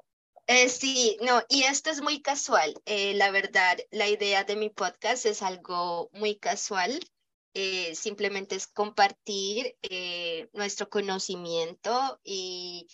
Eh, 0.48 0.70
sí, 0.70 1.18
no, 1.22 1.42
y 1.50 1.64
esto 1.64 1.90
es 1.90 2.02
muy 2.02 2.22
casual. 2.22 2.74
Eh, 2.86 3.14
la 3.16 3.32
verdad, 3.32 3.78
la 3.92 4.08
idea 4.08 4.44
de 4.44 4.56
mi 4.56 4.70
podcast 4.70 5.26
es 5.26 5.42
algo 5.42 6.10
muy 6.14 6.38
casual. 6.38 7.00
Eh, 7.54 7.96
simplemente 7.96 8.56
es 8.56 8.68
compartir 8.68 9.76
nuestro 10.54 10.90
conocimiento 10.90 12.20
y 12.24 12.88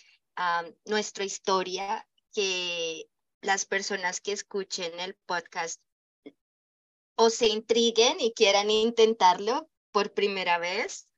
nuestra 0.86 1.24
historia, 1.24 2.06
que 2.32 3.08
las 3.40 3.66
personas 3.66 4.20
que 4.20 4.32
escuchen 4.32 4.98
el 5.00 5.14
podcast 5.26 5.80
o 7.16 7.30
se 7.30 7.48
intriguen 7.48 8.20
y 8.20 8.32
quieran 8.32 8.70
intentarlo 8.70 9.68
por 9.90 10.12
primera 10.12 10.58
vez 10.58 11.08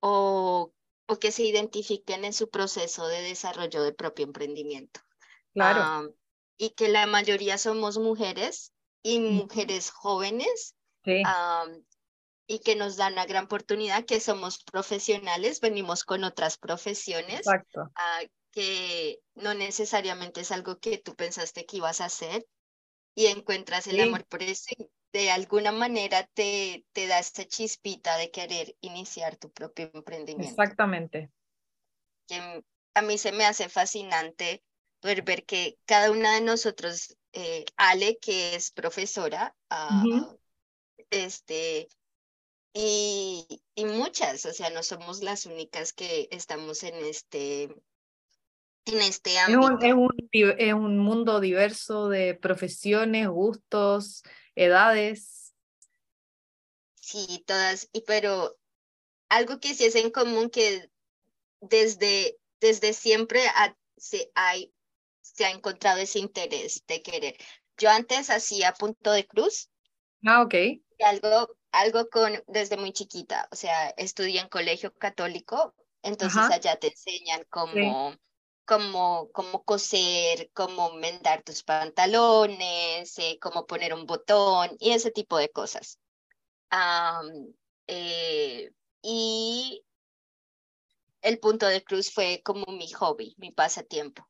o, 0.00 0.72
o 1.06 1.18
que 1.18 1.32
se 1.32 1.42
identifiquen 1.42 2.24
en 2.24 2.32
su 2.32 2.48
proceso 2.48 3.06
de 3.06 3.22
desarrollo 3.22 3.82
de 3.82 3.92
propio 3.92 4.24
emprendimiento. 4.24 5.00
Claro. 5.52 6.12
y 6.56 6.70
que 6.70 6.88
la 6.88 7.06
mayoría 7.06 7.58
somos 7.58 7.98
mujeres 7.98 8.72
y 9.02 9.20
mujeres 9.20 9.90
jóvenes. 9.90 10.74
y 12.46 12.58
que 12.58 12.76
nos 12.76 12.96
dan 12.96 13.14
una 13.14 13.24
gran 13.24 13.44
oportunidad, 13.44 14.04
que 14.04 14.20
somos 14.20 14.62
profesionales, 14.64 15.60
venimos 15.60 16.04
con 16.04 16.24
otras 16.24 16.58
profesiones, 16.58 17.38
Exacto 17.38 17.90
que 18.54 19.20
no 19.34 19.52
necesariamente 19.52 20.42
es 20.42 20.52
algo 20.52 20.78
que 20.78 20.98
tú 20.98 21.16
pensaste 21.16 21.66
que 21.66 21.78
ibas 21.78 22.00
a 22.00 22.04
hacer 22.04 22.46
y 23.16 23.26
encuentras 23.26 23.88
el 23.88 24.00
amor 24.00 24.24
por 24.26 24.42
eso 24.42 24.66
y 24.78 24.88
de 25.12 25.30
alguna 25.30 25.72
manera 25.72 26.28
te, 26.34 26.84
te 26.92 27.06
da 27.06 27.18
esta 27.18 27.44
chispita 27.44 28.16
de 28.16 28.30
querer 28.30 28.76
iniciar 28.80 29.36
tu 29.36 29.50
propio 29.50 29.90
emprendimiento. 29.92 30.50
Exactamente. 30.50 31.30
Que 32.28 32.62
a 32.94 33.02
mí 33.02 33.18
se 33.18 33.32
me 33.32 33.44
hace 33.44 33.68
fascinante 33.68 34.62
ver, 35.02 35.22
ver 35.22 35.44
que 35.44 35.76
cada 35.84 36.10
una 36.10 36.34
de 36.34 36.40
nosotros, 36.40 37.16
eh, 37.32 37.64
Ale, 37.76 38.18
que 38.18 38.54
es 38.54 38.70
profesora, 38.70 39.54
uh 39.70 40.36
este, 41.10 41.88
y, 42.72 43.62
y 43.76 43.84
muchas, 43.84 44.44
o 44.46 44.52
sea, 44.52 44.70
no 44.70 44.82
somos 44.82 45.22
las 45.22 45.46
únicas 45.46 45.92
que 45.92 46.28
estamos 46.32 46.82
en 46.82 46.96
este 47.04 47.68
en 48.86 49.00
este 49.00 49.38
ámbito. 49.38 49.78
Es 49.80 49.94
un, 49.94 50.08
es 50.32 50.74
un, 50.74 50.98
mundo 50.98 51.40
diverso 51.40 52.08
de 52.08 52.34
profesiones, 52.34 53.28
gustos, 53.28 54.22
edades. 54.54 55.54
Sí, 56.94 57.44
todas, 57.46 57.88
y 57.92 58.02
pero 58.02 58.56
algo 59.28 59.60
que 59.60 59.74
sí 59.74 59.84
es 59.84 59.94
en 59.94 60.10
común 60.10 60.50
que 60.50 60.90
desde, 61.60 62.38
desde 62.60 62.92
siempre 62.92 63.40
se, 63.96 64.30
hay, 64.34 64.72
se 65.20 65.44
ha 65.44 65.50
encontrado 65.50 66.00
ese 66.00 66.18
interés 66.18 66.84
de 66.86 67.02
querer. 67.02 67.36
Yo 67.78 67.90
antes 67.90 68.30
hacía 68.30 68.72
punto 68.72 69.12
de 69.12 69.26
cruz. 69.26 69.70
Ah, 70.24 70.42
ok. 70.42 70.54
algo, 71.04 71.56
algo 71.72 72.08
con, 72.08 72.42
desde 72.46 72.76
muy 72.76 72.92
chiquita, 72.92 73.48
o 73.50 73.56
sea, 73.56 73.90
estudié 73.90 74.40
en 74.40 74.48
colegio 74.48 74.94
católico, 74.94 75.74
entonces 76.02 76.42
allá 76.50 76.76
te 76.76 76.88
enseñan 76.88 77.44
cómo 77.50 78.16
como, 78.64 79.30
como 79.32 79.64
coser, 79.64 80.50
como 80.52 80.94
mendar 80.94 81.42
tus 81.42 81.62
pantalones, 81.62 83.18
eh, 83.18 83.38
como 83.40 83.66
poner 83.66 83.94
un 83.94 84.06
botón 84.06 84.76
y 84.80 84.92
ese 84.92 85.10
tipo 85.10 85.36
de 85.38 85.50
cosas. 85.50 85.98
Eh, 87.86 88.70
y 89.02 89.84
el 91.20 91.38
punto 91.38 91.66
de 91.66 91.84
cruz 91.84 92.12
fue 92.12 92.42
como 92.44 92.66
mi 92.72 92.90
hobby, 92.92 93.34
mi 93.38 93.50
pasatiempo. 93.52 94.26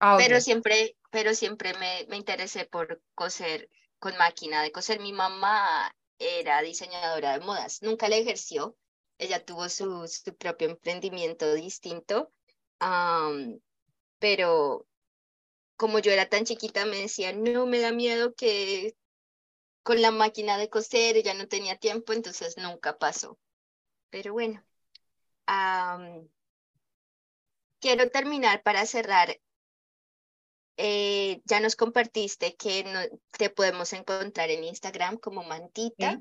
Ah, 0.00 0.16
pero 0.18 0.40
siempre, 0.40 0.96
pero 1.10 1.34
siempre 1.34 1.74
me, 1.74 2.06
me 2.08 2.16
interesé 2.16 2.66
por 2.66 3.02
coser 3.14 3.68
con 3.98 4.16
máquina 4.16 4.62
de 4.62 4.72
coser. 4.72 5.00
Mi 5.00 5.12
mamá 5.12 5.94
era 6.18 6.62
diseñadora 6.62 7.38
de 7.38 7.44
modas, 7.44 7.82
nunca 7.82 8.08
la 8.08 8.16
ejerció. 8.16 8.76
Ella 9.18 9.44
tuvo 9.44 9.68
su, 9.68 10.08
su 10.08 10.36
propio 10.36 10.68
emprendimiento 10.68 11.52
distinto 11.54 12.32
pero 14.18 14.86
como 15.76 15.98
yo 15.98 16.12
era 16.12 16.28
tan 16.28 16.44
chiquita 16.44 16.84
me 16.86 16.98
decían, 16.98 17.42
no, 17.42 17.66
me 17.66 17.80
da 17.80 17.92
miedo 17.92 18.34
que 18.34 18.96
con 19.82 20.00
la 20.00 20.10
máquina 20.10 20.56
de 20.56 20.70
coser 20.70 21.22
ya 21.22 21.34
no 21.34 21.46
tenía 21.46 21.76
tiempo, 21.76 22.12
entonces 22.12 22.56
nunca 22.56 22.96
pasó. 22.96 23.38
Pero 24.10 24.32
bueno, 24.32 24.64
quiero 27.80 28.08
terminar 28.10 28.62
para 28.62 28.86
cerrar. 28.86 29.38
Eh, 30.76 31.40
ya 31.44 31.60
nos 31.60 31.76
compartiste 31.76 32.56
que 32.56 33.10
te 33.32 33.50
podemos 33.50 33.92
encontrar 33.92 34.50
en 34.50 34.64
Instagram 34.64 35.18
como 35.18 35.44
Mantita. 35.44 36.20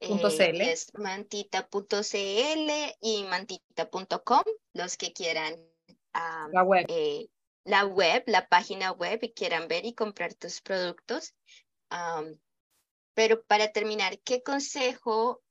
Eh, 0.00 0.18
es 0.60 0.92
mantita.cl 0.94 2.70
y 3.00 3.24
mantita.com, 3.24 4.42
los 4.72 4.96
que 4.96 5.12
quieran 5.12 5.71
la 6.14 6.62
web. 6.62 6.86
Eh, 6.88 7.28
la 7.64 7.86
web, 7.86 8.24
la 8.26 8.48
página 8.48 8.92
web 8.92 9.20
y 9.22 9.32
quieran 9.32 9.68
ver 9.68 9.84
y 9.84 9.94
comprar 9.94 10.34
tus 10.34 10.60
productos. 10.60 11.34
pero 13.14 13.42
para 13.44 13.70
terminar, 13.72 14.18
¿qué 14.20 14.42
consejo 14.42 15.42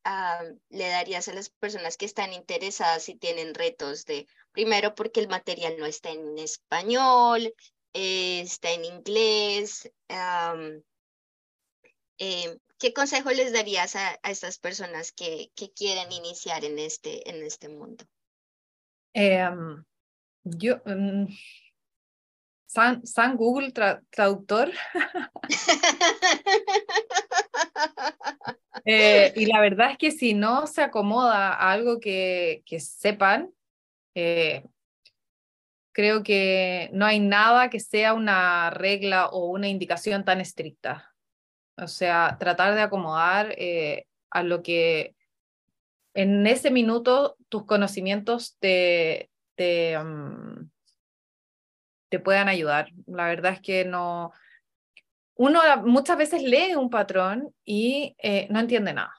le 0.70 0.88
darías 0.90 1.28
a 1.28 1.34
las 1.34 1.50
personas 1.50 1.96
que 1.96 2.06
están 2.06 2.34
interesadas 2.34 3.08
y 3.08 3.16
tienen 3.16 3.54
retos 3.54 4.06
de, 4.06 4.28
primero 4.52 4.96
porque 4.96 5.20
el 5.20 5.28
material 5.28 5.78
no 5.78 5.86
está 5.86 6.10
en 6.10 6.38
español, 6.38 7.54
eh, 7.94 8.42
está 8.42 8.72
en 8.72 8.86
inglés? 8.86 9.92
Eh, 12.24 12.60
¿Qué 12.78 12.94
consejo 12.94 13.32
les 13.32 13.52
darías 13.52 13.96
a, 13.96 14.20
a 14.22 14.32
estas 14.32 14.60
personas 14.60 15.12
que, 15.12 15.52
que, 15.56 15.72
quieren 15.72 16.12
iniciar 16.12 16.64
en 16.66 16.78
este, 16.78 17.28
en 17.28 17.44
este 17.44 17.68
mundo? 17.68 18.06
Em, 19.14 19.84
yo, 20.44 20.78
mm, 20.86 21.28
San, 22.66 23.06
San, 23.06 23.36
Google 23.36 23.72
Traductor. 23.72 24.72
Eh, 28.86 29.34
y 29.36 29.46
la 29.46 29.60
verdad 29.60 29.92
es 29.92 29.98
que 29.98 30.10
si 30.10 30.34
no 30.34 30.66
se 30.66 30.82
acomoda 30.82 31.54
a 31.54 31.72
algo 31.72 32.00
que, 32.00 32.64
que 32.66 32.80
sepan, 32.80 33.54
eh, 34.16 34.64
creo 35.92 36.24
que 36.24 36.90
no 36.94 37.06
hay 37.06 37.20
nada 37.20 37.70
que 37.70 37.80
sea 37.80 38.14
una 38.14 38.70
regla 38.70 39.28
o 39.28 39.48
una 39.48 39.68
indicación 39.68 40.26
tan 40.26 40.42
estricta. 40.42 41.14
O 41.78 41.88
sea, 41.88 42.38
tratar 42.40 42.76
de 42.76 42.82
acomodar 42.82 43.54
eh, 43.58 44.06
a 44.30 44.44
lo 44.44 44.62
que 44.64 45.16
en 46.14 46.46
ese 46.48 46.72
minuto 46.72 47.38
tus 47.50 47.66
conocimientos 47.66 48.58
te, 48.60 49.31
te, 49.62 49.96
mm, 50.00 50.72
te 52.10 52.20
puedan 52.20 52.50
ayudar. 52.50 52.90
La 53.06 53.28
verdad 53.28 53.54
es 53.54 53.62
que 53.62 53.86
no... 53.86 54.32
Uno 55.36 55.62
muchas 55.86 56.18
veces 56.18 56.42
lee 56.42 56.74
un 56.76 56.90
patrón 56.90 57.54
y 57.64 58.16
eh, 58.18 58.48
no 58.50 58.60
entiende 58.60 58.94
nada. 58.94 59.14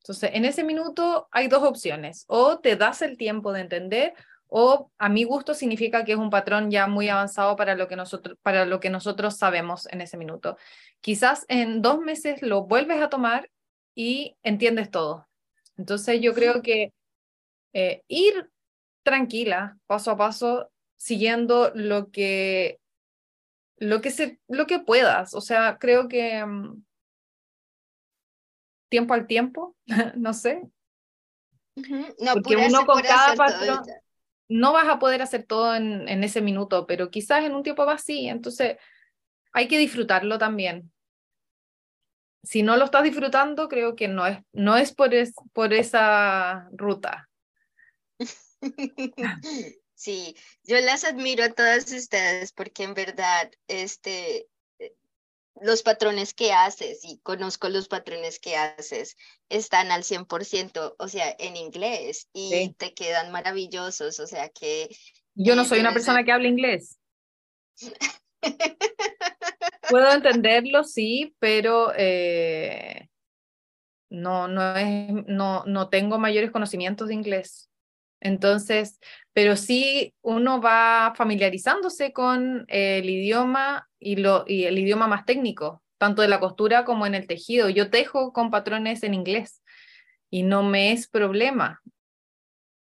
Entonces, 0.00 0.30
en 0.34 0.44
ese 0.44 0.64
minuto 0.64 1.28
hay 1.30 1.46
dos 1.46 1.62
opciones. 1.62 2.24
O 2.26 2.58
te 2.58 2.74
das 2.74 3.00
el 3.02 3.16
tiempo 3.16 3.52
de 3.52 3.60
entender 3.60 4.14
o 4.48 4.90
a 4.98 5.08
mi 5.08 5.24
gusto 5.24 5.54
significa 5.54 6.04
que 6.04 6.12
es 6.12 6.18
un 6.18 6.30
patrón 6.30 6.70
ya 6.70 6.86
muy 6.86 7.08
avanzado 7.08 7.56
para 7.56 7.74
lo 7.74 7.88
que 7.88 7.96
nosotros, 7.96 8.36
para 8.42 8.66
lo 8.66 8.78
que 8.80 8.90
nosotros 8.90 9.36
sabemos 9.36 9.86
en 9.90 10.00
ese 10.00 10.16
minuto. 10.16 10.56
Quizás 11.00 11.44
en 11.48 11.80
dos 11.80 11.98
meses 12.00 12.42
lo 12.42 12.64
vuelves 12.64 13.00
a 13.02 13.08
tomar 13.08 13.50
y 13.94 14.36
entiendes 14.42 14.90
todo. 14.90 15.26
Entonces 15.76 16.20
yo 16.20 16.34
creo 16.34 16.62
que 16.62 16.92
eh, 17.72 18.02
ir 18.06 18.48
tranquila, 19.04 19.78
paso 19.86 20.10
a 20.10 20.16
paso, 20.16 20.72
siguiendo 20.96 21.70
lo 21.74 22.10
que, 22.10 22.80
lo 23.76 24.00
que, 24.00 24.10
se, 24.10 24.40
lo 24.48 24.66
que 24.66 24.80
puedas. 24.80 25.34
O 25.34 25.40
sea, 25.40 25.78
creo 25.78 26.08
que 26.08 26.44
mm, 26.44 26.82
tiempo 28.88 29.14
al 29.14 29.26
tiempo, 29.26 29.76
no 30.16 30.32
sé. 30.32 30.62
no, 31.76 32.34
Porque 32.34 32.56
uno 32.56 32.84
con 32.86 33.02
cada 33.02 33.34
patrón 33.34 33.80
no 34.48 34.72
vas 34.72 34.88
a 34.88 34.98
poder 34.98 35.22
hacer 35.22 35.44
todo 35.44 35.74
en, 35.74 36.08
en, 36.08 36.22
ese 36.22 36.40
minuto, 36.40 36.86
pero 36.86 37.10
quizás 37.10 37.44
en 37.44 37.54
un 37.54 37.62
tiempo 37.62 37.82
así, 37.84 38.28
entonces 38.28 38.76
hay 39.52 39.68
que 39.68 39.78
disfrutarlo 39.78 40.38
también. 40.38 40.92
Si 42.42 42.62
no 42.62 42.76
lo 42.76 42.84
estás 42.84 43.04
disfrutando, 43.04 43.68
creo 43.68 43.96
que 43.96 44.06
no 44.06 44.26
es, 44.26 44.38
no 44.52 44.76
es 44.76 44.92
por, 44.92 45.14
es, 45.14 45.32
por 45.54 45.72
esa 45.72 46.68
ruta. 46.72 47.28
Sí, 49.96 50.36
yo 50.64 50.80
las 50.80 51.04
admiro 51.04 51.44
a 51.44 51.52
todas 51.52 51.90
ustedes 51.92 52.52
porque 52.52 52.82
en 52.82 52.94
verdad, 52.94 53.50
este, 53.68 54.48
los 55.60 55.82
patrones 55.82 56.34
que 56.34 56.52
haces, 56.52 57.04
y 57.04 57.18
conozco 57.18 57.68
los 57.68 57.88
patrones 57.88 58.40
que 58.40 58.56
haces, 58.56 59.16
están 59.48 59.92
al 59.92 60.02
100%, 60.02 60.96
o 60.98 61.08
sea, 61.08 61.34
en 61.38 61.56
inglés, 61.56 62.28
y 62.32 62.74
te 62.76 62.92
quedan 62.92 63.30
maravillosos, 63.30 64.18
o 64.18 64.26
sea 64.26 64.48
que... 64.48 64.88
Yo 65.34 65.54
no 65.54 65.62
eh, 65.62 65.66
soy 65.66 65.80
una 65.80 65.92
persona 65.92 66.24
que 66.24 66.32
habla 66.32 66.48
inglés. 66.48 66.98
Puedo 69.90 70.12
entenderlo, 70.12 70.82
sí, 70.82 71.34
pero 71.38 71.92
eh, 71.96 73.08
no, 74.10 74.48
no, 74.48 74.76
es, 74.76 75.12
no, 75.28 75.64
no 75.66 75.88
tengo 75.88 76.18
mayores 76.18 76.50
conocimientos 76.50 77.08
de 77.08 77.14
inglés. 77.14 77.70
Entonces, 78.24 78.98
pero 79.34 79.54
sí 79.54 80.14
uno 80.22 80.60
va 80.60 81.12
familiarizándose 81.14 82.12
con 82.12 82.64
el 82.68 83.08
idioma 83.08 83.88
y, 84.00 84.16
lo, 84.16 84.44
y 84.46 84.64
el 84.64 84.78
idioma 84.78 85.06
más 85.06 85.26
técnico, 85.26 85.82
tanto 85.98 86.22
de 86.22 86.28
la 86.28 86.40
costura 86.40 86.86
como 86.86 87.06
en 87.06 87.14
el 87.14 87.26
tejido. 87.26 87.68
Yo 87.68 87.90
tejo 87.90 88.32
con 88.32 88.50
patrones 88.50 89.02
en 89.02 89.12
inglés 89.12 89.62
y 90.30 90.42
no 90.42 90.62
me 90.62 90.92
es 90.92 91.06
problema, 91.06 91.82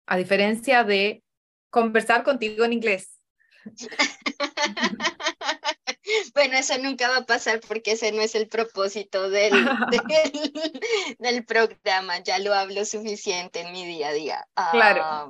a 0.07 0.17
diferencia 0.17 0.83
de 0.83 1.23
conversar 1.71 2.25
contigo 2.25 2.65
en 2.65 2.73
inglés. 2.73 3.21
Bueno, 6.35 6.57
eso 6.57 6.79
nunca 6.79 7.09
va 7.09 7.19
a 7.19 7.27
pasar 7.27 7.61
porque 7.67 7.93
ese 7.93 8.13
no 8.13 8.21
es 8.21 8.35
el 8.35 8.49
propósito 8.49 9.31
del, 9.31 9.53
del, 11.19 11.45
programa. 11.45 12.19
Ya 12.21 12.39
lo 12.39 12.55
hablo 12.55 12.85
suficiente 12.85 13.61
en 13.61 13.73
mi 13.73 13.87
día 13.87 14.09
a 14.09 14.13
día. 14.13 14.49
claro. 14.73 15.03
Ah, 15.05 15.29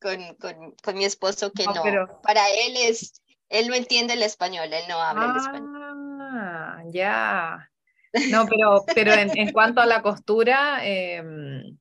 con, 0.00 0.34
con, 0.36 0.74
con, 0.82 0.94
mi 0.96 1.04
esposo 1.04 1.50
que 1.52 1.64
no. 1.64 1.82
Para 2.22 2.46
él 2.50 2.76
es, 2.76 3.22
él 3.48 3.68
no 3.68 3.74
entiende 3.74 4.12
el 4.14 4.22
español, 4.22 4.70
él 4.70 4.84
no 4.88 5.00
habla 5.00 5.30
el 5.30 5.36
español. 5.36 6.18
Ah, 6.20 6.82
ya. 6.90 7.70
No, 8.30 8.46
pero, 8.46 8.84
pero 8.94 9.12
en, 9.12 9.36
en 9.36 9.52
cuanto 9.52 9.80
a 9.80 9.86
la 9.86 10.02
costura, 10.02 10.80
em, 10.84 11.76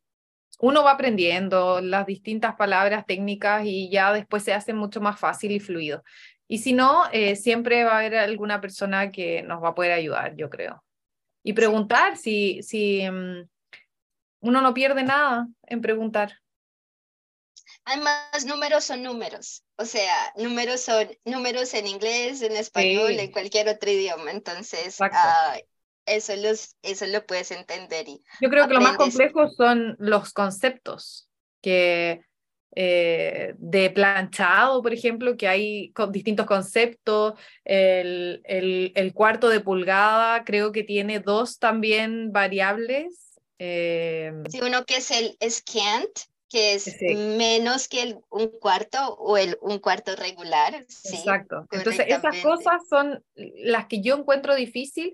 uno 0.59 0.83
va 0.83 0.91
aprendiendo 0.91 1.81
las 1.81 2.05
distintas 2.05 2.55
palabras 2.55 3.05
técnicas 3.05 3.65
y 3.65 3.89
ya 3.89 4.13
después 4.13 4.43
se 4.43 4.53
hace 4.53 4.73
mucho 4.73 5.01
más 5.01 5.19
fácil 5.19 5.51
y 5.51 5.59
fluido. 5.59 6.03
Y 6.47 6.59
si 6.59 6.73
no, 6.73 7.03
eh, 7.11 7.35
siempre 7.35 7.83
va 7.83 7.93
a 7.93 7.99
haber 7.99 8.15
alguna 8.15 8.61
persona 8.61 9.11
que 9.11 9.43
nos 9.43 9.63
va 9.63 9.69
a 9.69 9.75
poder 9.75 9.93
ayudar, 9.93 10.35
yo 10.35 10.49
creo. 10.49 10.83
Y 11.43 11.53
preguntar 11.53 12.17
si, 12.17 12.61
si 12.63 13.09
mm, 13.09 13.47
uno 14.41 14.61
no 14.61 14.73
pierde 14.73 15.03
nada 15.03 15.47
en 15.63 15.81
preguntar. 15.81 16.33
Además, 17.85 18.45
números 18.45 18.83
son 18.83 19.03
números. 19.03 19.63
O 19.77 19.85
sea, 19.85 20.33
números 20.37 20.81
son 20.81 21.07
números 21.25 21.73
en 21.73 21.87
inglés, 21.87 22.41
en 22.41 22.55
español, 22.55 23.11
en 23.11 23.31
cualquier 23.31 23.67
otro 23.67 23.89
idioma. 23.89 24.31
Entonces, 24.31 24.99
uh, 25.01 25.59
eso, 26.05 26.35
los, 26.37 26.75
eso 26.81 27.05
lo 27.07 27.25
puedes 27.25 27.51
entender. 27.51 28.07
Y 28.07 28.23
Yo 28.41 28.49
creo 28.49 28.67
que 28.67 28.73
lo 28.73 28.81
más 28.81 28.97
complejo 28.97 29.49
son 29.49 29.95
los 29.99 30.31
conceptos, 30.33 31.29
que 31.61 32.23
eh, 32.75 33.53
de 33.57 33.89
planchado, 33.91 34.81
por 34.81 34.93
ejemplo, 34.93 35.37
que 35.37 35.47
hay 35.47 35.91
con 35.91 36.11
distintos 36.11 36.45
conceptos. 36.45 37.33
El, 37.63 38.41
el, 38.45 39.13
cuarto 39.13 39.49
de 39.49 39.59
pulgada 39.59 40.43
creo 40.43 40.71
que 40.71 40.83
tiene 40.83 41.19
dos 41.19 41.59
también 41.59 42.31
variables. 42.31 43.39
Eh, 43.59 44.33
sí, 44.49 44.59
uno 44.61 44.85
que 44.85 44.97
es 44.97 45.11
el 45.11 45.37
scant, 45.47 46.09
que 46.49 46.73
es 46.73 46.95
menos 47.37 47.87
que 47.87 48.01
el, 48.01 48.19
un 48.31 48.47
cuarto 48.59 49.15
o 49.19 49.37
el 49.37 49.57
un 49.61 49.77
cuarto 49.77 50.15
regular. 50.15 50.83
Sí, 50.87 51.17
Exacto. 51.17 51.67
Entonces, 51.71 52.07
esas 52.07 52.37
cosas 52.41 52.81
son 52.89 53.23
las 53.35 53.85
que 53.85 54.01
yo 54.01 54.15
encuentro 54.15 54.55
difícil, 54.55 55.13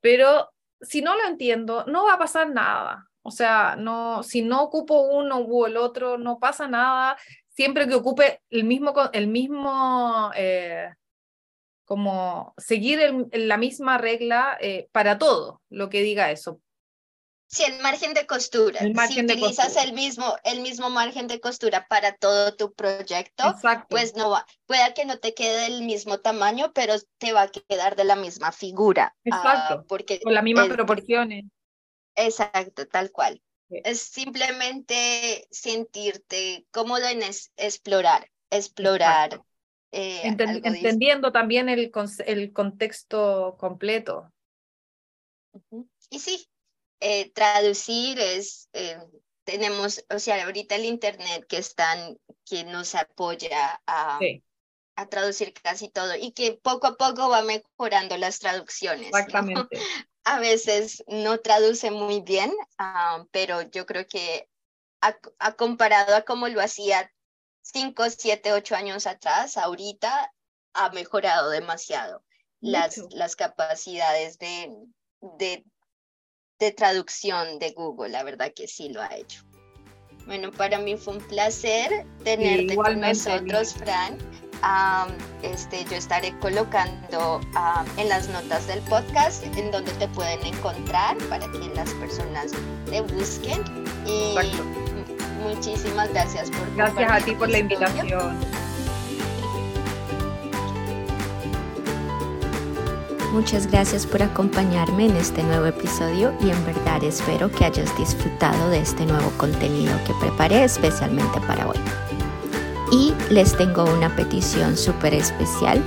pero 0.00 0.48
si 0.80 1.02
no 1.02 1.16
lo 1.16 1.26
entiendo, 1.26 1.84
no 1.86 2.04
va 2.04 2.14
a 2.14 2.18
pasar 2.18 2.50
nada. 2.50 3.09
O 3.22 3.30
sea, 3.30 3.76
no, 3.76 4.22
si 4.22 4.42
no 4.42 4.62
ocupo 4.62 5.00
uno 5.00 5.40
u 5.40 5.66
el 5.66 5.76
otro, 5.76 6.18
no 6.18 6.38
pasa 6.38 6.68
nada. 6.68 7.16
Siempre 7.48 7.86
que 7.86 7.94
ocupe 7.94 8.40
el 8.50 8.64
mismo, 8.64 8.94
el 9.12 9.26
mismo 9.26 10.30
eh, 10.34 10.90
como 11.84 12.54
seguir 12.56 13.28
la 13.32 13.56
misma 13.56 13.98
regla 13.98 14.56
eh, 14.60 14.88
para 14.92 15.18
todo 15.18 15.60
lo 15.68 15.90
que 15.90 16.02
diga 16.02 16.30
eso. 16.30 16.60
Sí, 17.48 17.64
el 17.64 17.82
margen 17.82 18.14
de 18.14 18.26
costura. 18.28 18.78
si 18.78 19.24
utilizas 19.24 19.76
el 19.76 19.92
mismo, 19.92 20.36
el 20.44 20.60
mismo 20.60 20.88
margen 20.88 21.26
de 21.26 21.40
costura 21.40 21.88
para 21.88 22.14
todo 22.14 22.54
tu 22.54 22.72
proyecto, 22.74 23.42
pues 23.88 24.14
no 24.14 24.30
va, 24.30 24.46
pueda 24.66 24.94
que 24.94 25.04
no 25.04 25.18
te 25.18 25.34
quede 25.34 25.62
del 25.62 25.82
mismo 25.82 26.20
tamaño, 26.20 26.70
pero 26.72 26.94
te 27.18 27.32
va 27.32 27.42
a 27.42 27.48
quedar 27.50 27.96
de 27.96 28.04
la 28.04 28.14
misma 28.14 28.52
figura. 28.52 29.16
Ah, 29.32 29.36
exacto. 29.36 29.84
porque 29.88 30.20
con 30.20 30.32
las 30.32 30.44
mismas 30.44 30.68
proporciones. 30.68 31.46
Exacto, 32.24 32.86
tal 32.86 33.10
cual. 33.10 33.42
Es 33.70 34.00
simplemente 34.00 35.46
sentirte 35.50 36.66
cómodo 36.70 37.06
en 37.06 37.22
explorar, 37.56 38.28
explorar. 38.50 39.40
Eh, 39.92 40.22
entendiendo 40.24 41.32
también 41.32 41.68
el, 41.68 41.90
el 42.26 42.52
contexto 42.52 43.56
completo. 43.58 44.32
Y 46.10 46.18
sí, 46.18 46.48
eh, 47.00 47.30
traducir 47.30 48.18
es, 48.18 48.68
eh, 48.72 48.98
tenemos, 49.44 50.04
o 50.10 50.18
sea, 50.18 50.44
ahorita 50.44 50.76
el 50.76 50.84
Internet 50.84 51.46
que 51.48 51.58
están, 51.58 52.18
que 52.44 52.64
nos 52.64 52.94
apoya 52.94 53.80
a, 53.86 54.18
a 54.96 55.06
traducir 55.08 55.52
casi 55.54 55.88
todo 55.88 56.14
y 56.16 56.32
que 56.32 56.58
poco 56.62 56.88
a 56.88 56.96
poco 56.96 57.28
va 57.28 57.42
mejorando 57.42 58.16
las 58.16 58.38
traducciones. 58.38 59.06
Exactamente. 59.06 59.78
A 60.24 60.38
veces 60.38 61.02
no 61.08 61.38
traduce 61.38 61.90
muy 61.90 62.20
bien, 62.20 62.52
ah, 62.78 63.24
pero 63.30 63.62
yo 63.62 63.86
creo 63.86 64.06
que 64.06 64.48
ha, 65.00 65.52
comparado 65.56 66.14
a 66.14 66.22
cómo 66.22 66.48
lo 66.48 66.60
hacía 66.60 67.10
cinco, 67.62 68.08
siete, 68.10 68.52
ocho 68.52 68.76
años 68.76 69.06
atrás, 69.06 69.56
ahorita 69.56 70.32
ha 70.74 70.90
mejorado 70.90 71.50
demasiado 71.50 72.22
las, 72.60 72.98
las 73.12 73.34
capacidades 73.34 74.38
de, 74.38 74.70
de 75.38 75.64
de 76.60 76.70
traducción 76.72 77.58
de 77.58 77.72
Google, 77.72 78.10
la 78.10 78.22
verdad 78.22 78.52
que 78.54 78.68
sí 78.68 78.90
lo 78.90 79.00
ha 79.00 79.16
hecho. 79.16 79.42
Bueno, 80.26 80.52
para 80.52 80.78
mí 80.78 80.96
fue 80.96 81.14
un 81.14 81.26
placer 81.26 82.06
tenerte 82.22 82.76
con 82.76 83.00
nosotros, 83.00 83.74
Fran. 83.74 84.18
Este, 85.42 85.84
yo 85.84 85.96
estaré 85.96 86.36
colocando 86.38 87.40
en 87.96 88.08
las 88.08 88.28
notas 88.28 88.66
del 88.66 88.80
podcast 88.82 89.44
en 89.56 89.70
donde 89.70 89.92
te 89.92 90.08
pueden 90.08 90.44
encontrar 90.44 91.16
para 91.28 91.50
que 91.50 91.70
las 91.74 91.90
personas 91.94 92.52
te 92.88 93.00
busquen. 93.00 93.62
Y 94.06 94.34
muchísimas 95.42 96.10
gracias 96.10 96.50
por 96.50 96.74
Gracias 96.76 97.10
a 97.10 97.24
ti 97.24 97.32
por 97.32 97.48
la 97.48 97.58
invitación. 97.58 98.08
Muchas 103.32 103.68
gracias 103.68 104.06
por 104.06 104.24
acompañarme 104.24 105.06
en 105.06 105.16
este 105.16 105.44
nuevo 105.44 105.66
episodio 105.66 106.34
y 106.40 106.50
en 106.50 106.66
verdad 106.66 107.04
espero 107.04 107.48
que 107.48 107.64
hayas 107.64 107.96
disfrutado 107.96 108.70
de 108.70 108.80
este 108.80 109.06
nuevo 109.06 109.30
contenido 109.36 109.92
que 110.04 110.12
preparé 110.14 110.64
especialmente 110.64 111.40
para 111.42 111.68
hoy. 111.68 111.78
Y 112.90 113.14
les 113.30 113.56
tengo 113.56 113.84
una 113.84 114.14
petición 114.16 114.76
súper 114.76 115.14
especial 115.14 115.82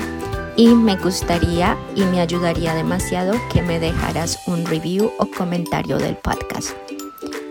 y 0.56 0.68
me 0.68 0.96
gustaría 0.98 1.78
y 1.96 2.04
me 2.04 2.22
ayudaría 2.22 2.76
demasiado 2.76 3.34
que 3.52 3.62
me 3.62 3.80
dejaras 3.80 4.40
un 4.48 4.66
review 4.66 5.12
o 5.18 5.26
comentario 5.26 5.98
del 5.98 6.16
podcast. 6.16 6.72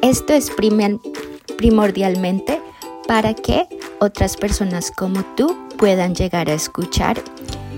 Esto 0.01 0.33
es 0.33 0.51
primordialmente 1.59 2.61
para 3.07 3.35
que 3.35 3.67
otras 4.01 4.37
personas 4.37 4.91
como 4.91 5.23
tú 5.37 5.57
puedan 5.77 6.15
llegar 6.15 6.49
a 6.49 6.55
escuchar 6.55 7.23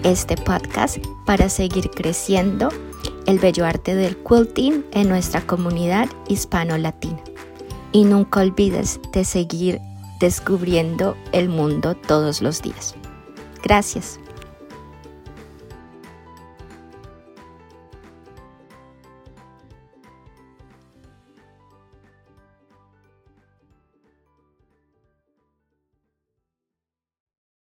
este 0.03 0.37
podcast 0.37 0.99
para 1.25 1.49
seguir 1.49 1.91
creciendo 1.91 2.68
el 3.27 3.39
bello 3.39 3.64
arte 3.64 3.95
del 3.95 4.16
quilting 4.16 4.85
en 4.93 5.09
nuestra 5.09 5.41
comunidad 5.41 6.09
hispano-latina. 6.29 7.18
Y 7.93 8.05
nunca 8.05 8.41
olvides 8.41 9.01
de 9.12 9.25
seguir 9.25 9.81
descubriendo 10.18 11.16
el 11.32 11.48
mundo 11.48 11.94
todos 11.94 12.42
los 12.42 12.62
días. 12.62 12.94
Gracias. 13.62 14.20